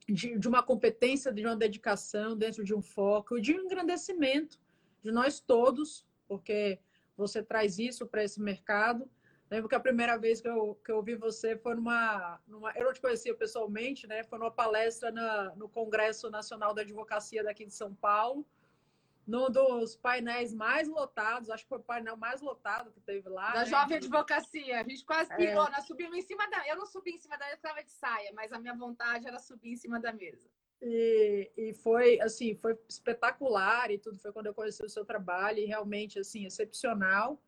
de, 0.09 0.39
de 0.39 0.49
uma 0.49 0.63
competência, 0.63 1.33
de 1.33 1.45
uma 1.45 1.57
dedicação, 1.57 2.37
dentro 2.37 2.65
de 2.65 2.75
um 2.75 2.83
foco, 2.83 3.41
de 3.41 3.55
um 3.55 3.65
engrandecimento 3.65 4.59
de 5.03 5.11
nós 5.11 5.41
todos, 5.41 6.07
porque 6.27 6.79
você 7.17 7.43
traz 7.43 7.79
isso 7.79 8.07
para 8.07 8.25
esse 8.25 8.41
mercado 8.41 9.09
Lembro 9.51 9.69
que 9.69 9.77
a 9.77 9.81
primeira 9.81 10.17
vez 10.17 10.41
que 10.41 10.49
eu, 10.49 10.77
que 10.85 10.91
eu 10.91 11.01
vi 11.03 11.15
você 11.15 11.57
foi 11.57 11.77
numa, 11.77 12.41
numa. 12.49 12.73
Eu 12.73 12.87
não 12.87 12.93
te 12.93 13.01
conhecia 13.01 13.35
pessoalmente, 13.35 14.07
né? 14.07 14.25
Foi 14.25 14.39
numa 14.39 14.51
palestra 14.51 15.13
na, 15.13 15.55
no 15.55 15.69
Congresso 15.69 16.29
Nacional 16.29 16.75
da 16.75 16.83
Advocacia 16.83 17.45
daqui 17.45 17.65
de 17.65 17.73
São 17.73 17.95
Paulo, 17.95 18.45
num 19.27 19.51
dos 19.51 19.97
painéis 19.97 20.55
mais 20.55 20.89
lotados, 20.89 21.51
acho 21.51 21.65
que 21.65 21.69
foi 21.69 21.79
o 21.79 21.83
painel 21.83 22.17
mais 22.17 22.41
lotado 22.41 22.93
que 22.93 23.01
teve 23.01 23.29
lá. 23.29 23.53
Da 23.53 23.61
né? 23.61 23.67
Jovem 23.67 23.97
Advocacia. 23.97 24.81
A 24.81 24.85
gente 24.85 25.05
quase 25.05 25.33
é. 25.33 25.37
pirou, 25.37 25.67
é. 25.67 25.71
nós 25.71 25.85
subimos 25.85 26.17
em 26.17 26.23
cima 26.23 26.49
da. 26.49 26.67
Eu 26.69 26.77
não 26.77 26.87
subi 26.87 27.11
em 27.11 27.19
cima 27.19 27.37
da 27.37 27.45
mesa, 27.47 27.57
estava 27.57 27.83
de 27.83 27.91
saia, 27.91 28.33
mas 28.35 28.53
a 28.53 28.59
minha 28.59 28.75
vontade 28.75 29.27
era 29.27 29.39
subir 29.41 29.73
em 29.73 29.77
cima 29.77 29.99
da 29.99 30.13
mesa. 30.13 30.49
E, 30.81 31.51
e 31.57 31.75
foi 31.75 32.21
assim, 32.21 32.55
foi 32.55 32.79
espetacular 32.89 33.91
e 33.91 33.99
tudo. 33.99 34.19
Foi 34.19 34.33
quando 34.33 34.47
eu 34.47 34.55
conheci 34.55 34.85
o 34.85 34.89
seu 34.89 35.05
trabalho 35.05 35.59
e 35.59 35.65
realmente 35.65 36.21
assim 36.21 36.47
excepcional. 36.47 37.41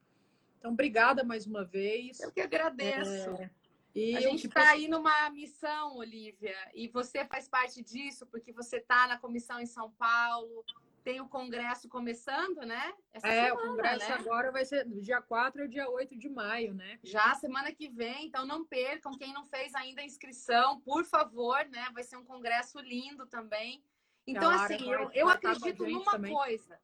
Então, 0.59 0.73
obrigada 0.73 1.23
mais 1.23 1.47
uma 1.47 1.65
vez. 1.65 2.19
Eu 2.19 2.33
que 2.33 2.41
agradeço. 2.41 3.31
É, 3.41 3.51
e 3.95 4.17
a 4.17 4.21
gente 4.21 4.49
está 4.49 4.71
aí 4.71 4.89
numa 4.89 5.31
missão, 5.31 5.97
Olivia, 5.97 6.57
e 6.75 6.89
você 6.89 7.25
faz 7.25 7.49
parte 7.49 7.83
disso, 7.83 8.27
porque 8.27 8.53
você 8.53 8.79
está 8.79 9.07
na 9.07 9.19
comissão 9.19 9.61
em 9.61 9.67
São 9.67 9.91
Paulo, 9.93 10.65
tem 11.05 11.21
o 11.21 11.29
congresso 11.29 11.89
começando, 11.89 12.59
né? 12.59 12.93
Essa 13.13 13.29
é, 13.29 13.45
semana, 13.47 13.55
o 13.55 13.69
congresso 13.69 14.09
né? 14.09 14.15
agora 14.15 14.53
vai 14.53 14.65
ser 14.65 14.87
dia 15.01 15.21
4 15.21 15.65
e 15.65 15.69
dia 15.69 15.89
8 15.89 16.17
de 16.17 16.29
maio, 16.29 16.75
né? 16.75 16.99
Já 17.03 17.35
semana 17.35 17.73
que 17.73 17.89
vem, 17.89 18.27
então 18.27 18.47
não 18.47 18.65
percam. 18.65 19.17
Quem 19.17 19.33
não 19.33 19.45
fez 19.45 19.75
ainda 19.75 20.03
a 20.03 20.05
inscrição, 20.05 20.81
por 20.81 21.05
favor, 21.05 21.65
né? 21.67 21.89
Vai 21.93 22.03
ser 22.03 22.17
um 22.17 22.25
congresso 22.25 22.79
lindo 22.81 23.27
também. 23.27 23.83
Então, 24.27 24.51
assim, 24.51 24.91
eu, 24.91 25.11
eu 25.13 25.29
acredito 25.29 25.87
numa 25.87 26.13
também. 26.13 26.33
coisa. 26.33 26.79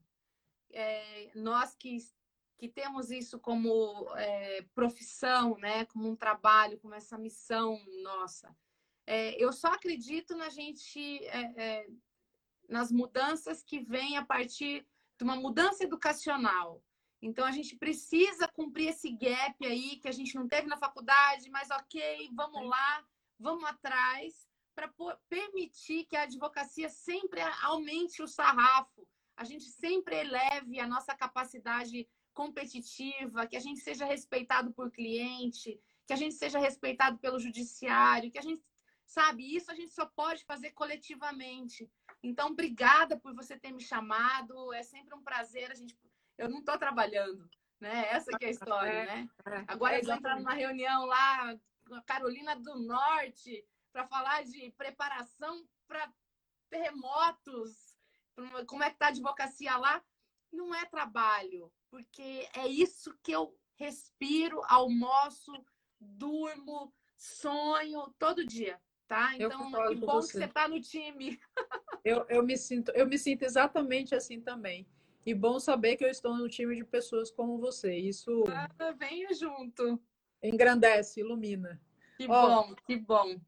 É, 0.70 1.30
nós 1.34 1.74
que, 1.74 1.98
que 2.56 2.68
temos 2.68 3.10
isso 3.10 3.38
como 3.38 4.08
é, 4.16 4.62
profissão, 4.74 5.58
né? 5.58 5.84
Como 5.86 6.08
um 6.08 6.16
trabalho, 6.16 6.78
como 6.80 6.94
essa 6.94 7.18
missão 7.18 7.78
nossa. 8.02 8.56
É, 9.06 9.42
eu 9.42 9.52
só 9.52 9.68
acredito 9.68 10.34
na 10.34 10.48
gente 10.48 11.24
é, 11.26 11.52
é, 11.56 11.86
nas 12.68 12.90
mudanças 12.90 13.62
que 13.62 13.80
vêm 13.80 14.16
a 14.16 14.24
partir 14.24 14.86
de 15.18 15.24
uma 15.24 15.36
mudança 15.36 15.84
educacional. 15.84 16.82
Então, 17.22 17.44
a 17.44 17.50
gente 17.50 17.76
precisa 17.76 18.46
cumprir 18.48 18.88
esse 18.88 19.10
gap 19.10 19.56
aí 19.64 19.96
que 19.96 20.08
a 20.08 20.12
gente 20.12 20.34
não 20.34 20.46
teve 20.46 20.66
na 20.66 20.76
faculdade, 20.76 21.48
mas 21.50 21.70
ok, 21.70 22.30
vamos 22.34 22.68
lá, 22.68 23.04
vamos 23.38 23.64
atrás, 23.64 24.46
para 24.74 24.92
permitir 25.28 26.04
que 26.04 26.16
a 26.16 26.22
advocacia 26.22 26.88
sempre 26.88 27.40
aumente 27.62 28.22
o 28.22 28.28
sarrafo, 28.28 29.06
a 29.36 29.44
gente 29.44 29.64
sempre 29.64 30.16
eleve 30.16 30.78
a 30.78 30.86
nossa 30.86 31.14
capacidade 31.14 32.08
competitiva, 32.34 33.46
que 33.46 33.56
a 33.56 33.60
gente 33.60 33.80
seja 33.80 34.04
respeitado 34.04 34.72
por 34.72 34.90
cliente, 34.90 35.80
que 36.06 36.12
a 36.12 36.16
gente 36.16 36.34
seja 36.34 36.58
respeitado 36.58 37.18
pelo 37.18 37.38
judiciário, 37.38 38.30
que 38.30 38.38
a 38.38 38.42
gente 38.42 38.62
sabe 39.06 39.54
isso 39.54 39.70
a 39.70 39.74
gente 39.74 39.92
só 39.92 40.06
pode 40.06 40.44
fazer 40.44 40.70
coletivamente. 40.72 41.90
Então, 42.24 42.48
obrigada 42.48 43.18
por 43.20 43.34
você 43.34 43.58
ter 43.58 43.70
me 43.70 43.82
chamado. 43.82 44.72
É 44.72 44.82
sempre 44.82 45.14
um 45.14 45.22
prazer. 45.22 45.70
A 45.70 45.74
gente, 45.74 45.94
eu 46.38 46.48
não 46.48 46.60
estou 46.60 46.78
trabalhando, 46.78 47.46
né? 47.78 48.08
Essa 48.08 48.36
que 48.38 48.46
é 48.46 48.48
a 48.48 48.50
história, 48.50 48.90
é, 48.90 49.06
né? 49.06 49.28
É, 49.46 49.64
Agora 49.68 49.94
é 49.94 49.98
eles 49.98 50.08
entraram 50.08 50.38
numa 50.38 50.54
reunião 50.54 51.04
lá 51.04 51.54
com 51.86 51.94
a 51.94 52.02
Carolina 52.02 52.56
do 52.56 52.76
Norte 52.80 53.62
para 53.92 54.06
falar 54.06 54.42
de 54.44 54.70
preparação 54.70 55.68
para 55.86 56.10
terremotos, 56.70 57.94
como 58.66 58.82
é 58.82 58.90
que 58.90 58.96
tá 58.96 59.06
a 59.06 59.08
advocacia 59.10 59.76
lá. 59.76 60.02
Não 60.50 60.74
é 60.74 60.86
trabalho, 60.86 61.70
porque 61.90 62.48
é 62.54 62.66
isso 62.66 63.14
que 63.22 63.32
eu 63.32 63.54
respiro, 63.76 64.62
almoço, 64.66 65.52
durmo, 66.00 66.90
sonho 67.18 68.14
todo 68.18 68.46
dia 68.46 68.80
tá? 69.08 69.34
Então, 69.34 69.70
que 69.70 69.94
bom 69.96 70.20
que 70.20 70.26
você 70.26 70.44
está 70.44 70.68
no 70.68 70.80
time. 70.80 71.38
Eu, 72.04 72.26
eu, 72.28 72.42
me 72.42 72.56
sinto, 72.58 72.90
eu 72.90 73.06
me 73.06 73.18
sinto 73.18 73.44
exatamente 73.44 74.14
assim 74.14 74.40
também. 74.40 74.86
E 75.24 75.32
bom 75.32 75.58
saber 75.58 75.96
que 75.96 76.04
eu 76.04 76.10
estou 76.10 76.36
no 76.36 76.48
time 76.48 76.76
de 76.76 76.84
pessoas 76.84 77.30
como 77.30 77.58
você. 77.58 77.96
Isso. 77.96 78.44
Ah, 78.48 78.92
venha 78.92 79.32
junto. 79.32 79.98
Engrandece, 80.42 81.20
ilumina. 81.20 81.80
Que 82.18 82.26
Ó, 82.28 82.66
bom, 82.66 82.74
que 82.86 82.96
bom. 82.96 83.30
Um 83.30 83.40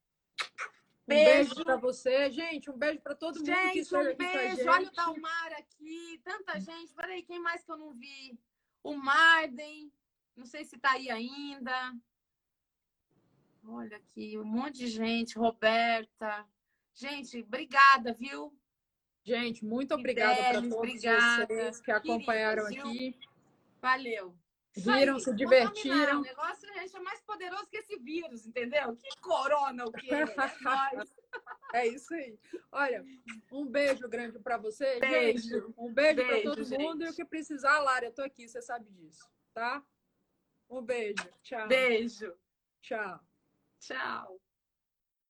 beijo, 1.07 1.51
beijo 1.51 1.65
para 1.65 1.77
você, 1.77 2.31
gente. 2.31 2.70
Um 2.70 2.78
beijo 2.78 3.01
para 3.01 3.15
todo 3.15 3.37
mundo 3.37 3.47
gente, 3.47 3.73
que 3.73 3.78
está 3.81 4.01
um 4.01 4.16
beijo. 4.16 4.69
Olha 4.69 4.89
o 4.89 4.93
Dalmar 4.93 5.53
aqui, 5.53 6.20
tanta 6.24 6.59
gente. 6.59 6.95
Peraí, 6.95 7.23
quem 7.23 7.39
mais 7.39 7.62
que 7.62 7.70
eu 7.70 7.77
não 7.77 7.93
vi? 7.93 8.39
O 8.83 8.95
Marden, 8.95 9.93
não 10.35 10.47
sei 10.47 10.65
se 10.65 10.77
está 10.77 10.93
aí 10.93 11.11
ainda. 11.11 11.95
Olha 13.68 13.97
aqui, 13.97 14.38
um 14.38 14.44
monte 14.44 14.78
de 14.78 14.86
gente, 14.86 15.36
Roberta. 15.36 16.47
Gente, 16.94 17.43
obrigada, 17.43 18.12
viu? 18.14 18.56
Gente, 19.24 19.64
muito 19.64 19.93
obrigada 19.93 20.36
para 20.36 20.62
todos 20.62 20.72
obrigada. 20.72 21.47
vocês 21.47 21.80
que 21.80 21.90
acompanharam 21.90 22.66
Queridos, 22.66 22.90
aqui. 22.90 23.18
Valeu. 23.80 24.36
Viram, 24.76 25.18
se 25.18 25.34
divertiram. 25.34 26.20
O 26.20 26.22
negócio 26.22 26.72
gente, 26.74 26.94
é 26.94 27.01
mais 27.01 27.20
poderoso 27.22 27.66
que 27.68 27.78
esse 27.78 27.97
vírus, 27.98 28.47
entendeu? 28.47 28.94
Que 28.94 29.20
corona 29.20 29.86
o 29.86 29.93
quê? 29.93 30.10
É, 30.12 30.26
é 31.80 31.88
isso 31.88 32.14
aí. 32.14 32.38
Olha, 32.70 33.05
um 33.51 33.66
beijo 33.66 34.09
grande 34.09 34.38
para 34.38 34.59
você, 34.59 35.01
beijo. 35.01 35.48
gente. 35.48 35.74
Um 35.76 35.93
beijo, 35.93 36.16
beijo 36.16 36.28
para 36.28 36.43
todo 36.43 36.64
gente. 36.64 36.82
mundo 36.82 37.05
e 37.05 37.09
o 37.09 37.14
que 37.14 37.24
precisar, 37.24 37.80
Lara, 37.80 38.05
eu 38.05 38.12
tô 38.12 38.22
aqui, 38.22 38.47
você 38.47 38.62
sabe 38.62 38.88
disso, 38.90 39.28
tá? 39.52 39.82
Um 40.68 40.82
beijo. 40.82 41.28
Tchau. 41.43 41.66
Beijo. 41.66 42.32
Tchau. 42.80 43.20
Tchau. 43.86 44.40